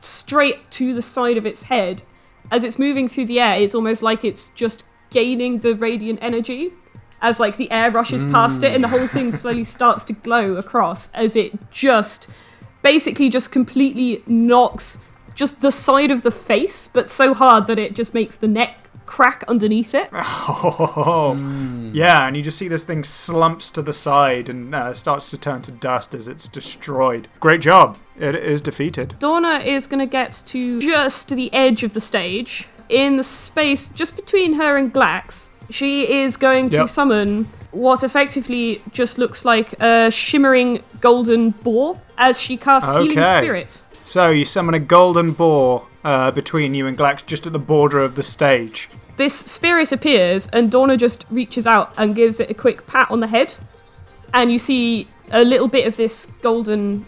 straight 0.00 0.70
to 0.70 0.94
the 0.94 1.02
side 1.02 1.36
of 1.36 1.44
its 1.44 1.64
head, 1.64 2.02
as 2.50 2.64
it's 2.64 2.78
moving 2.78 3.08
through 3.08 3.26
the 3.26 3.40
air, 3.40 3.56
it's 3.56 3.74
almost 3.74 4.02
like 4.02 4.24
it's 4.24 4.50
just 4.50 4.84
gaining 5.10 5.58
the 5.58 5.74
radiant 5.74 6.18
energy. 6.22 6.72
As 7.22 7.38
like 7.38 7.56
the 7.56 7.70
air 7.70 7.90
rushes 7.90 8.24
past 8.24 8.62
it, 8.64 8.74
and 8.74 8.82
the 8.82 8.88
whole 8.88 9.06
thing 9.06 9.30
mm. 9.30 9.34
slowly 9.34 9.64
starts 9.64 10.04
to 10.04 10.14
glow 10.14 10.54
across 10.54 11.12
as 11.12 11.36
it 11.36 11.70
just, 11.70 12.28
basically, 12.82 13.28
just 13.28 13.52
completely 13.52 14.22
knocks 14.26 15.00
just 15.34 15.60
the 15.60 15.70
side 15.70 16.10
of 16.10 16.22
the 16.22 16.30
face, 16.30 16.88
but 16.88 17.08
so 17.08 17.34
hard 17.34 17.66
that 17.66 17.78
it 17.78 17.94
just 17.94 18.14
makes 18.14 18.36
the 18.36 18.48
neck 18.48 18.89
crack 19.10 19.42
underneath 19.48 19.92
it. 19.92 20.08
Oh, 20.12 21.34
yeah, 21.92 22.26
and 22.26 22.36
you 22.36 22.42
just 22.42 22.56
see 22.56 22.68
this 22.68 22.84
thing 22.84 23.02
slumps 23.02 23.68
to 23.70 23.82
the 23.82 23.92
side 23.92 24.48
and 24.48 24.72
uh, 24.72 24.94
starts 24.94 25.30
to 25.30 25.36
turn 25.36 25.62
to 25.62 25.72
dust 25.72 26.14
as 26.14 26.28
it's 26.28 26.46
destroyed. 26.46 27.26
Great 27.40 27.60
job. 27.60 27.98
It 28.18 28.36
is 28.36 28.60
defeated. 28.60 29.16
Dorna 29.18 29.64
is 29.64 29.86
going 29.88 29.98
to 29.98 30.06
get 30.10 30.42
to 30.46 30.80
just 30.80 31.28
the 31.30 31.52
edge 31.52 31.82
of 31.82 31.92
the 31.92 32.00
stage. 32.00 32.68
In 32.88 33.16
the 33.16 33.24
space 33.24 33.88
just 33.88 34.14
between 34.16 34.54
her 34.54 34.76
and 34.76 34.92
Glax, 34.94 35.50
she 35.70 36.10
is 36.22 36.36
going 36.36 36.70
to 36.70 36.76
Yep. 36.78 36.88
summon 36.88 37.44
what 37.72 38.02
effectively 38.02 38.80
just 38.92 39.18
looks 39.18 39.44
like 39.44 39.72
a 39.80 40.10
shimmering 40.10 40.82
golden 41.00 41.50
boar 41.50 42.00
as 42.18 42.40
she 42.40 42.56
casts 42.56 42.92
Healing 42.94 43.18
Okay. 43.18 43.40
Spirit. 43.40 43.82
So 44.04 44.30
you 44.30 44.44
summon 44.44 44.74
a 44.74 44.80
golden 44.80 45.32
boar 45.32 45.86
uh, 46.04 46.30
between 46.32 46.74
you 46.74 46.86
and 46.88 46.98
Glax 46.98 47.24
just 47.24 47.46
at 47.46 47.52
the 47.52 47.60
border 47.60 48.00
of 48.00 48.16
the 48.16 48.22
stage. 48.24 48.88
This 49.16 49.34
spirit 49.34 49.92
appears, 49.92 50.48
and 50.48 50.70
Dorna 50.70 50.98
just 50.98 51.26
reaches 51.30 51.66
out 51.66 51.92
and 51.98 52.14
gives 52.14 52.40
it 52.40 52.50
a 52.50 52.54
quick 52.54 52.86
pat 52.86 53.10
on 53.10 53.20
the 53.20 53.26
head. 53.26 53.54
And 54.32 54.50
you 54.50 54.58
see 54.58 55.08
a 55.30 55.44
little 55.44 55.68
bit 55.68 55.86
of 55.86 55.96
this 55.96 56.26
golden 56.42 57.06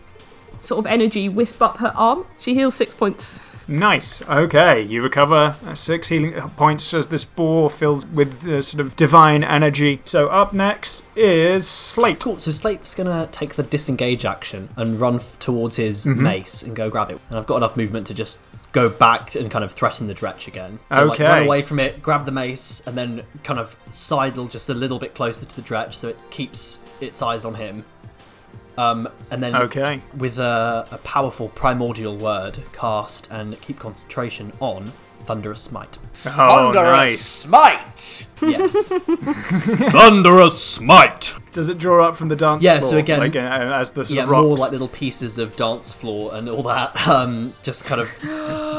sort 0.60 0.78
of 0.78 0.86
energy 0.86 1.28
wisp 1.28 1.62
up 1.62 1.78
her 1.78 1.92
arm. 1.96 2.26
She 2.38 2.54
heals 2.54 2.74
six 2.74 2.94
points. 2.94 3.48
Nice. 3.68 4.22
Okay, 4.28 4.82
you 4.82 5.02
recover 5.02 5.56
uh, 5.64 5.74
six 5.74 6.08
healing 6.08 6.32
points 6.56 6.92
as 6.92 7.08
this 7.08 7.24
ball 7.24 7.68
fills 7.68 8.04
with 8.06 8.46
uh, 8.46 8.60
sort 8.60 8.80
of 8.80 8.96
divine 8.96 9.44
energy. 9.44 10.00
So 10.04 10.28
up 10.28 10.52
next 10.52 11.02
is 11.14 11.66
Slate. 11.68 12.20
Cool. 12.20 12.40
So 12.40 12.50
Slate's 12.50 12.94
gonna 12.94 13.28
take 13.30 13.54
the 13.54 13.62
disengage 13.62 14.24
action 14.24 14.68
and 14.76 15.00
run 15.00 15.16
f- 15.16 15.38
towards 15.38 15.76
his 15.76 16.06
mace 16.06 16.62
and 16.62 16.74
go 16.74 16.90
grab 16.90 17.10
it. 17.10 17.20
And 17.28 17.38
I've 17.38 17.46
got 17.46 17.56
enough 17.58 17.76
movement 17.76 18.08
to 18.08 18.14
just 18.14 18.40
go 18.72 18.88
back 18.88 19.34
and 19.34 19.50
kind 19.50 19.64
of 19.64 19.72
threaten 19.72 20.06
the 20.06 20.14
Dretch 20.14 20.48
again. 20.48 20.78
So 20.90 21.04
like 21.04 21.20
Okay. 21.20 21.28
run 21.28 21.42
away 21.42 21.62
from 21.62 21.78
it, 21.78 22.00
grab 22.02 22.24
the 22.24 22.32
mace, 22.32 22.82
and 22.86 22.96
then 22.96 23.22
kind 23.44 23.60
of 23.60 23.76
sidle 23.90 24.48
just 24.48 24.68
a 24.70 24.74
little 24.74 24.98
bit 24.98 25.14
closer 25.14 25.44
to 25.44 25.56
the 25.56 25.62
Dretch 25.62 25.94
so 25.94 26.08
it 26.08 26.16
keeps 26.30 26.78
its 27.00 27.20
eyes 27.22 27.44
on 27.44 27.54
him. 27.54 27.84
Um, 28.78 29.06
and 29.30 29.42
then 29.42 29.54
Okay. 29.54 30.00
with 30.16 30.38
a, 30.38 30.88
a 30.90 30.98
powerful 30.98 31.50
primordial 31.50 32.16
word 32.16 32.58
cast 32.72 33.30
and 33.30 33.60
keep 33.60 33.78
concentration 33.78 34.52
on 34.60 34.90
thunderous 35.26 35.62
smite. 35.62 35.98
Oh, 36.26 36.68
Under 36.68 36.78
a 36.80 36.82
nice. 36.84 37.20
smite. 37.20 38.26
Yes. 38.42 38.88
Thunderous 39.92 40.62
smite. 40.62 41.34
Does 41.52 41.68
it 41.68 41.78
draw 41.78 42.04
up 42.06 42.16
from 42.16 42.28
the 42.28 42.36
dance 42.36 42.62
Yeah, 42.62 42.78
floor? 42.78 42.90
so 42.92 42.96
again- 42.98 43.18
like, 43.20 43.34
uh, 43.36 43.38
as 43.40 43.92
the 43.92 44.04
sort 44.04 44.16
yeah, 44.16 44.22
of 44.24 44.30
rocks. 44.30 44.42
more 44.44 44.56
like 44.56 44.72
little 44.72 44.88
pieces 44.88 45.38
of 45.38 45.56
dance 45.56 45.92
floor 45.92 46.34
and 46.34 46.48
all 46.48 46.62
that 46.64 47.08
um, 47.08 47.52
just 47.62 47.84
kind 47.84 48.00
of 48.00 48.08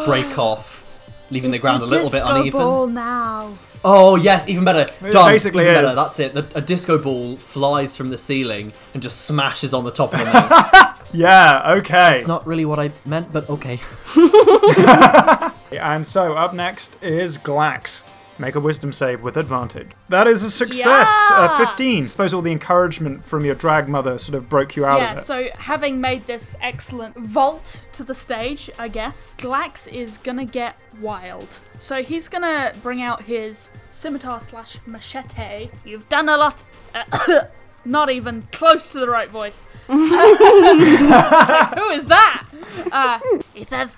break 0.06 0.38
off, 0.38 0.84
leaving 1.32 1.52
the 1.52 1.60
ground 1.60 1.84
a, 1.84 1.86
little 1.86 2.10
bit 2.10 2.22
uneven. 2.24 2.44
disco 2.44 2.60
ball 2.60 2.88
now. 2.88 3.54
Oh 3.86 4.16
yes, 4.16 4.48
even 4.48 4.64
better. 4.64 4.86
Done. 5.12 5.32
basically 5.32 5.64
even 5.66 5.76
is. 5.76 5.82
better. 5.82 5.96
That's 5.96 6.20
it. 6.20 6.34
The, 6.34 6.46
a 6.56 6.62
disco 6.62 6.98
ball 6.98 7.36
flies 7.36 7.98
from 7.98 8.10
the 8.12 8.18
ceiling 8.18 8.72
and 8.94 9.04
just 9.04 9.22
smashes 9.26 9.74
on 9.74 9.84
the 9.84 9.92
top 9.92 10.14
of 10.14 10.20
the 10.20 10.26
mace. 10.96 11.14
Yeah. 11.14 11.74
Okay. 11.80 12.16
It's 12.16 12.28
not 12.28 12.48
really 12.48 12.64
what 12.66 12.80
I 12.80 12.92
meant, 13.06 13.34
but 13.34 13.50
okay. 13.50 13.80
And 15.78 16.06
so 16.06 16.34
up 16.34 16.54
next 16.54 16.96
is 17.04 17.38
Glax. 17.38 18.02
Make 18.40 18.56
a 18.56 18.60
wisdom 18.60 18.92
save 18.92 19.22
with 19.22 19.38
advantage. 19.38 19.90
That 20.10 20.26
is 20.26 20.42
a 20.42 20.50
success. 20.50 21.08
Uh, 21.32 21.56
Yes! 21.60 21.70
15. 21.70 22.04
Suppose 22.06 22.34
all 22.34 22.42
the 22.42 22.52
encouragement 22.52 23.24
from 23.24 23.46
your 23.46 23.54
drag 23.54 23.88
mother 23.88 24.18
sort 24.18 24.34
of 24.36 24.50
broke 24.50 24.76
you 24.76 24.86
out 24.86 25.00
Yeah, 25.02 25.12
of 25.14 25.18
it. 25.20 25.22
so 25.22 25.50
having 25.60 26.02
made 26.02 26.26
this 26.26 26.56
excellent 26.60 27.16
vault 27.16 27.88
to 27.94 28.04
the 28.04 28.16
stage, 28.16 28.72
I 28.80 28.88
guess, 28.88 29.36
Glax 29.38 29.88
is 29.88 30.18
gonna 30.18 30.46
get 30.46 30.76
wild. 31.00 31.60
So 31.78 32.02
he's 32.02 32.28
gonna 32.28 32.74
bring 32.82 33.04
out 33.04 33.22
his 33.22 33.70
scimitar 33.92 34.40
slash 34.40 34.80
machete. 34.88 35.70
You've 35.86 36.10
done 36.10 36.28
a 36.28 36.36
lot. 36.36 36.66
Uh, 36.96 37.42
not 37.86 38.10
even 38.10 38.42
close 38.52 38.92
to 38.94 39.00
the 39.00 39.08
right 39.10 39.30
voice. 39.30 39.64
It's 39.90 41.02
like, 41.02 41.78
Who 41.78 41.90
is 41.90 42.06
that? 42.08 42.44
Uh, 42.92 43.20
He 43.54 43.64
says, 43.64 43.98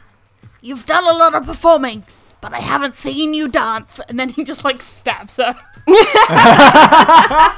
You've 0.66 0.88
done 0.88 1.04
a 1.04 1.14
lot 1.14 1.36
of 1.36 1.46
performing, 1.46 2.06
but 2.42 2.52
I 2.52 2.60
haven't 2.60 2.96
seen 2.96 3.36
you 3.36 3.48
dance. 3.48 4.00
and 4.10 4.20
then 4.20 4.30
he 4.30 4.44
just 4.44 4.64
like 4.64 4.82
stabs 4.82 5.38
her. 5.38 5.56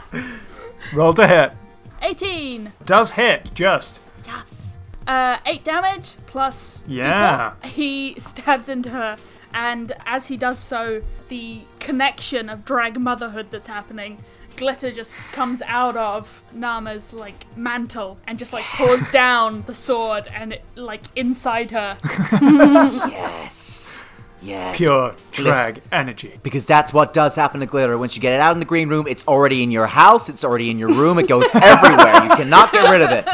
Roll 0.93 1.14
to 1.14 1.26
hit. 1.26 1.53
18. 2.01 2.74
Does 2.84 3.12
hit, 3.12 3.49
just. 3.53 4.01
Yes. 4.26 4.78
Uh, 5.08 5.38
8 5.45 5.64
damage 5.64 6.16
plus. 6.26 6.84
Yeah. 6.86 7.53
D4. 7.64 7.66
He 7.70 8.20
stabs 8.20 8.68
into 8.68 8.89
her, 8.89 9.16
and 9.53 9.93
as 10.05 10.28
he 10.28 10.36
does 10.36 10.60
so, 10.60 11.01
the 11.30 11.62
connection 11.80 12.49
of 12.49 12.66
drag 12.66 12.99
motherhood 12.99 13.51
that's 13.51 13.68
happening. 13.68 14.22
Glitter 14.58 14.91
just 14.91 15.14
comes 15.32 15.62
out 15.62 15.95
of 15.95 16.43
Nama's 16.53 17.14
like 17.14 17.45
mantle 17.55 18.18
and 18.28 18.38
just 18.38 18.51
like 18.53 18.66
pours 18.66 19.12
down 19.12 19.62
the 19.68 19.74
sword 19.74 20.28
and 20.34 20.53
it 20.53 20.64
like 20.76 21.03
inside 21.16 21.72
her. 21.72 21.97
Yes. 23.10 24.03
Yes. 24.41 24.78
Pure 24.78 25.16
drag 25.32 25.82
energy. 25.91 26.39
Because 26.43 26.66
that's 26.68 26.93
what 26.93 27.12
does 27.12 27.36
happen 27.36 27.60
to 27.62 27.66
glitter. 27.66 27.97
Once 27.97 28.16
you 28.16 28.22
get 28.22 28.34
it 28.34 28.39
out 28.39 28.53
in 28.53 28.60
the 28.60 28.66
green 28.66 28.88
room, 28.88 29.08
it's 29.08 29.28
already 29.28 29.64
in 29.64 29.72
your 29.72 29.88
house, 29.88 30.30
it's 30.30 30.43
already 30.43 30.70
in 30.70 30.78
your 30.78 30.89
room, 30.89 31.18
it 31.18 31.28
goes 31.28 31.49
everywhere. 31.53 32.24
You 32.24 32.30
cannot 32.36 32.72
get 32.72 32.89
rid 32.89 33.01
of 33.01 33.12
it. 33.12 33.26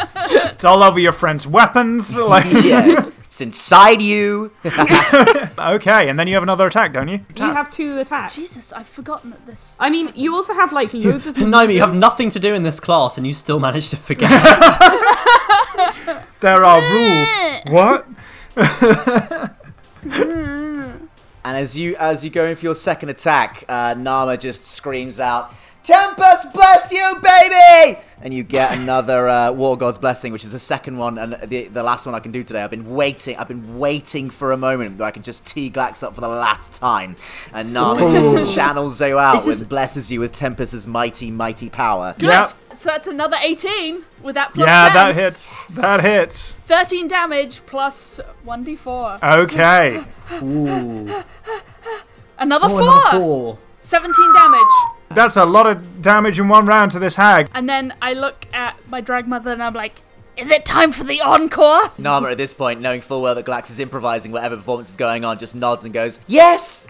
It's 0.53 0.63
all 0.63 0.82
over 0.82 0.99
your 0.99 1.11
friend's 1.11 1.45
weapons. 1.45 2.15
Like, 2.17 2.45
Yeah. 2.63 3.09
It's 3.34 3.41
inside 3.41 3.99
you. 3.99 4.51
okay, 4.63 6.07
and 6.07 6.19
then 6.19 6.27
you 6.27 6.36
have 6.36 6.43
another 6.43 6.67
attack, 6.67 6.93
don't 6.93 7.07
you? 7.07 7.21
You 7.36 7.45
have 7.45 7.71
two 7.71 7.97
attacks. 7.97 8.36
Jesus, 8.36 8.71
I've 8.71 8.86
forgotten 8.86 9.31
that 9.31 9.43
this. 9.47 9.75
I 9.79 9.89
mean, 9.89 10.11
you 10.13 10.36
also 10.36 10.53
have 10.53 10.71
like 10.71 10.93
loads 10.93 11.25
of. 11.25 11.36
Naomi, 11.39 11.73
you 11.73 11.79
have 11.79 11.95
nothing 11.95 12.29
to 12.29 12.39
do 12.39 12.53
in 12.53 12.61
this 12.61 12.79
class, 12.79 13.17
and 13.17 13.25
you 13.25 13.34
still 13.34 13.59
manage 13.59 13.89
to 13.89 13.97
forget. 13.97 14.29
There 16.41 16.63
are 16.63 16.79
rules. 16.93 17.29
What? 17.71 18.05
And 21.45 21.57
as 21.57 21.75
you 21.75 21.95
as 21.97 22.23
you 22.23 22.29
go 22.29 22.45
in 22.45 22.55
for 22.55 22.65
your 22.65 22.75
second 22.75 23.09
attack, 23.09 23.65
uh, 23.67 23.95
Nama 23.97 24.38
just 24.38 24.65
screams 24.65 25.19
out, 25.19 25.51
"Tempest 25.84 26.53
bless 26.53 26.91
you, 26.91 27.19
baby!" 27.21 27.99
And 28.21 28.34
you 28.34 28.43
get 28.43 28.77
another 28.77 29.27
uh, 29.27 29.51
War 29.51 29.77
God's 29.77 29.97
blessing, 29.97 30.31
which 30.31 30.45
is 30.45 30.53
the 30.53 30.59
second 30.59 30.97
one 30.97 31.17
and 31.17 31.34
the 31.43 31.65
the 31.67 31.84
last 31.84 32.05
one 32.05 32.15
I 32.15 32.19
can 32.19 32.31
do 32.31 32.41
today. 32.41 32.61
I've 32.61 32.69
been 32.71 32.95
waiting. 32.95 33.36
I've 33.38 33.49
been 33.49 33.77
waiting 33.77 34.29
for 34.29 34.51
a 34.53 34.57
moment 34.57 34.97
where 34.97 35.07
I 35.07 35.11
can 35.11 35.23
just 35.23 35.45
tee 35.45 35.69
Glax 35.69 36.03
up 36.03 36.15
for 36.15 36.21
the 36.21 36.27
last 36.29 36.73
time, 36.79 37.15
and 37.53 37.73
Nama 37.73 37.99
just 38.11 38.55
channels 38.55 39.01
you 39.01 39.19
out 39.19 39.36
This 39.36 39.47
is- 39.47 39.59
and 39.61 39.69
blesses 39.69 40.11
you 40.11 40.19
with 40.19 40.31
Tempest's 40.31 40.88
mighty, 40.88 41.31
mighty 41.31 41.69
power. 41.69 42.15
Good. 42.17 42.27
Yeah. 42.29 42.45
So 42.71 42.89
that's 42.89 43.07
another 43.07 43.38
18 43.39 44.03
with 44.23 44.36
that 44.36 44.53
plus 44.53 44.67
Yeah, 44.67 44.88
10. 44.88 44.93
that 44.95 45.15
hits. 45.15 45.75
That 45.75 46.01
hits. 46.01 46.53
13 46.65 47.07
damage 47.07 47.61
plus 47.65 48.19
1d4. 48.45 49.19
Okay. 49.21 50.03
Another 52.39 52.65
oh, 52.65 52.69
4! 52.69 52.81
another 52.81 53.17
four. 53.17 53.57
17 53.79 54.34
damage. 54.34 54.61
That's 55.16 55.38
a 55.38 55.45
lot 55.45 55.68
of 55.68 56.01
damage 56.01 56.39
in 56.39 56.47
one 56.47 56.66
round 56.66 56.91
to 56.91 56.99
this 56.99 57.16
hag. 57.16 57.49
And 57.53 57.68
then 57.70 57.93
I 58.01 58.14
look 58.14 58.45
at 58.53 58.76
my 58.89 59.01
drag 59.01 59.28
mother 59.28 59.51
and 59.51 59.61
I'm 59.64 59.74
like, 59.74 59.95
is 60.36 60.49
it 60.49 60.66
time 60.66 60.91
for 60.91 61.03
the 61.03 61.22
encore? 61.22 61.91
Nama, 61.97 62.30
at 62.30 62.38
this 62.38 62.53
point, 62.53 62.82
knowing 62.82 63.01
full 63.01 63.22
well 63.22 63.36
that 63.36 63.45
Glax 63.45 63.70
is 63.70 63.80
improvising 63.80 64.32
whatever 64.32 64.55
performance 64.57 64.89
is 64.89 64.95
going 64.95 65.24
on, 65.24 65.38
just 65.38 65.53
nods 65.53 65.86
and 65.86 65.93
goes, 65.93 66.20
"Yes." 66.26 66.89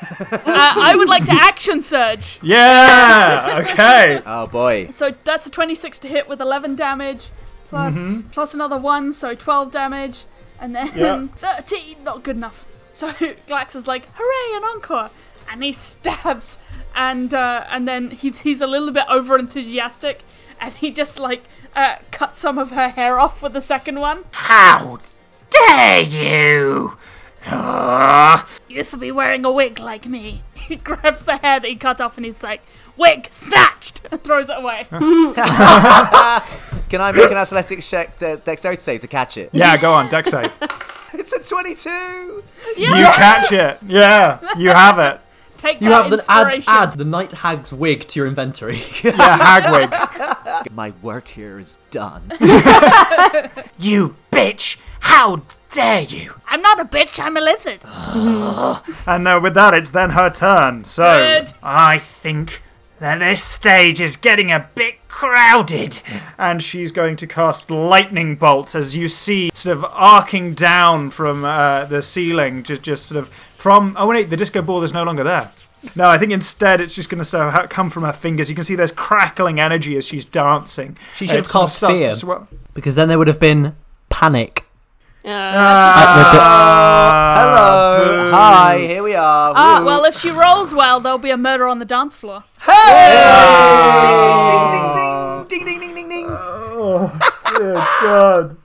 uh, 0.32 0.38
I 0.44 0.94
would 0.96 1.08
like 1.08 1.24
to 1.26 1.32
action 1.32 1.80
surge. 1.82 2.40
Yeah. 2.42 3.62
Okay. 3.64 4.20
Oh 4.26 4.46
boy. 4.46 4.88
So 4.90 5.10
that's 5.24 5.46
a 5.46 5.50
26 5.50 5.98
to 6.00 6.08
hit 6.08 6.28
with 6.28 6.40
11 6.40 6.74
damage, 6.74 7.28
plus, 7.68 8.22
plus 8.32 8.54
another 8.54 8.78
1, 8.78 9.12
so 9.12 9.34
12 9.34 9.70
damage. 9.70 10.24
And 10.60 10.74
then 10.74 10.90
Yep. 10.96 11.30
13, 11.36 12.02
not 12.02 12.22
good 12.22 12.36
enough. 12.36 12.66
So 12.92 13.10
Glax 13.12 13.76
is 13.76 13.86
like, 13.86 14.06
hooray, 14.14 14.56
an 14.56 14.64
encore! 14.64 15.10
And 15.50 15.62
he 15.62 15.72
stabs, 15.72 16.58
and 16.94 17.32
uh, 17.34 17.64
and 17.70 17.86
then 17.88 18.10
he's, 18.12 18.40
he's 18.40 18.60
a 18.60 18.66
little 18.66 18.90
bit 18.92 19.04
over 19.08 19.38
enthusiastic, 19.38 20.22
and 20.60 20.74
he 20.74 20.90
just 20.90 21.18
like 21.18 21.42
uh, 21.76 21.96
cuts 22.10 22.38
some 22.38 22.58
of 22.58 22.70
her 22.72 22.88
hair 22.90 23.18
off 23.18 23.42
with 23.42 23.52
the 23.52 23.60
second 23.60 24.00
one. 24.00 24.24
How 24.32 24.98
dare 25.50 26.02
you? 26.02 26.96
Ah, 27.46 28.46
Used 28.68 28.90
to 28.90 28.96
be 28.98 29.10
wearing 29.10 29.44
a 29.44 29.50
wig 29.50 29.78
like 29.78 30.06
me. 30.06 30.42
He 30.70 30.76
grabs 30.76 31.24
the 31.24 31.36
hair 31.38 31.58
that 31.58 31.66
he 31.68 31.74
cut 31.74 32.00
off, 32.00 32.16
and 32.16 32.24
he's 32.24 32.44
like, 32.44 32.62
wig 32.96 33.26
snatched, 33.32 34.02
and 34.12 34.22
throws 34.22 34.48
it 34.48 34.56
away. 34.56 34.86
Can 34.90 35.00
I 37.00 37.10
make 37.12 37.28
an 37.30 37.36
athletics 37.38 37.90
check, 37.90 38.16
de- 38.18 38.36
dexterity 38.36 38.80
save 38.80 39.00
to 39.00 39.08
catch 39.08 39.36
it? 39.36 39.50
Yeah, 39.52 39.76
go 39.76 39.92
on, 39.92 40.08
deck 40.08 40.26
save. 40.28 40.52
It's 41.12 41.32
a 41.32 41.42
22. 41.42 42.44
You 42.76 42.86
catch 42.86 43.50
it. 43.50 43.82
Yeah, 43.84 44.38
you 44.56 44.68
have 44.70 45.00
it. 45.00 45.20
Take 45.60 45.82
You 45.82 45.90
that 45.90 46.04
have 46.04 46.10
the 46.10 46.24
add, 46.26 46.64
add 46.66 46.92
the 46.92 47.04
night 47.04 47.32
hag's 47.32 47.70
wig 47.70 48.08
to 48.08 48.18
your 48.18 48.26
inventory. 48.26 48.82
Yeah, 49.04 49.36
hag 49.36 49.70
wig. 49.70 50.72
My 50.72 50.94
work 51.02 51.28
here 51.28 51.58
is 51.58 51.76
done. 51.90 52.32
you 53.78 54.16
bitch! 54.32 54.78
How 55.00 55.42
dare 55.70 56.00
you? 56.00 56.32
I'm 56.48 56.62
not 56.62 56.80
a 56.80 56.86
bitch, 56.86 57.22
I'm 57.22 57.36
a 57.36 57.42
lizard. 57.42 57.80
And 59.06 59.22
now 59.24 59.38
with 59.38 59.52
that, 59.52 59.74
it's 59.74 59.90
then 59.90 60.10
her 60.10 60.30
turn. 60.30 60.84
So, 60.84 61.04
Good. 61.04 61.52
I 61.62 61.98
think 61.98 62.62
that 63.00 63.18
this 63.18 63.42
stage 63.42 64.00
is 64.00 64.16
getting 64.16 64.52
a 64.52 64.68
bit 64.74 64.96
crowded. 65.08 66.02
and 66.38 66.62
she's 66.62 66.92
going 66.92 67.16
to 67.16 67.26
cast 67.26 67.70
lightning 67.70 68.36
bolt 68.36 68.74
as 68.74 68.96
you 68.96 69.08
see 69.08 69.50
sort 69.54 69.76
of 69.76 69.84
arcing 69.90 70.54
down 70.54 71.10
from 71.10 71.44
uh, 71.44 71.84
the 71.86 72.02
ceiling, 72.02 72.62
just 72.62 72.82
just 72.82 73.06
sort 73.06 73.18
of 73.20 73.28
from. 73.28 73.94
Oh 73.98 74.06
wait, 74.08 74.30
the 74.30 74.36
disco 74.36 74.62
ball 74.62 74.82
is 74.82 74.92
no 74.92 75.02
longer 75.02 75.24
there. 75.24 75.50
No, 75.96 76.08
I 76.08 76.18
think 76.18 76.30
instead 76.30 76.80
it's 76.80 76.94
just 76.94 77.08
going 77.08 77.18
to 77.20 77.24
sort 77.24 77.54
of 77.54 77.70
come 77.70 77.88
from 77.88 78.02
her 78.02 78.12
fingers. 78.12 78.50
You 78.50 78.54
can 78.54 78.64
see 78.64 78.74
there's 78.74 78.92
crackling 78.92 79.58
energy 79.58 79.96
as 79.96 80.06
she's 80.06 80.26
dancing. 80.26 80.98
She 81.16 81.26
should 81.26 81.36
have 81.36 81.48
cast 81.50 81.80
fear. 81.80 82.14
because 82.74 82.96
then 82.96 83.08
there 83.08 83.16
would 83.18 83.28
have 83.28 83.40
been 83.40 83.74
panic. 84.10 84.66
Uh, 85.22 85.28
uh, 85.28 86.80
hello. 87.36 88.30
Hi. 88.30 88.78
Here 88.78 89.02
we 89.02 89.14
are. 89.14 89.52
Ah, 89.54 89.82
well, 89.84 90.04
if 90.04 90.18
she 90.18 90.30
rolls 90.30 90.72
well, 90.72 90.98
there'll 90.98 91.18
be 91.18 91.30
a 91.30 91.36
murder 91.36 91.66
on 91.66 91.78
the 91.78 91.84
dance 91.84 92.16
floor. 92.16 92.40
Hey! 92.62 93.20
Oh. 93.26 94.66
Ding, 95.50 95.66
ding, 95.66 95.66
ding, 95.66 95.80
ding, 95.80 95.80
ding, 95.80 95.94
ding, 95.94 96.08
ding. 96.08 96.26
Oh, 96.30 97.12
dear 97.56 97.74
God. 98.00 98.56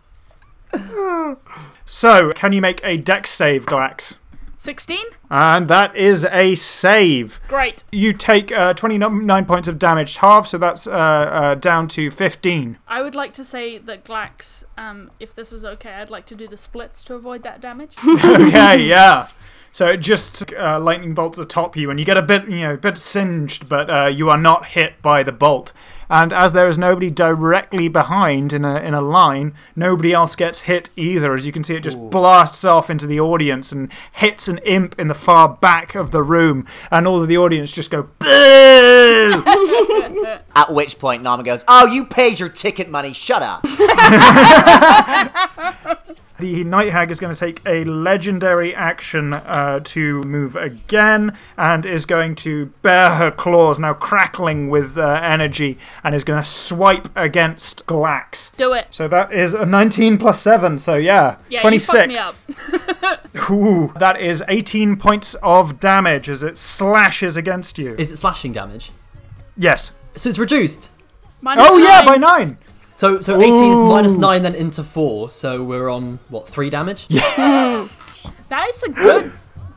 so, 1.86 2.32
can 2.32 2.54
you 2.54 2.62
make 2.62 2.80
a 2.86 2.96
deck 2.96 3.28
save, 3.28 3.66
Glax? 3.66 4.18
16? 4.58 4.98
And 5.30 5.68
that 5.68 5.96
is 5.96 6.26
a 6.26 6.56
save. 6.56 7.40
Great. 7.48 7.84
You 7.92 8.14
take 8.14 8.52
uh, 8.52 8.74
29 8.74 9.46
points 9.46 9.68
of 9.68 9.80
damage 9.80 10.18
half, 10.18 10.48
so 10.48 10.58
that's 10.58 10.88
uh, 10.88 10.92
uh, 10.92 11.56
down 11.56 11.88
to 11.90 12.12
15. 12.12 12.78
I 12.88 13.02
would 13.02 13.16
like 13.16 13.34
to 13.34 13.44
say 13.44 13.78
that 13.78 14.04
Glax, 14.04 14.64
um, 14.78 15.12
if 15.20 15.34
this 15.34 15.52
is 15.52 15.66
okay, 15.66 15.94
I'd 15.94 16.10
like 16.10 16.26
to 16.28 16.36
do 16.36 16.48
the 16.48 16.58
splits 16.58 17.04
to 17.06 17.16
avoid 17.16 17.44
that 17.44 17.62
damage. 17.62 17.96
okay, 18.08 18.82
yeah. 18.82 19.28
So 19.72 19.88
it 19.88 19.98
just 19.98 20.54
uh, 20.54 20.80
lightning 20.80 21.14
bolts 21.14 21.38
atop 21.38 21.76
you, 21.76 21.90
and 21.90 22.00
you 22.00 22.06
get 22.06 22.16
a 22.16 22.22
bit, 22.22 22.48
you 22.48 22.60
know, 22.60 22.76
a 22.76 22.78
bit 22.78 22.98
singed, 22.98 23.68
but 23.68 23.90
uh, 23.90 24.06
you 24.06 24.30
are 24.30 24.38
not 24.38 24.68
hit 24.68 25.02
by 25.02 25.22
the 25.22 25.34
bolt. 25.34 25.74
And 26.10 26.32
as 26.34 26.54
there 26.54 26.68
is 26.68 26.78
nobody 26.78 27.10
directly 27.10 27.88
behind 27.88 28.54
in 28.54 28.64
a 28.66 28.78
in 28.78 28.94
a 28.94 29.02
line, 29.02 29.54
nobody 29.76 30.14
else 30.14 30.36
gets 30.36 30.62
hit 30.62 30.90
either. 30.96 31.34
As 31.34 31.46
you 31.46 31.52
can 31.52 31.64
see, 31.64 31.76
it 31.76 31.84
just 31.84 32.00
blasts 32.10 32.64
off 32.64 32.90
into 32.90 33.08
the 33.08 33.20
audience 33.20 33.72
and 33.72 33.92
hits 34.12 34.48
an 34.48 34.60
imp 34.60 34.98
in 35.00 35.08
the 35.08 35.16
far 35.16 35.50
back 35.50 35.96
of 35.96 36.12
the 36.12 36.24
room, 36.24 36.66
and 36.92 37.08
all 37.08 37.22
of 37.22 37.28
the 37.28 37.38
audience 37.38 37.72
just 37.72 37.92
go 37.92 38.10
boo. 38.20 39.44
At 40.56 40.74
which 40.74 41.00
point, 41.00 41.24
Nama 41.24 41.44
goes, 41.44 41.64
"Oh, 41.68 41.86
you 41.86 42.06
paid 42.06 42.40
your 42.40 42.50
ticket 42.50 42.90
money. 42.90 43.14
Shut 43.14 43.42
up." 43.42 43.66
The 46.38 46.66
Night 46.66 46.92
Hag 46.92 47.12
is 47.12 47.20
going 47.22 47.34
to 47.34 47.40
take 47.40 47.62
a 47.66 47.86
legendary 47.86 48.76
action 48.76 49.32
uh, 49.34 49.80
to 49.86 50.22
move 50.24 50.58
again 50.58 51.38
and 51.58 51.86
is 51.86 52.06
going 52.06 52.36
to 52.36 52.68
bare 52.82 53.12
her 53.12 53.32
claws, 53.32 53.80
now 53.80 53.94
crackling 53.94 54.70
with 54.70 54.98
uh, 54.98 55.20
energy, 55.24 55.78
and 56.04 56.14
is 56.14 56.26
going 56.26 56.44
to 56.44 56.48
swipe 56.50 57.08
against 57.16 57.86
Glax. 57.86 58.54
Do 58.58 58.74
it. 58.74 58.88
So 58.90 59.08
that 59.08 59.32
is 59.32 59.54
a 59.54 59.66
19 59.66 60.18
plus 60.18 60.42
7, 60.42 60.78
so 60.78 60.96
yeah, 60.96 61.38
Yeah, 61.48 61.62
26. 61.62 62.46
fucked 62.46 63.34
me 63.34 63.42
Ooh, 63.56 63.94
that 63.98 64.20
is 64.20 64.44
18 64.50 64.98
points 64.98 65.36
of 65.36 65.80
damage 65.80 66.28
as 66.28 66.44
it 66.44 66.58
slashes 66.58 67.38
against 67.38 67.78
you. 67.80 67.96
Is 67.98 68.12
it 68.12 68.18
slashing 68.18 68.52
damage? 68.52 68.92
yes. 69.58 69.92
So 70.18 70.28
it's 70.30 70.40
reduced. 70.40 70.92
Minus 71.42 71.66
Oh, 71.70 71.78
yeah, 71.78 72.06
by 72.06 72.16
9. 72.18 72.58
So 72.96 73.20
so 73.22 73.40
18 73.40 73.54
is 73.54 73.84
minus 73.84 74.18
9 74.18 74.44
then 74.44 74.56
into 74.56 74.84
4. 74.84 75.30
So 75.30 75.62
we're 75.64 75.90
on, 75.90 76.20
what, 76.30 76.48
3 76.48 76.70
damage? 76.70 77.06
Yeah. 77.10 77.88
That 78.50 78.68
is 78.70 78.84
a 78.84 78.90
good. 78.90 79.32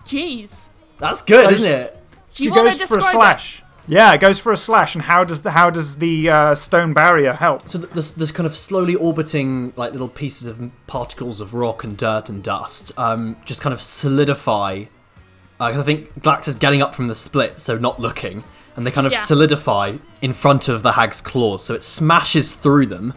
Jeez. 0.04 0.68
That's 0.98 1.22
good, 1.22 1.44
So- 1.48 1.54
isn't 1.56 1.70
it? 1.70 1.98
Do 2.34 2.44
you 2.44 2.50
She 2.50 2.54
goes 2.54 2.74
for 2.76 2.76
a 2.76 2.78
describe 2.78 3.02
it? 3.02 3.10
slash. 3.12 3.62
Yeah, 3.88 4.12
it 4.12 4.20
goes 4.20 4.38
for 4.38 4.52
a 4.52 4.56
slash, 4.56 4.94
and 4.94 5.02
how 5.04 5.24
does 5.24 5.40
the 5.42 5.50
how 5.52 5.70
does 5.70 5.96
the 5.96 6.28
uh, 6.28 6.54
stone 6.54 6.92
barrier 6.92 7.32
help? 7.32 7.66
So 7.68 7.78
this, 7.78 8.12
this 8.12 8.30
kind 8.30 8.46
of 8.46 8.54
slowly 8.54 8.94
orbiting 8.94 9.72
like 9.76 9.92
little 9.92 10.08
pieces 10.08 10.46
of 10.46 10.70
particles 10.86 11.40
of 11.40 11.54
rock 11.54 11.82
and 11.84 11.96
dirt 11.96 12.28
and 12.28 12.42
dust 12.42 12.92
um, 12.98 13.36
just 13.46 13.62
kind 13.62 13.72
of 13.72 13.80
solidify. 13.80 14.84
Uh, 15.58 15.70
'cause 15.70 15.80
I 15.80 15.82
think 15.82 16.12
Glax 16.20 16.46
is 16.46 16.54
getting 16.54 16.82
up 16.82 16.94
from 16.94 17.08
the 17.08 17.14
split, 17.14 17.58
so 17.58 17.78
not 17.78 17.98
looking, 17.98 18.44
and 18.78 18.86
they 18.86 18.90
kind 18.90 19.06
of 19.06 19.12
Yeah. 19.12 19.18
solidify 19.18 19.96
in 20.22 20.32
front 20.32 20.68
of 20.68 20.82
the 20.82 20.92
hag's 20.92 21.20
claws. 21.20 21.62
So 21.64 21.74
it 21.74 21.84
smashes 21.84 22.54
through 22.54 22.86
them, 22.86 23.12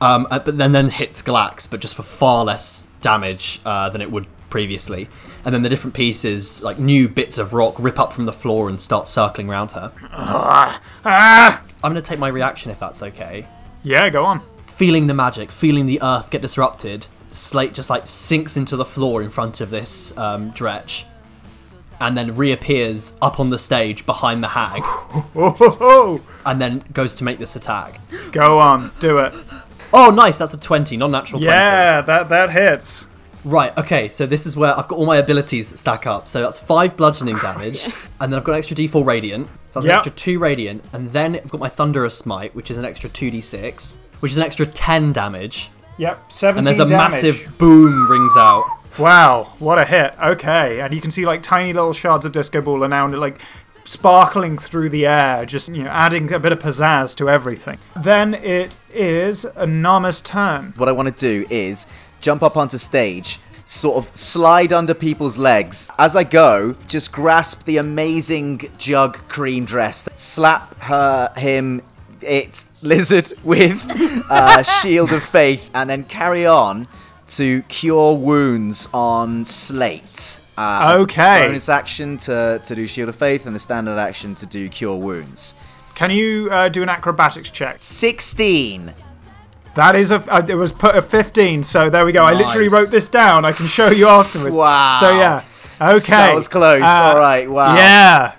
um, 0.00 0.26
uh, 0.30 0.38
but 0.38 0.56
then 0.56 0.72
then 0.72 0.88
hits 0.88 1.20
Glax, 1.20 1.68
but 1.70 1.80
just 1.80 1.94
for 1.94 2.02
far 2.02 2.44
less 2.44 2.88
damage 3.02 3.60
uh, 3.66 3.90
than 3.90 4.00
it 4.00 4.10
would 4.10 4.26
previously. 4.50 5.08
And 5.44 5.54
then 5.54 5.62
the 5.62 5.68
different 5.68 5.92
pieces, 5.94 6.62
like 6.62 6.78
new 6.78 7.08
bits 7.08 7.36
of 7.36 7.52
rock, 7.52 7.74
rip 7.78 7.98
up 7.98 8.12
from 8.14 8.24
the 8.24 8.32
floor 8.32 8.68
and 8.70 8.80
start 8.80 9.08
circling 9.08 9.50
around 9.50 9.72
her. 9.72 9.92
Ah! 10.12 10.80
I'm 11.82 11.92
going 11.92 12.02
to 12.02 12.08
take 12.08 12.18
my 12.18 12.28
reaction 12.28 12.70
if 12.70 12.78
that's 12.80 13.02
okay. 13.02 13.46
Yeah, 13.82 14.08
go 14.08 14.24
on. 14.24 14.40
feeling 14.66 15.06
the 15.06 15.14
magic, 15.14 15.50
feeling 15.52 15.86
the 15.86 16.00
earth 16.02 16.30
get 16.30 16.40
disrupted, 16.42 17.06
Slate 17.30 17.74
just 17.74 17.90
like 17.90 18.06
sinks 18.06 18.56
into 18.56 18.76
the 18.76 18.84
floor 18.84 19.22
in 19.22 19.30
front 19.30 19.60
of 19.60 19.70
this 19.70 20.16
um, 20.18 20.50
Dretch, 20.52 21.04
and 22.00 22.16
then 22.16 22.34
reappears 22.36 23.16
up 23.22 23.38
on 23.40 23.50
the 23.50 23.58
stage 23.58 24.04
behind 24.06 24.42
the 24.42 24.48
hag, 24.48 24.82
ho, 24.82 25.50
ho. 25.58 26.20
and 26.46 26.60
then 26.60 26.82
goes 26.92 27.14
to 27.16 27.24
make 27.24 27.38
this 27.38 27.56
attack. 27.56 28.00
Go 28.32 28.58
on, 28.58 28.92
do 29.00 29.18
it. 29.18 29.32
Oh, 29.92 30.10
nice! 30.10 30.38
That's 30.38 30.54
a 30.54 30.60
twenty, 30.60 30.96
non-natural 30.96 31.40
twenty. 31.40 31.54
Yeah, 31.54 32.00
that 32.00 32.28
that 32.28 32.50
hits. 32.50 33.06
Right. 33.44 33.76
Okay. 33.76 34.08
So 34.08 34.24
this 34.26 34.46
is 34.46 34.56
where 34.56 34.76
I've 34.76 34.88
got 34.88 34.98
all 34.98 35.04
my 35.06 35.18
abilities 35.18 35.78
stack 35.78 36.06
up. 36.06 36.28
So 36.28 36.40
that's 36.40 36.58
five 36.58 36.96
bludgeoning 36.96 37.36
damage, 37.42 37.84
and 38.20 38.32
then 38.32 38.38
I've 38.38 38.44
got 38.44 38.52
an 38.52 38.58
extra 38.58 38.74
D4 38.74 39.04
radiant. 39.04 39.46
So 39.70 39.80
that's 39.80 39.86
Yep. 39.86 39.92
an 39.92 39.98
extra 39.98 40.12
two 40.12 40.38
radiant, 40.38 40.84
and 40.92 41.10
then 41.12 41.36
I've 41.36 41.50
got 41.50 41.60
my 41.60 41.68
thunderous 41.68 42.16
smite, 42.16 42.54
which 42.54 42.70
is 42.70 42.78
an 42.78 42.84
extra 42.84 43.10
two 43.10 43.30
D6, 43.30 43.96
which 44.20 44.32
is 44.32 44.38
an 44.38 44.44
extra 44.44 44.64
ten 44.66 45.12
damage, 45.12 45.70
Yep, 45.98 46.32
17 46.32 46.58
and 46.58 46.66
there's 46.66 46.78
a 46.80 46.88
damage. 46.88 47.12
massive 47.12 47.54
boom 47.58 48.10
rings 48.10 48.34
out. 48.36 48.64
Wow, 48.98 49.54
what 49.58 49.78
a 49.78 49.84
hit. 49.84 50.14
Okay, 50.22 50.80
and 50.80 50.94
you 50.94 51.00
can 51.00 51.10
see 51.10 51.26
like 51.26 51.42
tiny 51.42 51.72
little 51.72 51.92
shards 51.92 52.24
of 52.24 52.32
disco 52.32 52.60
ball 52.60 52.84
are 52.84 52.88
now 52.88 53.08
like 53.08 53.40
sparkling 53.84 54.56
through 54.56 54.88
the 54.88 55.06
air, 55.06 55.44
just 55.44 55.68
you 55.68 55.82
know, 55.82 55.90
adding 55.90 56.32
a 56.32 56.38
bit 56.38 56.52
of 56.52 56.60
pizzazz 56.60 57.16
to 57.16 57.28
everything. 57.28 57.78
Then 58.00 58.34
it 58.34 58.76
is 58.92 59.44
a 59.56 59.66
Nama's 59.66 60.20
turn. 60.20 60.74
what 60.76 60.88
I 60.88 60.92
want 60.92 61.12
to 61.12 61.20
do 61.20 61.46
is 61.50 61.86
jump 62.20 62.42
up 62.42 62.56
onto 62.56 62.78
stage, 62.78 63.40
sort 63.64 63.96
of 63.96 64.16
slide 64.16 64.72
under 64.72 64.94
people's 64.94 65.38
legs. 65.38 65.90
As 65.98 66.14
I 66.14 66.22
go, 66.24 66.74
just 66.86 67.10
grasp 67.10 67.64
the 67.64 67.78
amazing 67.78 68.70
jug 68.78 69.16
cream 69.28 69.64
dress, 69.64 70.08
slap 70.14 70.80
her, 70.82 71.32
him, 71.36 71.82
it, 72.20 72.68
lizard 72.80 73.32
with 73.42 73.82
uh, 74.30 74.62
Shield 74.80 75.12
of 75.12 75.22
Faith, 75.22 75.68
and 75.74 75.90
then 75.90 76.04
carry 76.04 76.46
on 76.46 76.86
to 77.28 77.62
cure 77.62 78.14
wounds 78.14 78.88
on 78.92 79.44
Slate. 79.44 80.40
Uh, 80.56 80.98
Okay. 81.00 81.40
bonus 81.46 81.68
action 81.68 82.16
to, 82.18 82.60
to 82.64 82.74
do 82.74 82.86
Shield 82.86 83.08
of 83.08 83.16
Faith 83.16 83.46
and 83.46 83.56
a 83.56 83.58
standard 83.58 83.98
action 83.98 84.34
to 84.36 84.46
do 84.46 84.68
Cure 84.68 84.96
Wounds. 84.96 85.54
Can 85.94 86.10
you 86.10 86.48
uh, 86.50 86.68
do 86.68 86.82
an 86.82 86.88
acrobatics 86.88 87.50
check? 87.50 87.76
16. 87.80 88.92
That 89.74 89.96
is 89.96 90.12
a. 90.12 90.16
Uh, 90.32 90.46
it 90.48 90.54
was 90.54 90.70
put 90.70 90.94
a 90.96 91.02
15, 91.02 91.64
so 91.64 91.90
there 91.90 92.04
we 92.06 92.12
go. 92.12 92.22
I 92.22 92.32
literally 92.34 92.68
wrote 92.68 92.90
this 92.90 93.08
down. 93.08 93.44
I 93.44 93.50
can 93.52 93.66
show 93.66 93.90
you 93.90 94.06
afterwards. 94.20 94.54
Wow. 94.54 94.96
So 95.00 95.10
yeah. 95.18 95.42
Okay. 95.80 96.12
That 96.12 96.34
was 96.34 96.46
close. 96.46 96.82
Uh, 96.82 96.86
All 96.86 97.18
right. 97.18 97.50
Wow. 97.50 97.74
Yeah. 97.74 98.34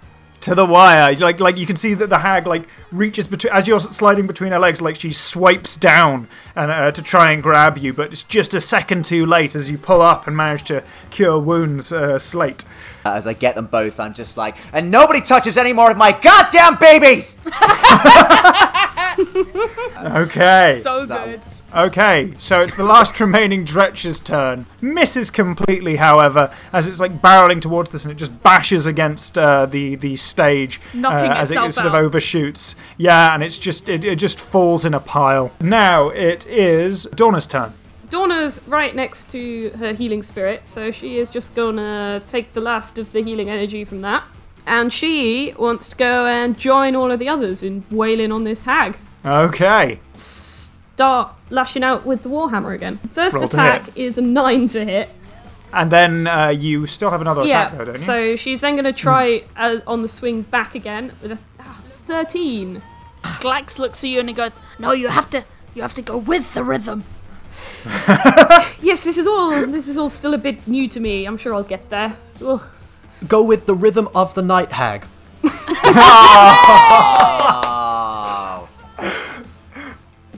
To 0.46 0.54
the 0.54 0.64
wire, 0.66 1.16
like 1.16 1.40
like 1.40 1.58
you 1.58 1.66
can 1.66 1.76
see 1.76 1.96
that 1.96 2.10
the 2.12 2.20
hag 2.20 2.46
like 2.46 2.68
reaches 2.92 3.28
between 3.28 3.52
as 3.52 3.68
you're 3.68 3.80
sliding 3.80 4.28
between 4.28 4.52
her 4.52 4.60
legs, 4.60 4.80
like 4.80 4.96
she 4.96 5.12
swipes 5.12 5.76
down 5.76 6.28
and 6.56 6.70
uh, 6.70 6.92
to 6.92 7.02
try 7.02 7.32
and 7.32 7.42
grab 7.42 7.80
you, 7.80 7.94
but 7.94 8.12
it's 8.12 8.22
just 8.22 8.54
a 8.54 8.62
second 8.62 9.06
too 9.06 9.26
late 9.26 9.56
as 9.56 9.72
you 9.72 9.80
pull 9.80 10.04
up 10.04 10.28
and 10.28 10.38
manage 10.38 10.62
to 10.66 10.84
cure 11.10 11.40
wounds. 11.40 11.92
Uh, 11.92 12.20
slate. 12.20 12.64
As 13.04 13.26
I 13.26 13.34
get 13.34 13.56
them 13.56 13.66
both, 13.66 14.00
I'm 14.00 14.14
just 14.14 14.38
like, 14.38 14.56
and 14.72 14.92
nobody 14.92 15.20
touches 15.22 15.58
any 15.58 15.74
more 15.74 15.90
of 15.90 15.98
my 15.98 16.12
goddamn 16.12 16.78
babies! 16.80 17.38
Okay. 19.98 20.80
So 20.84 21.06
So- 21.06 21.26
good. 21.26 21.42
Okay, 21.76 22.34
so 22.40 22.62
it's 22.62 22.76
the 22.76 22.84
last 22.84 23.20
remaining 23.20 23.66
Dretch's 23.66 24.22
turn. 24.22 24.66
Misses 24.80 25.30
completely, 25.30 25.98
however, 25.98 26.50
as 26.72 26.88
it's 26.88 27.02
like 27.02 27.22
barreling 27.22 27.60
towards 27.60 27.90
this 27.90 28.06
and 28.06 28.14
it 28.14 28.16
just 28.16 28.42
bashes 28.42 28.86
against 28.86 29.38
uh, 29.38 29.66
the 29.66 29.96
the 29.96 30.16
stage 30.16 30.80
Knocking 30.94 31.32
uh, 31.32 31.36
as 31.36 31.52
it 31.52 31.74
sort 31.74 31.86
of 31.86 31.94
overshoots. 31.94 32.76
Yeah, 32.98 33.34
and 33.34 33.44
it's 33.44 33.58
just 33.58 33.90
it, 33.90 34.06
it 34.06 34.16
just 34.18 34.40
falls 34.40 34.86
in 34.86 34.94
a 34.94 35.02
pile. 35.02 35.52
Now 35.60 36.08
it 36.10 36.48
is 36.48 37.08
Dorna's 37.08 37.46
turn. 37.46 37.74
Dorna's 38.10 38.66
right 38.68 38.96
next 38.96 39.30
to 39.32 39.72
her 39.72 39.92
healing 39.92 40.24
spirit, 40.24 40.70
so 40.70 40.92
she 40.92 41.18
is 41.18 41.30
just 41.30 41.56
gonna 41.56 42.24
take 42.26 42.54
the 42.54 42.62
last 42.62 42.98
of 42.98 43.12
the 43.12 43.22
healing 43.22 43.50
energy 43.50 43.84
from 43.84 44.00
that. 44.02 44.26
And 44.66 44.94
she 44.94 45.54
wants 45.60 45.90
to 45.90 45.98
go 45.98 46.26
and 46.26 46.58
join 46.58 46.96
all 46.96 47.12
of 47.12 47.20
the 47.20 47.28
others 47.28 47.64
in 47.64 47.84
wailing 47.92 48.32
on 48.32 48.46
this 48.46 48.64
hag. 48.64 48.98
Okay, 49.26 50.00
Start 50.96 51.34
lashing 51.50 51.84
out 51.84 52.06
with 52.06 52.24
the 52.24 52.30
Warhammer 52.30 52.74
again. 52.74 53.00
First 53.10 53.36
Roll 53.36 53.50
to 53.50 53.58
attack 53.58 53.98
is 53.98 54.18
a 54.18 54.22
9 54.22 54.68
to 54.68 54.86
hit. 54.86 55.10
and 55.74 55.92
then 55.92 56.26
uh, 56.26 56.48
you 56.48 56.88
still 56.88 57.12
have 57.12 57.20
another 57.20 57.42
attack, 57.42 57.74
though, 57.74 57.84
don't 57.84 57.98
you? 57.98 58.02
so 58.02 58.36
she's 58.38 58.62
then 58.62 58.76
going 58.76 58.86
to 58.86 58.94
try 58.94 59.44
uh, 59.58 59.80
on 59.86 60.04
the 60.04 60.08
swing 60.08 60.44
back 60.44 60.74
again 60.74 61.12
with 61.22 61.34
a 61.34 61.40
ah, 61.60 61.84
13. 62.06 62.82
Glax 63.24 63.78
looks 63.78 64.06
at 64.06 64.10
you 64.10 64.22
and 64.22 64.30
he 64.30 64.34
goes, 64.34 64.54
No, 64.80 64.94
you 64.94 65.10
have 65.10 65.30
to. 65.32 65.44
You 65.74 65.82
have 65.82 65.94
to 65.96 66.02
go 66.02 66.16
with 66.18 66.54
the 66.54 66.64
rhythm. 66.64 67.04
Yes, 68.82 69.04
this 69.04 69.18
is 69.18 69.28
all 69.28 69.50
this 69.68 69.88
is 69.90 69.98
all 69.98 70.08
still 70.10 70.34
a 70.34 70.38
bit 70.38 70.66
new 70.68 70.88
to 70.88 71.00
me. 71.02 71.26
I'm 71.26 71.38
sure 71.38 71.54
I'll 71.54 71.64
get 71.64 71.90
there. 71.90 72.16
Ugh. 72.42 72.64
Go 73.28 73.44
with 73.44 73.66
the 73.66 73.76
rhythm 73.76 74.08
of 74.16 74.34
the 74.34 74.42
night 74.44 74.72
hag. 74.72 75.06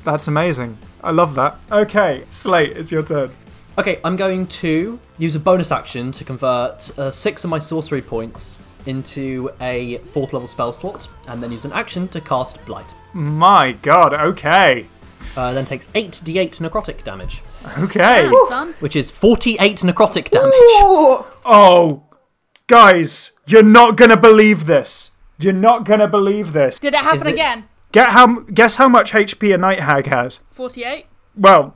That's 0.08 0.30
amazing. 0.30 0.78
I 1.04 1.12
love 1.12 1.36
that. 1.36 1.60
Okay, 1.70 2.24
Slate, 2.32 2.78
it's 2.78 2.94
your 2.94 3.04
turn. 3.04 3.30
Okay, 3.78 4.00
I'm 4.06 4.16
going 4.16 4.48
to 4.48 4.98
use 5.18 5.36
a 5.36 5.40
bonus 5.42 5.70
action 5.70 6.14
to 6.14 6.24
convert 6.24 6.98
uh, 6.98 7.12
six 7.12 7.44
of 7.44 7.50
my 7.50 7.60
sorcery 7.60 8.02
points 8.02 8.60
into 8.86 9.50
a 9.60 9.98
fourth 10.14 10.32
level 10.32 10.48
spell 10.48 10.72
slot, 10.72 11.10
and 11.28 11.44
then 11.44 11.52
use 11.52 11.66
an 11.66 11.74
action 11.74 12.08
to 12.08 12.22
cast 12.22 12.66
Blight. 12.66 12.94
My 13.12 13.74
God. 13.74 14.14
Okay. 14.14 14.88
Uh, 15.36 15.52
then 15.52 15.66
takes 15.66 15.88
8d8 15.88 16.62
necrotic 16.62 17.04
damage, 17.04 17.42
Okay. 17.78 18.32
Son. 18.48 18.76
which 18.80 18.96
is 18.96 19.12
48 19.12 19.76
necrotic 19.80 20.30
damage. 20.30 20.54
Oh, 21.46 22.04
guys, 22.68 23.34
you're 23.46 23.62
not 23.62 23.98
gonna 23.98 24.16
believe 24.16 24.68
this. 24.68 25.12
You're 25.38 25.52
not 25.52 25.84
gonna 25.84 26.08
believe 26.08 26.54
this. 26.54 26.80
Did 26.80 26.94
it 26.94 27.02
happen 27.02 27.20
Is 27.20 27.28
it- 27.28 27.34
again? 27.34 27.66
Get 27.92 28.10
how? 28.10 28.40
Guess 28.42 28.76
how 28.76 28.88
much 28.90 29.12
HP 29.14 29.54
a 29.54 29.58
night 29.58 29.80
hag 29.80 30.08
has? 30.08 30.40
48? 30.52 31.06
Well, 31.36 31.76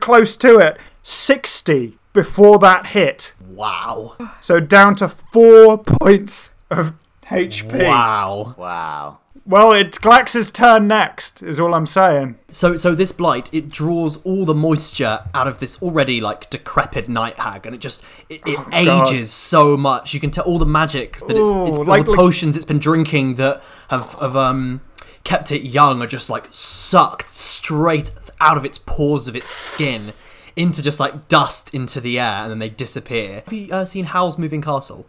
close 0.00 0.36
to 0.38 0.58
it. 0.58 0.78
Sixty 1.02 1.98
before 2.12 2.58
that 2.60 2.86
hit. 2.86 3.34
Wow. 3.46 4.14
So 4.40 4.60
down 4.60 4.94
to 4.96 5.08
four 5.08 5.78
points 5.78 6.54
of 6.70 6.94
HP. 7.26 7.84
Wow. 7.86 8.54
Wow. 8.58 9.18
Well, 9.46 9.72
it's 9.72 9.98
Glax's 9.98 10.50
turn 10.50 10.88
next. 10.88 11.42
Is 11.42 11.60
all 11.60 11.74
I'm 11.74 11.84
saying. 11.84 12.36
So, 12.48 12.76
so 12.78 12.94
this 12.94 13.12
blight 13.12 13.52
it 13.52 13.68
draws 13.68 14.16
all 14.22 14.46
the 14.46 14.54
moisture 14.54 15.20
out 15.34 15.46
of 15.46 15.58
this 15.58 15.82
already 15.82 16.20
like 16.22 16.48
decrepit 16.48 17.08
night 17.10 17.38
hag, 17.38 17.66
and 17.66 17.74
it 17.74 17.78
just 17.82 18.02
it, 18.30 18.40
it 18.46 18.86
God. 18.86 19.06
ages 19.08 19.30
so 19.30 19.76
much. 19.76 20.14
You 20.14 20.20
can 20.20 20.30
tell 20.30 20.44
all 20.44 20.58
the 20.58 20.64
magic 20.64 21.18
that 21.20 21.36
it's, 21.36 21.50
Ooh, 21.54 21.66
it's 21.66 21.78
all 21.78 21.84
like- 21.84 22.06
the 22.06 22.12
like- 22.12 22.18
potions 22.18 22.56
it's 22.56 22.64
been 22.64 22.78
drinking 22.78 23.34
that 23.34 23.62
have 23.88 24.14
have 24.14 24.34
um 24.34 24.80
kept 25.24 25.50
it 25.50 25.62
young 25.62 26.02
are 26.02 26.06
just 26.06 26.30
like 26.30 26.46
sucked 26.50 27.30
straight 27.32 28.10
out 28.40 28.56
of 28.56 28.64
its 28.64 28.78
pores 28.78 29.26
of 29.26 29.34
its 29.34 29.48
skin 29.48 30.12
into 30.56 30.82
just 30.82 31.00
like 31.00 31.28
dust 31.28 31.74
into 31.74 32.00
the 32.00 32.20
air, 32.20 32.42
and 32.42 32.50
then 32.50 32.58
they 32.60 32.68
disappear. 32.68 33.42
Have 33.44 33.52
you 33.52 33.72
uh, 33.72 33.84
seen 33.84 34.04
Howl's 34.04 34.38
Moving 34.38 34.62
Castle? 34.62 35.06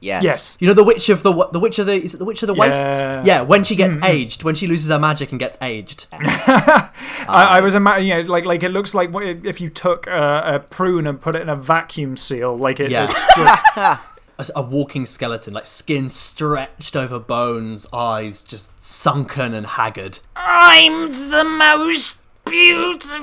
Yes. 0.00 0.24
Yes. 0.24 0.56
You 0.58 0.66
know 0.66 0.74
the 0.74 0.82
witch 0.82 1.08
of 1.10 1.22
the 1.22 1.32
the 1.52 1.60
witch 1.60 1.78
of 1.78 1.86
the 1.86 1.92
is 1.92 2.14
it 2.14 2.16
the 2.18 2.24
witch 2.24 2.42
of 2.42 2.48
the 2.48 2.54
wastes? 2.54 2.98
Yeah. 3.00 3.16
Mm-hmm. 3.18 3.26
Yeah, 3.26 3.40
when 3.42 3.62
she 3.62 3.76
gets 3.76 3.96
aged, 3.98 4.42
when 4.42 4.56
she 4.56 4.66
loses 4.66 4.88
her 4.88 4.98
magic 4.98 5.30
and 5.30 5.38
gets 5.38 5.56
aged. 5.62 6.06
I, 6.12 6.90
I 7.28 7.60
was 7.60 7.76
imagining, 7.76 8.08
you 8.08 8.14
know, 8.16 8.28
like 8.28 8.44
like 8.44 8.62
it 8.64 8.70
looks 8.70 8.94
like 8.94 9.10
if 9.14 9.60
you 9.60 9.68
took 9.70 10.08
a, 10.08 10.42
a 10.56 10.58
prune 10.58 11.06
and 11.06 11.20
put 11.20 11.36
it 11.36 11.42
in 11.42 11.48
a 11.48 11.54
vacuum 11.54 12.16
seal, 12.16 12.56
like 12.56 12.80
it, 12.80 12.90
Yeah. 12.90 13.04
it's 13.10 13.36
just 13.36 13.64
a, 14.50 14.60
a 14.60 14.62
walking 14.62 15.06
skeleton, 15.06 15.52
like 15.54 15.66
skin 15.66 16.08
stretched 16.08 16.96
over 16.96 17.18
bones, 17.18 17.86
eyes 17.92 18.42
just 18.42 18.82
sunken 18.82 19.54
and 19.54 19.66
haggard. 19.66 20.20
I'm 20.36 21.30
the 21.30 21.44
most 21.44 22.22
beautiful. 22.44 23.20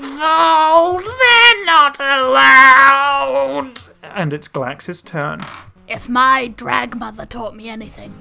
They're 1.00 1.66
not 1.66 2.00
allowed. 2.00 3.80
and 4.04 4.34
it's 4.34 4.48
Glax's 4.48 5.02
turn. 5.02 5.42
If 5.88 6.08
my 6.08 6.48
drag 6.48 6.96
mother 6.96 7.26
taught 7.26 7.56
me 7.56 7.70
anything, 7.70 8.14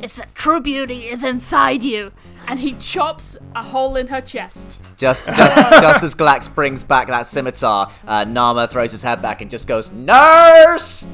it's 0.00 0.16
that 0.16 0.34
true 0.34 0.60
beauty 0.60 1.06
is 1.08 1.24
inside 1.24 1.82
you. 1.82 2.12
And 2.46 2.58
he 2.58 2.72
chops 2.74 3.36
a 3.54 3.62
hole 3.62 3.96
in 3.96 4.08
her 4.08 4.20
chest. 4.20 4.80
Just, 4.96 5.26
just, 5.26 5.36
just 5.80 6.02
as 6.02 6.14
Glax 6.14 6.52
brings 6.52 6.82
back 6.82 7.06
that 7.08 7.26
scimitar, 7.26 7.90
uh, 8.06 8.24
Nama 8.24 8.66
throws 8.66 8.92
his 8.92 9.02
head 9.02 9.20
back 9.22 9.40
and 9.42 9.50
just 9.50 9.68
goes, 9.68 9.90
"Nurse!" 9.92 11.06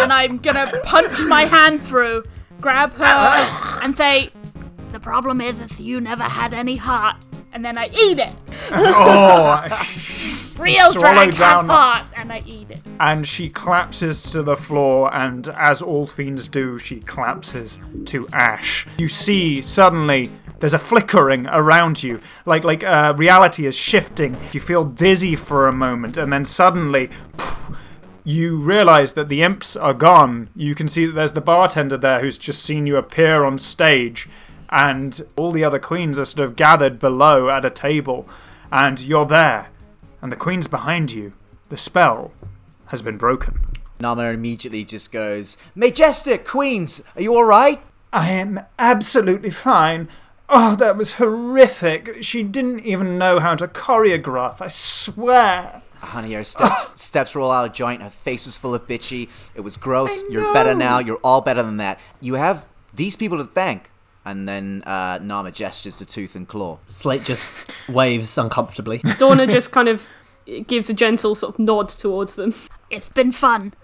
And 0.00 0.12
I'm 0.12 0.38
gonna 0.38 0.70
punch 0.84 1.24
my 1.24 1.44
hand 1.46 1.82
through, 1.82 2.24
grab 2.60 2.92
her, 2.94 3.82
and 3.82 3.96
say, 3.96 4.30
The 4.92 5.00
problem 5.00 5.40
is, 5.40 5.60
is 5.60 5.80
you 5.80 6.00
never 6.00 6.22
had 6.22 6.54
any 6.54 6.76
heart. 6.76 7.16
And 7.52 7.64
then 7.64 7.76
I 7.78 7.86
eat 7.88 8.18
it. 8.18 8.34
Oh, 8.70 9.64
Real 10.58 10.92
Swallow 10.92 11.26
drag 11.26 11.34
down- 11.36 11.66
heart. 11.68 12.04
And 12.16 12.32
I 12.32 12.42
eat 12.46 12.70
it. 12.70 12.80
and 12.98 13.26
she 13.26 13.48
collapses 13.48 14.22
to 14.30 14.42
the 14.42 14.56
floor, 14.56 15.12
and 15.14 15.48
as 15.48 15.80
all 15.80 16.06
fiends 16.06 16.48
do, 16.48 16.78
she 16.78 17.00
collapses 17.00 17.78
to 18.06 18.26
ash. 18.32 18.86
You 18.98 19.08
see 19.08 19.62
suddenly 19.62 20.30
there's 20.58 20.74
a 20.74 20.78
flickering 20.80 21.46
around 21.46 22.02
you, 22.02 22.20
like 22.44 22.64
like 22.64 22.82
uh, 22.82 23.14
reality 23.16 23.66
is 23.66 23.76
shifting. 23.76 24.36
You 24.52 24.60
feel 24.60 24.84
dizzy 24.84 25.36
for 25.36 25.68
a 25.68 25.72
moment, 25.72 26.16
and 26.16 26.32
then 26.32 26.44
suddenly. 26.44 27.10
You 28.24 28.58
realize 28.58 29.12
that 29.14 29.30
the 29.30 29.42
imps 29.42 29.74
are 29.74 29.94
gone. 29.94 30.50
You 30.54 30.74
can 30.74 30.86
see 30.86 31.06
that 31.06 31.12
there's 31.12 31.32
the 31.32 31.40
bartender 31.40 31.96
there 31.96 32.20
who's 32.20 32.36
just 32.36 32.62
seen 32.62 32.86
you 32.86 32.96
appear 32.98 33.42
on 33.42 33.56
stage, 33.56 34.28
and 34.70 35.22
all 35.36 35.50
the 35.50 35.64
other 35.64 35.78
queens 35.78 36.18
are 36.18 36.24
sort 36.24 36.44
of 36.48 36.56
gathered 36.56 36.98
below 36.98 37.48
at 37.48 37.64
a 37.64 37.70
table, 37.70 38.28
and 38.70 39.00
you're 39.00 39.26
there, 39.26 39.68
and 40.20 40.30
the 40.30 40.36
queen's 40.36 40.66
behind 40.66 41.12
you. 41.12 41.32
The 41.68 41.76
spell 41.76 42.32
has 42.86 43.02
been 43.02 43.18
broken. 43.18 43.60
Nama 44.00 44.24
immediately 44.24 44.84
just 44.84 45.10
goes, 45.12 45.56
"Majestic 45.74 46.46
Queens, 46.46 47.02
are 47.16 47.22
you 47.22 47.34
all 47.34 47.44
right?" 47.44 47.80
I 48.12 48.30
am 48.30 48.60
absolutely 48.78 49.50
fine. 49.50 50.08
Oh, 50.48 50.76
that 50.76 50.96
was 50.96 51.14
horrific. 51.14 52.22
She 52.22 52.42
didn't 52.42 52.80
even 52.80 53.18
know 53.18 53.38
how 53.38 53.54
to 53.56 53.68
choreograph, 53.68 54.62
I 54.62 54.68
swear. 54.68 55.82
Ah, 56.02 56.06
honey, 56.06 56.32
her 56.32 56.44
steps, 56.44 56.88
steps 57.02 57.34
were 57.34 57.42
all 57.42 57.50
out 57.50 57.66
of 57.66 57.72
joint. 57.74 58.00
Her 58.00 58.08
face 58.08 58.46
was 58.46 58.56
full 58.56 58.74
of 58.74 58.86
bitchy. 58.86 59.28
It 59.54 59.60
was 59.60 59.76
gross. 59.76 60.22
You're 60.30 60.52
better 60.54 60.74
now. 60.74 61.00
You're 61.00 61.20
all 61.22 61.42
better 61.42 61.62
than 61.62 61.76
that. 61.78 62.00
You 62.20 62.34
have 62.34 62.66
these 62.94 63.14
people 63.14 63.36
to 63.38 63.44
thank. 63.44 63.90
And 64.24 64.46
then 64.48 64.82
uh, 64.84 65.18
Nama 65.22 65.50
gestures 65.50 65.96
to 65.98 66.06
Tooth 66.06 66.36
and 66.36 66.46
Claw. 66.46 66.78
Slate 66.86 67.24
just 67.24 67.50
waves 67.88 68.36
uncomfortably. 68.36 68.98
Dorna 69.00 69.50
just 69.50 69.72
kind 69.72 69.88
of 69.88 70.06
gives 70.66 70.90
a 70.90 70.94
gentle 70.94 71.34
sort 71.34 71.54
of 71.54 71.58
nod 71.58 71.88
towards 71.88 72.34
them. 72.34 72.54
It's 72.90 73.08
been 73.08 73.32
fun. 73.32 73.74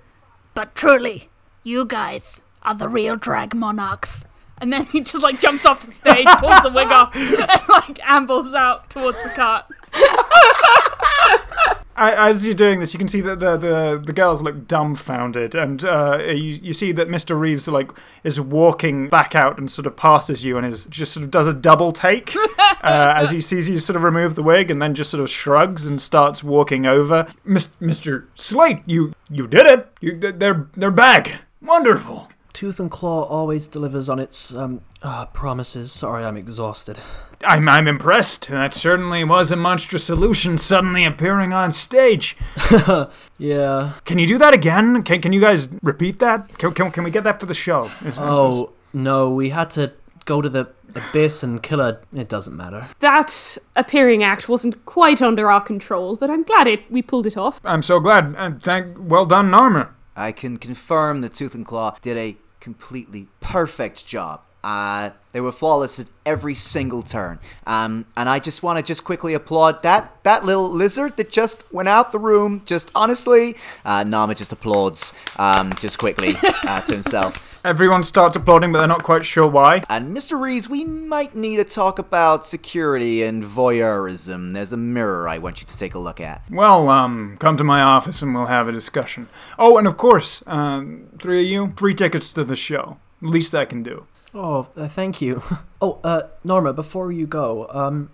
But 0.54 0.74
truly, 0.74 1.28
you 1.62 1.84
guys 1.84 2.40
are 2.62 2.74
the 2.74 2.88
real 2.88 3.16
drag 3.16 3.54
monarchs. 3.54 4.24
And 4.58 4.72
then 4.72 4.86
he 4.86 5.00
just 5.00 5.22
like 5.22 5.40
jumps 5.40 5.66
off 5.66 5.84
the 5.84 5.90
stage, 5.90 6.26
pulls 6.38 6.62
the 6.62 6.70
wig 6.70 6.88
off, 6.88 7.14
and 7.16 7.68
like 7.68 7.98
ambles 8.02 8.54
out 8.54 8.88
towards 8.88 9.22
the 9.22 9.30
cart. 9.30 9.66
I, 11.96 12.30
as 12.30 12.46
you're 12.46 12.54
doing 12.54 12.80
this, 12.80 12.92
you 12.92 12.98
can 12.98 13.08
see 13.08 13.20
that 13.20 13.40
the, 13.40 13.56
the, 13.56 14.02
the 14.04 14.12
girls 14.12 14.42
look 14.42 14.66
dumbfounded, 14.66 15.54
and 15.54 15.84
uh, 15.84 16.18
you, 16.24 16.58
you 16.62 16.72
see 16.72 16.92
that 16.92 17.08
Mr. 17.08 17.38
Reeves 17.38 17.68
like 17.68 17.92
is 18.24 18.40
walking 18.40 19.08
back 19.08 19.34
out 19.34 19.58
and 19.58 19.70
sort 19.70 19.86
of 19.86 19.96
passes 19.96 20.44
you 20.44 20.56
and 20.56 20.66
is 20.66 20.86
just 20.86 21.12
sort 21.12 21.24
of 21.24 21.30
does 21.30 21.46
a 21.46 21.54
double 21.54 21.92
take 21.92 22.34
uh, 22.58 23.14
as 23.16 23.30
he 23.30 23.40
sees 23.40 23.68
you 23.68 23.78
sort 23.78 23.96
of 23.96 24.02
remove 24.02 24.34
the 24.34 24.42
wig, 24.42 24.70
and 24.70 24.82
then 24.82 24.94
just 24.94 25.10
sort 25.10 25.22
of 25.22 25.30
shrugs 25.30 25.86
and 25.86 26.00
starts 26.02 26.42
walking 26.42 26.86
over. 26.86 27.26
Mis- 27.44 27.68
Mr. 27.80 28.26
Slate, 28.34 28.82
you 28.86 29.12
you 29.30 29.46
did 29.46 29.66
it. 29.66 29.88
You 30.00 30.18
they're 30.18 30.68
they're 30.72 30.90
back. 30.90 31.42
Wonderful. 31.62 32.28
Tooth 32.52 32.78
and 32.78 32.90
Claw 32.90 33.22
always 33.24 33.66
delivers 33.66 34.08
on 34.08 34.20
its 34.20 34.54
um, 34.54 34.80
uh, 35.02 35.26
promises. 35.26 35.90
Sorry, 35.90 36.24
I'm 36.24 36.36
exhausted. 36.36 37.00
I'm 37.46 37.68
I'm 37.68 37.86
impressed. 37.88 38.48
That 38.48 38.74
certainly 38.74 39.24
was 39.24 39.50
a 39.50 39.56
monstrous 39.56 40.04
solution 40.04 40.58
suddenly 40.58 41.04
appearing 41.04 41.52
on 41.52 41.70
stage. 41.70 42.36
Yeah. 43.36 43.94
Can 44.04 44.20
you 44.20 44.28
do 44.28 44.38
that 44.38 44.54
again? 44.54 45.02
Can, 45.02 45.20
can 45.20 45.32
you 45.32 45.40
guys 45.40 45.68
repeat 45.82 46.20
that? 46.20 46.56
Can, 46.56 46.72
can, 46.72 46.92
can 46.92 47.02
we 47.02 47.10
get 47.10 47.24
that 47.24 47.40
for 47.40 47.46
the 47.46 47.54
show? 47.54 47.90
Oh 48.16 48.72
no, 48.92 49.28
we 49.30 49.50
had 49.50 49.70
to 49.70 49.92
go 50.24 50.40
to 50.40 50.48
the 50.48 50.68
abyss 50.94 51.42
and 51.42 51.60
kill 51.62 51.80
her. 51.80 52.00
It 52.14 52.28
doesn't 52.28 52.56
matter. 52.56 52.88
That 53.00 53.58
appearing 53.74 54.22
act 54.22 54.48
wasn't 54.48 54.86
quite 54.86 55.20
under 55.20 55.50
our 55.50 55.60
control, 55.60 56.14
but 56.16 56.30
I'm 56.30 56.44
glad 56.44 56.68
it 56.68 56.90
we 56.90 57.02
pulled 57.02 57.26
it 57.26 57.36
off. 57.36 57.60
I'm 57.64 57.82
so 57.82 57.98
glad. 57.98 58.34
And 58.38 58.62
thank, 58.62 58.96
well 58.98 59.26
done, 59.26 59.50
Nama. 59.50 59.90
I 60.16 60.30
can 60.30 60.58
confirm 60.58 61.20
that 61.22 61.34
Tooth 61.34 61.54
and 61.56 61.66
Claw 61.66 61.96
did 62.00 62.16
a 62.16 62.36
completely 62.60 63.26
perfect 63.40 64.06
job. 64.06 64.42
Uh, 64.64 65.10
they 65.32 65.42
were 65.42 65.52
flawless 65.52 66.00
at 66.00 66.06
every 66.24 66.54
single 66.54 67.02
turn. 67.02 67.38
Um, 67.66 68.06
and 68.16 68.30
I 68.30 68.38
just 68.38 68.62
want 68.62 68.78
to 68.78 68.82
just 68.82 69.04
quickly 69.04 69.34
applaud 69.34 69.82
that 69.82 70.22
that 70.22 70.46
little 70.46 70.70
lizard 70.70 71.18
that 71.18 71.30
just 71.30 71.70
went 71.70 71.88
out 71.88 72.12
the 72.12 72.18
room. 72.18 72.62
Just 72.64 72.90
honestly, 72.94 73.56
uh, 73.84 74.04
Nama 74.04 74.34
just 74.34 74.52
applauds 74.52 75.12
um, 75.38 75.70
just 75.74 75.98
quickly 75.98 76.34
uh, 76.42 76.80
to 76.80 76.94
himself. 76.94 77.60
Everyone 77.64 78.02
starts 78.02 78.36
applauding, 78.36 78.72
but 78.72 78.78
they're 78.78 78.88
not 78.88 79.02
quite 79.02 79.26
sure 79.26 79.46
why. 79.46 79.82
And 79.90 80.16
Mr. 80.16 80.40
Rees, 80.40 80.70
we 80.70 80.82
might 80.84 81.34
need 81.34 81.56
to 81.56 81.64
talk 81.64 81.98
about 81.98 82.46
security 82.46 83.22
and 83.22 83.44
voyeurism. 83.44 84.54
There's 84.54 84.72
a 84.72 84.78
mirror 84.78 85.28
I 85.28 85.38
want 85.38 85.60
you 85.60 85.66
to 85.66 85.76
take 85.76 85.94
a 85.94 85.98
look 85.98 86.20
at. 86.20 86.42
Well, 86.50 86.88
um, 86.88 87.36
come 87.38 87.58
to 87.58 87.64
my 87.64 87.82
office 87.82 88.22
and 88.22 88.34
we'll 88.34 88.46
have 88.46 88.66
a 88.66 88.72
discussion. 88.72 89.28
Oh, 89.58 89.76
and 89.76 89.86
of 89.86 89.98
course, 89.98 90.42
um, 90.46 91.08
three 91.18 91.40
of 91.40 91.46
you, 91.46 91.74
free 91.76 91.94
tickets 91.94 92.32
to 92.32 92.44
the 92.44 92.56
show. 92.56 92.98
Least 93.20 93.54
I 93.54 93.66
can 93.66 93.82
do. 93.82 94.06
Oh, 94.34 94.68
uh, 94.76 94.88
thank 94.88 95.20
you. 95.20 95.42
Oh, 95.82 96.00
uh, 96.02 96.22
Norma, 96.42 96.72
before 96.72 97.12
you 97.12 97.26
go, 97.26 97.68
um, 97.68 98.08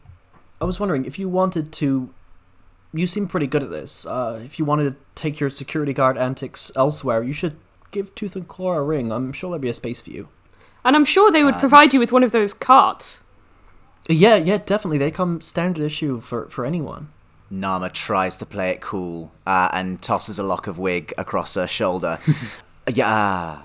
I 0.60 0.64
was 0.64 0.80
wondering 0.80 1.04
if 1.04 1.20
you 1.20 1.28
wanted 1.28 1.70
to. 1.74 2.12
You 2.92 3.06
seem 3.06 3.28
pretty 3.28 3.46
good 3.46 3.62
at 3.62 3.70
this. 3.70 4.04
Uh, 4.04 4.40
if 4.44 4.58
you 4.58 4.64
wanted 4.64 4.90
to 4.90 4.96
take 5.14 5.38
your 5.38 5.50
security 5.50 5.92
guard 5.92 6.18
antics 6.18 6.72
elsewhere, 6.74 7.22
you 7.22 7.32
should 7.32 7.56
give 7.92 8.12
Tooth 8.16 8.34
and 8.34 8.48
Claw 8.48 8.72
a 8.72 8.82
ring. 8.82 9.12
I'm 9.12 9.32
sure 9.32 9.50
there'd 9.50 9.62
be 9.62 9.68
a 9.68 9.74
space 9.74 10.00
for 10.00 10.10
you. 10.10 10.26
And 10.84 10.96
I'm 10.96 11.04
sure 11.04 11.30
they 11.30 11.44
would 11.44 11.54
Um, 11.54 11.60
provide 11.60 11.94
you 11.94 12.00
with 12.00 12.10
one 12.10 12.24
of 12.24 12.32
those 12.32 12.52
carts. 12.52 13.22
Yeah, 14.08 14.34
yeah, 14.34 14.58
definitely. 14.58 14.98
They 14.98 15.12
come 15.12 15.40
standard 15.40 15.84
issue 15.84 16.18
for, 16.18 16.48
for 16.48 16.64
anyone. 16.66 17.10
Nama 17.50 17.88
tries 17.90 18.36
to 18.38 18.46
play 18.46 18.70
it 18.70 18.80
cool 18.80 19.30
uh, 19.46 19.68
and 19.72 20.02
tosses 20.02 20.40
a 20.40 20.42
lock 20.42 20.66
of 20.66 20.76
wig 20.76 21.12
across 21.16 21.54
her 21.54 21.68
shoulder. 21.68 22.18
yeah. 22.92 23.58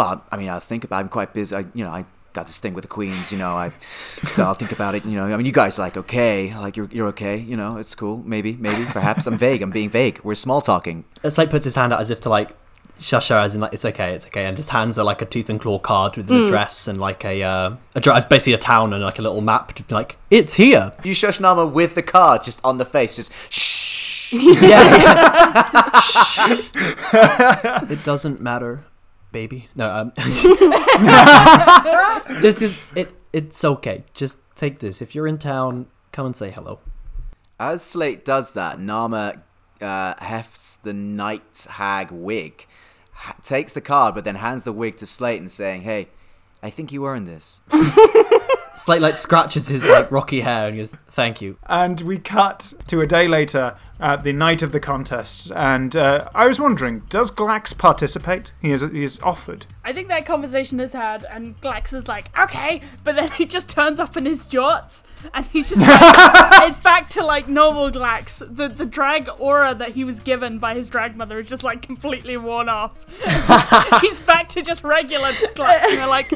Well, 0.00 0.24
I 0.32 0.36
mean, 0.38 0.48
I'll 0.48 0.60
think 0.60 0.84
about. 0.84 0.96
it. 0.96 1.00
I'm 1.00 1.08
quite 1.08 1.34
busy. 1.34 1.54
I, 1.54 1.66
you 1.74 1.84
know, 1.84 1.90
I 1.90 2.06
got 2.32 2.46
this 2.46 2.58
thing 2.58 2.72
with 2.72 2.82
the 2.82 2.88
queens. 2.88 3.30
You 3.32 3.38
know, 3.38 3.50
I, 3.50 3.70
I'll 4.38 4.54
think 4.54 4.72
about 4.72 4.94
it. 4.94 5.04
You 5.04 5.16
know, 5.16 5.24
I 5.24 5.36
mean, 5.36 5.44
you 5.44 5.52
guys 5.52 5.78
are 5.78 5.82
like 5.82 5.98
okay, 5.98 6.56
like 6.56 6.74
you're 6.76 6.88
you're 6.90 7.08
okay. 7.08 7.36
You 7.36 7.56
know, 7.56 7.76
it's 7.76 7.94
cool. 7.94 8.22
Maybe, 8.24 8.54
maybe, 8.54 8.86
perhaps. 8.86 9.26
I'm 9.26 9.36
vague. 9.36 9.60
I'm 9.60 9.70
being 9.70 9.90
vague. 9.90 10.18
We're 10.24 10.34
small 10.34 10.62
talking. 10.62 11.04
It's 11.22 11.36
like 11.36 11.50
puts 11.50 11.64
his 11.64 11.74
hand 11.74 11.92
out 11.92 12.00
as 12.00 12.10
if 12.10 12.20
to 12.20 12.30
like 12.30 12.56
shush 12.98 13.28
her, 13.28 13.36
as 13.36 13.54
in 13.54 13.60
like 13.60 13.74
it's 13.74 13.84
okay, 13.84 14.14
it's 14.14 14.26
okay, 14.26 14.46
and 14.46 14.56
his 14.56 14.70
hands 14.70 14.98
are 14.98 15.04
like 15.04 15.20
a 15.20 15.26
tooth 15.26 15.50
and 15.50 15.60
claw 15.60 15.78
card 15.78 16.16
with 16.16 16.30
an 16.30 16.44
address 16.44 16.88
and 16.88 16.98
like 16.98 17.22
a 17.24 17.42
uh, 17.42 17.76
a 17.94 18.00
basically 18.00 18.54
a 18.54 18.58
town 18.58 18.94
and 18.94 19.04
like 19.04 19.18
a 19.18 19.22
little 19.22 19.42
map 19.42 19.74
to 19.74 19.82
be 19.82 19.94
like 19.94 20.16
it's 20.30 20.54
here. 20.54 20.92
You 21.04 21.12
shush 21.12 21.40
Nama 21.40 21.66
with 21.66 21.94
the 21.94 22.02
card 22.02 22.42
just 22.42 22.64
on 22.64 22.78
the 22.78 22.86
face, 22.86 23.16
just 23.16 23.32
shh. 23.52 24.32
Yeah. 24.32 25.80
it 27.90 28.04
doesn't 28.04 28.40
matter, 28.40 28.84
baby. 29.32 29.68
No, 29.74 29.90
um, 29.90 30.12
this 32.40 32.62
is 32.62 32.78
it. 32.94 33.12
It's 33.32 33.64
okay. 33.64 34.04
Just 34.14 34.38
take 34.54 34.80
this. 34.80 35.00
If 35.00 35.14
you're 35.14 35.26
in 35.26 35.38
town, 35.38 35.86
come 36.12 36.26
and 36.26 36.36
say 36.36 36.50
hello. 36.50 36.80
As 37.58 37.82
Slate 37.82 38.24
does 38.24 38.54
that, 38.54 38.80
Nama 38.80 39.42
uh, 39.80 40.14
hefts 40.18 40.76
the 40.76 40.92
night 40.92 41.66
hag 41.70 42.10
wig, 42.10 42.66
ha- 43.12 43.36
takes 43.42 43.74
the 43.74 43.80
card, 43.80 44.14
but 44.14 44.24
then 44.24 44.36
hands 44.36 44.64
the 44.64 44.72
wig 44.72 44.96
to 44.98 45.06
Slate 45.06 45.40
and 45.40 45.50
saying, 45.50 45.82
"Hey, 45.82 46.08
I 46.62 46.70
think 46.70 46.92
you 46.92 47.06
earned 47.06 47.26
this." 47.26 47.62
Slate 48.74 49.02
like 49.02 49.16
scratches 49.16 49.66
his 49.66 49.88
like 49.88 50.10
rocky 50.10 50.40
hair 50.40 50.68
and 50.68 50.76
goes, 50.76 50.92
"Thank 51.08 51.40
you." 51.40 51.58
And 51.66 52.00
we 52.00 52.18
cut 52.18 52.72
to 52.88 53.00
a 53.00 53.06
day 53.06 53.28
later 53.28 53.76
at 54.00 54.24
the 54.24 54.32
night 54.32 54.62
of 54.62 54.72
the 54.72 54.80
contest. 54.80 55.52
And 55.54 55.94
uh, 55.94 56.28
I 56.34 56.46
was 56.46 56.58
wondering, 56.58 57.00
does 57.08 57.30
Glax 57.30 57.76
participate? 57.76 58.52
He 58.60 58.72
is, 58.72 58.80
he 58.80 59.04
is 59.04 59.20
offered. 59.20 59.66
I 59.84 59.92
think 59.92 60.08
that 60.08 60.26
conversation 60.26 60.80
is 60.80 60.92
had, 60.92 61.24
and 61.30 61.60
Glax 61.60 61.92
is 61.92 62.08
like, 62.08 62.36
okay, 62.38 62.80
but 63.04 63.16
then 63.16 63.30
he 63.32 63.46
just 63.46 63.70
turns 63.70 64.00
up 64.00 64.16
in 64.16 64.24
his 64.24 64.46
jorts, 64.46 65.02
and 65.34 65.46
he's 65.46 65.68
just 65.70 65.82
like, 65.82 66.00
it's 66.70 66.78
back 66.78 67.08
to 67.10 67.24
like 67.24 67.48
normal 67.48 67.90
Glax. 67.90 68.38
The 68.38 68.68
the 68.68 68.86
drag 68.86 69.28
aura 69.38 69.74
that 69.74 69.92
he 69.92 70.04
was 70.04 70.20
given 70.20 70.58
by 70.58 70.74
his 70.74 70.88
drag 70.88 71.16
mother 71.16 71.38
is 71.40 71.48
just 71.48 71.64
like 71.64 71.82
completely 71.82 72.36
worn 72.36 72.68
off. 72.68 73.04
he's 74.00 74.20
back 74.20 74.48
to 74.50 74.62
just 74.62 74.84
regular 74.84 75.32
Glax, 75.32 75.84
and 75.84 75.98
they're 75.98 76.06
like, 76.06 76.32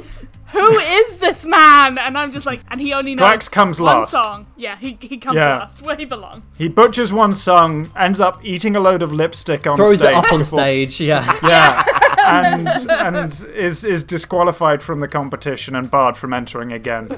who 0.55 0.79
is 0.79 1.19
this 1.19 1.45
man? 1.45 1.99
And 1.99 2.17
I'm 2.17 2.33
just 2.33 2.47
like, 2.47 2.61
and 2.71 2.81
he 2.81 2.93
only 2.93 3.15
knows 3.15 3.29
Glax 3.29 3.51
comes 3.51 3.81
one 3.81 3.99
last. 4.01 4.11
song. 4.13 4.47
Yeah, 4.57 4.77
he 4.77 4.97
he 5.01 5.19
comes 5.19 5.37
Yeah. 5.37 5.59
last, 5.59 5.83
where 5.83 5.97
he 5.97 6.05
belongs. 6.05 6.57
He 6.59 6.69
butchers 6.69 7.13
one 7.13 7.33
song, 7.33 7.91
ends 7.97 8.21
up 8.21 8.41
eating 8.45 8.77
a 8.77 8.81
load 8.81 9.03
of 9.03 9.13
lipstick 9.13 9.67
on 9.67 9.77
Throws 9.77 9.99
stage. 10.01 10.11
it 10.11 10.15
up 10.17 10.33
on 10.33 10.39
before- 10.41 10.59
stage. 10.61 11.01
Yeah. 11.01 11.25
Yeah. 11.45 11.85
and 12.27 12.69
and 12.91 13.47
is 13.55 13.85
is 13.85 14.03
disqualified 14.03 14.83
from 14.83 15.01
the 15.01 15.09
competition 15.09 15.77
and 15.77 15.91
barred 15.91 16.17
from 16.17 16.33
entering 16.33 16.73
again. 16.73 17.09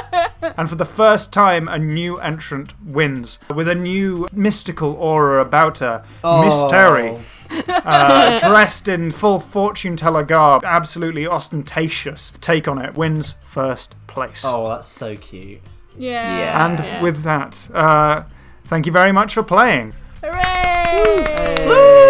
and 0.56 0.68
for 0.70 0.76
the 0.76 0.86
first 0.86 1.30
time, 1.32 1.68
a 1.68 1.78
new 1.78 2.16
entrant 2.18 2.72
wins 2.82 3.38
with 3.54 3.68
a 3.68 3.74
new 3.74 4.26
mystical 4.32 4.94
aura 4.94 5.42
about 5.42 5.78
her. 5.80 6.02
Miss 6.24 6.64
Terry, 6.70 7.10
oh. 7.10 7.20
Uh, 7.68 8.38
dressed 8.38 8.88
in 8.88 9.10
full 9.12 9.38
fortune 9.38 9.96
teller 9.96 10.22
garb, 10.22 10.64
absolutely 10.64 11.26
ostentatious 11.26 12.32
take 12.40 12.68
on 12.68 12.78
it, 12.78 12.94
wins 12.94 13.34
first 13.44 13.94
place. 14.06 14.42
Oh, 14.44 14.68
that's 14.68 14.88
so 14.88 15.16
cute. 15.16 15.60
Yeah. 15.96 16.38
Yeah. 16.38 16.66
and 16.66 16.78
yeah. 16.78 17.02
with 17.02 17.22
that, 17.22 17.68
uh, 17.72 18.24
thank 18.64 18.86
you 18.86 18.92
very 18.92 19.12
much 19.12 19.34
for 19.34 19.42
playing. 19.42 19.94
Hooray! 20.22 22.05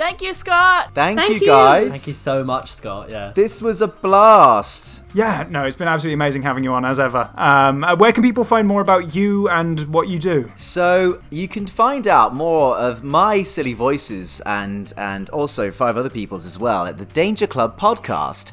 Thank 0.00 0.22
you, 0.22 0.32
Scott. 0.32 0.94
Thank, 0.94 1.20
Thank 1.20 1.34
you 1.34 1.40
you. 1.40 1.46
guys. 1.48 1.90
Thank 1.90 2.06
you 2.06 2.14
so 2.14 2.42
much, 2.42 2.72
Scott. 2.72 3.10
Yeah. 3.10 3.32
This 3.34 3.60
was 3.60 3.82
a 3.82 3.86
blast. 3.86 5.02
Yeah, 5.12 5.46
no, 5.50 5.66
it's 5.66 5.76
been 5.76 5.88
absolutely 5.88 6.14
amazing 6.14 6.42
having 6.42 6.64
you 6.64 6.72
on 6.72 6.84
as 6.86 6.98
ever. 6.98 7.28
Um, 7.34 7.84
uh, 7.84 7.96
where 7.96 8.12
can 8.12 8.22
people 8.22 8.44
find 8.44 8.66
more 8.66 8.80
about 8.80 9.14
you 9.14 9.48
and 9.48 9.80
what 9.92 10.08
you 10.08 10.18
do? 10.18 10.50
So 10.56 11.20
you 11.30 11.48
can 11.48 11.66
find 11.66 12.06
out 12.06 12.32
more 12.32 12.78
of 12.78 13.02
my 13.02 13.42
silly 13.42 13.74
voices 13.74 14.40
and 14.46 14.90
and 14.96 15.28
also 15.30 15.70
five 15.72 15.96
other 15.96 16.08
people's 16.08 16.46
as 16.46 16.58
well 16.58 16.86
at 16.86 16.96
the 16.96 17.06
Danger 17.06 17.48
Club 17.48 17.78
podcast. 17.78 18.52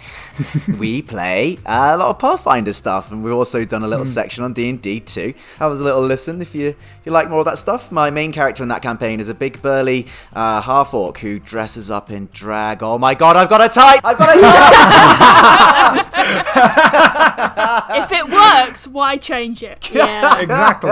we 0.80 1.02
play 1.02 1.60
a 1.66 1.96
lot 1.96 2.10
of 2.10 2.20
Pathfinder 2.20 2.74
stuff, 2.74 3.12
and 3.12 3.24
we've 3.24 3.34
also 3.34 3.64
done 3.64 3.84
a 3.84 3.88
little 3.88 4.04
section 4.04 4.44
on 4.44 4.52
D 4.54 4.68
and 4.70 4.82
D 4.82 5.00
too. 5.00 5.34
Have 5.60 5.72
a 5.72 5.76
little 5.76 6.02
listen 6.02 6.42
if 6.42 6.56
you 6.56 6.70
if 6.70 7.02
you 7.06 7.12
like 7.12 7.30
more 7.30 7.40
of 7.40 7.46
that 7.46 7.60
stuff. 7.60 7.92
My 7.92 8.10
main 8.10 8.34
character 8.34 8.64
in 8.64 8.70
that 8.70 8.82
campaign 8.82 9.20
is 9.20 9.30
a 9.30 9.36
big 9.36 9.62
burly 9.62 10.08
uh, 10.34 10.60
half 10.60 10.94
orc 10.94 11.20
who 11.20 11.37
dresses 11.40 11.90
up 11.92 12.12
in 12.12 12.30
drag. 12.34 12.84
Oh 12.84 12.98
my 12.98 13.14
god, 13.14 13.36
I've 13.36 13.50
got 13.50 13.62
a 13.62 13.70
type! 13.70 14.02
I've 14.04 14.18
got 14.18 14.36
a 14.36 14.42
type! 14.42 16.08
if 18.04 18.12
it 18.12 18.30
works, 18.32 18.88
why 18.88 19.18
change 19.18 19.64
it? 19.64 19.92
Yeah. 19.92 20.40
Exactly. 20.40 20.90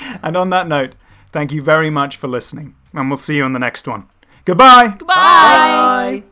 and 0.22 0.36
on 0.36 0.50
that 0.50 0.68
note, 0.68 0.94
thank 1.32 1.52
you 1.52 1.62
very 1.62 1.90
much 1.90 2.16
for 2.16 2.28
listening, 2.28 2.74
and 2.92 3.08
we'll 3.10 3.16
see 3.16 3.36
you 3.36 3.44
on 3.44 3.52
the 3.52 3.58
next 3.58 3.86
one. 3.86 4.08
Goodbye. 4.44 4.88
Bye. 4.88 5.04
Bye. 5.06 6.22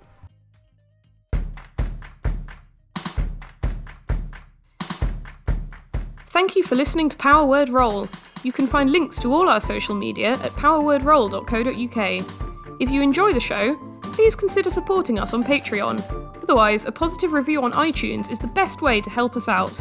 Thank 6.34 6.56
you 6.56 6.62
for 6.64 6.74
listening 6.74 7.08
to 7.10 7.16
Power 7.16 7.46
Word 7.46 7.68
Roll. 7.68 8.08
You 8.42 8.52
can 8.52 8.66
find 8.66 8.90
links 8.90 9.18
to 9.20 9.32
all 9.32 9.48
our 9.48 9.60
social 9.60 9.94
media 9.94 10.32
at 10.32 10.50
powerwordroll.co.uk. 10.52 12.43
If 12.80 12.90
you 12.90 13.02
enjoy 13.02 13.32
the 13.32 13.40
show, 13.40 13.76
please 14.02 14.34
consider 14.34 14.68
supporting 14.68 15.20
us 15.20 15.32
on 15.32 15.44
Patreon. 15.44 16.02
Otherwise, 16.42 16.86
a 16.86 16.92
positive 16.92 17.32
review 17.32 17.62
on 17.62 17.72
iTunes 17.72 18.32
is 18.32 18.40
the 18.40 18.48
best 18.48 18.82
way 18.82 19.00
to 19.00 19.10
help 19.10 19.36
us 19.36 19.48
out. 19.48 19.80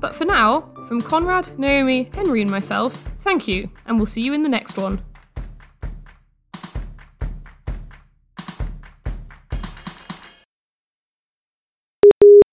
But 0.00 0.14
for 0.14 0.24
now, 0.24 0.62
from 0.88 1.02
Conrad, 1.02 1.58
Naomi, 1.58 2.10
Henry, 2.14 2.40
and 2.40 2.50
myself, 2.50 2.94
thank 3.20 3.46
you, 3.46 3.68
and 3.86 3.98
we'll 3.98 4.06
see 4.06 4.22
you 4.22 4.32
in 4.32 4.42
the 4.42 4.48
next 4.48 4.78
one. 4.78 5.02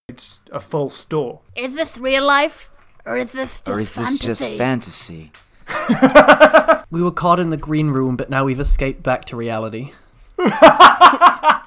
It's 0.09 0.41
a 0.51 0.59
false 0.59 1.05
door. 1.05 1.39
Is 1.55 1.75
this 1.75 1.97
real 1.97 2.25
life? 2.25 2.69
Or 3.05 3.17
is 3.17 3.31
this 3.31 3.61
just 3.61 3.69
Or 3.69 3.79
is 3.79 3.93
this 3.95 4.19
just 4.19 4.43
fantasy? 4.57 5.31
Fantasy? 5.69 6.83
We 6.91 7.03
were 7.03 7.11
caught 7.11 7.39
in 7.39 7.51
the 7.51 7.57
green 7.57 7.89
room, 7.89 8.17
but 8.17 8.31
now 8.31 8.45
we've 8.45 8.59
escaped 8.59 9.03
back 9.03 9.25
to 9.25 9.35
reality. 9.35 9.91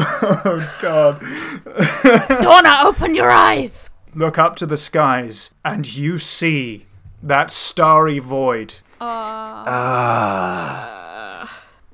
Oh, 0.00 0.78
God. 0.80 1.20
Donna, 2.42 2.82
open 2.84 3.14
your 3.14 3.30
eyes! 3.30 3.90
Look 4.14 4.38
up 4.38 4.54
to 4.56 4.66
the 4.66 4.76
skies, 4.76 5.54
and 5.64 5.92
you 5.92 6.18
see 6.18 6.86
that 7.22 7.50
starry 7.50 8.18
void. 8.20 8.74
Ah. 9.00 10.28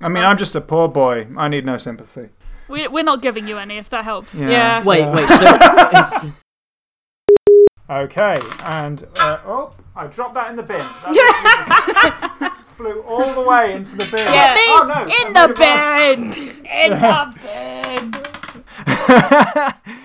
I 0.01 0.09
mean, 0.09 0.25
I'm 0.25 0.37
just 0.37 0.55
a 0.55 0.61
poor 0.61 0.89
boy. 0.89 1.29
I 1.37 1.49
need 1.49 1.65
no 1.65 1.79
sympathy. 1.79 2.29
We, 2.69 2.87
we're 2.89 3.05
not 3.05 3.23
giving 3.23 3.47
you 3.49 3.57
any, 3.59 3.79
if 3.79 3.89
that 3.91 4.05
helps. 4.05 4.39
Yeah. 4.39 4.85
Wait, 4.85 5.09
wait. 5.11 5.27
So 5.29 5.47
is, 5.99 6.33
Okay, 7.91 8.39
and 8.61 9.05
uh, 9.20 9.39
oh, 9.45 9.74
I 9.95 10.07
dropped 10.07 10.32
that 10.35 10.49
in 10.51 10.57
the 10.57 10.62
bin. 10.62 10.78
That 10.78 12.57
flew 12.76 13.03
all 13.03 13.35
the 13.35 13.43
way 13.43 13.74
into 13.74 13.97
the 13.97 14.09
bin. 14.11 14.24
Yeah. 14.32 14.57
Oh, 14.59 14.87
no, 14.89 15.03
In 15.03 15.32
the 15.35 15.49
made 15.49 15.51
it 15.51 15.59
worse. 15.59 16.35
bin! 16.35 16.55
In 16.64 16.91
the 16.99 17.35
bin! 19.85 19.95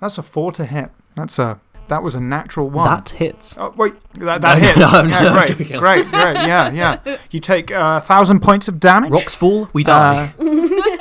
That's 0.00 0.18
a 0.18 0.22
four 0.22 0.52
to 0.52 0.64
hit. 0.66 0.90
That's 1.14 1.38
a 1.38 1.60
that 1.88 2.02
was 2.02 2.14
a 2.14 2.20
natural 2.20 2.68
one. 2.68 2.90
that 2.90 3.08
hits. 3.10 3.56
Oh 3.56 3.72
wait, 3.76 3.94
that, 4.14 4.42
that 4.42 4.60
No, 4.60 4.68
hits. 4.68 4.78
no, 4.78 5.02
no, 5.02 5.08
yeah, 5.08 5.28
I'm 5.30 5.54
great, 5.56 5.68
great, 5.68 6.10
great. 6.10 6.36
Yeah, 6.46 6.70
yeah. 6.72 7.18
You 7.30 7.40
take 7.40 7.70
a 7.70 7.76
uh, 7.80 8.00
thousand 8.00 8.40
points 8.40 8.68
of 8.68 8.78
damage. 8.80 9.10
Rocks 9.12 9.34
fall, 9.34 9.68
we 9.72 9.84
die. 9.84 10.32
Uh, 10.38 10.98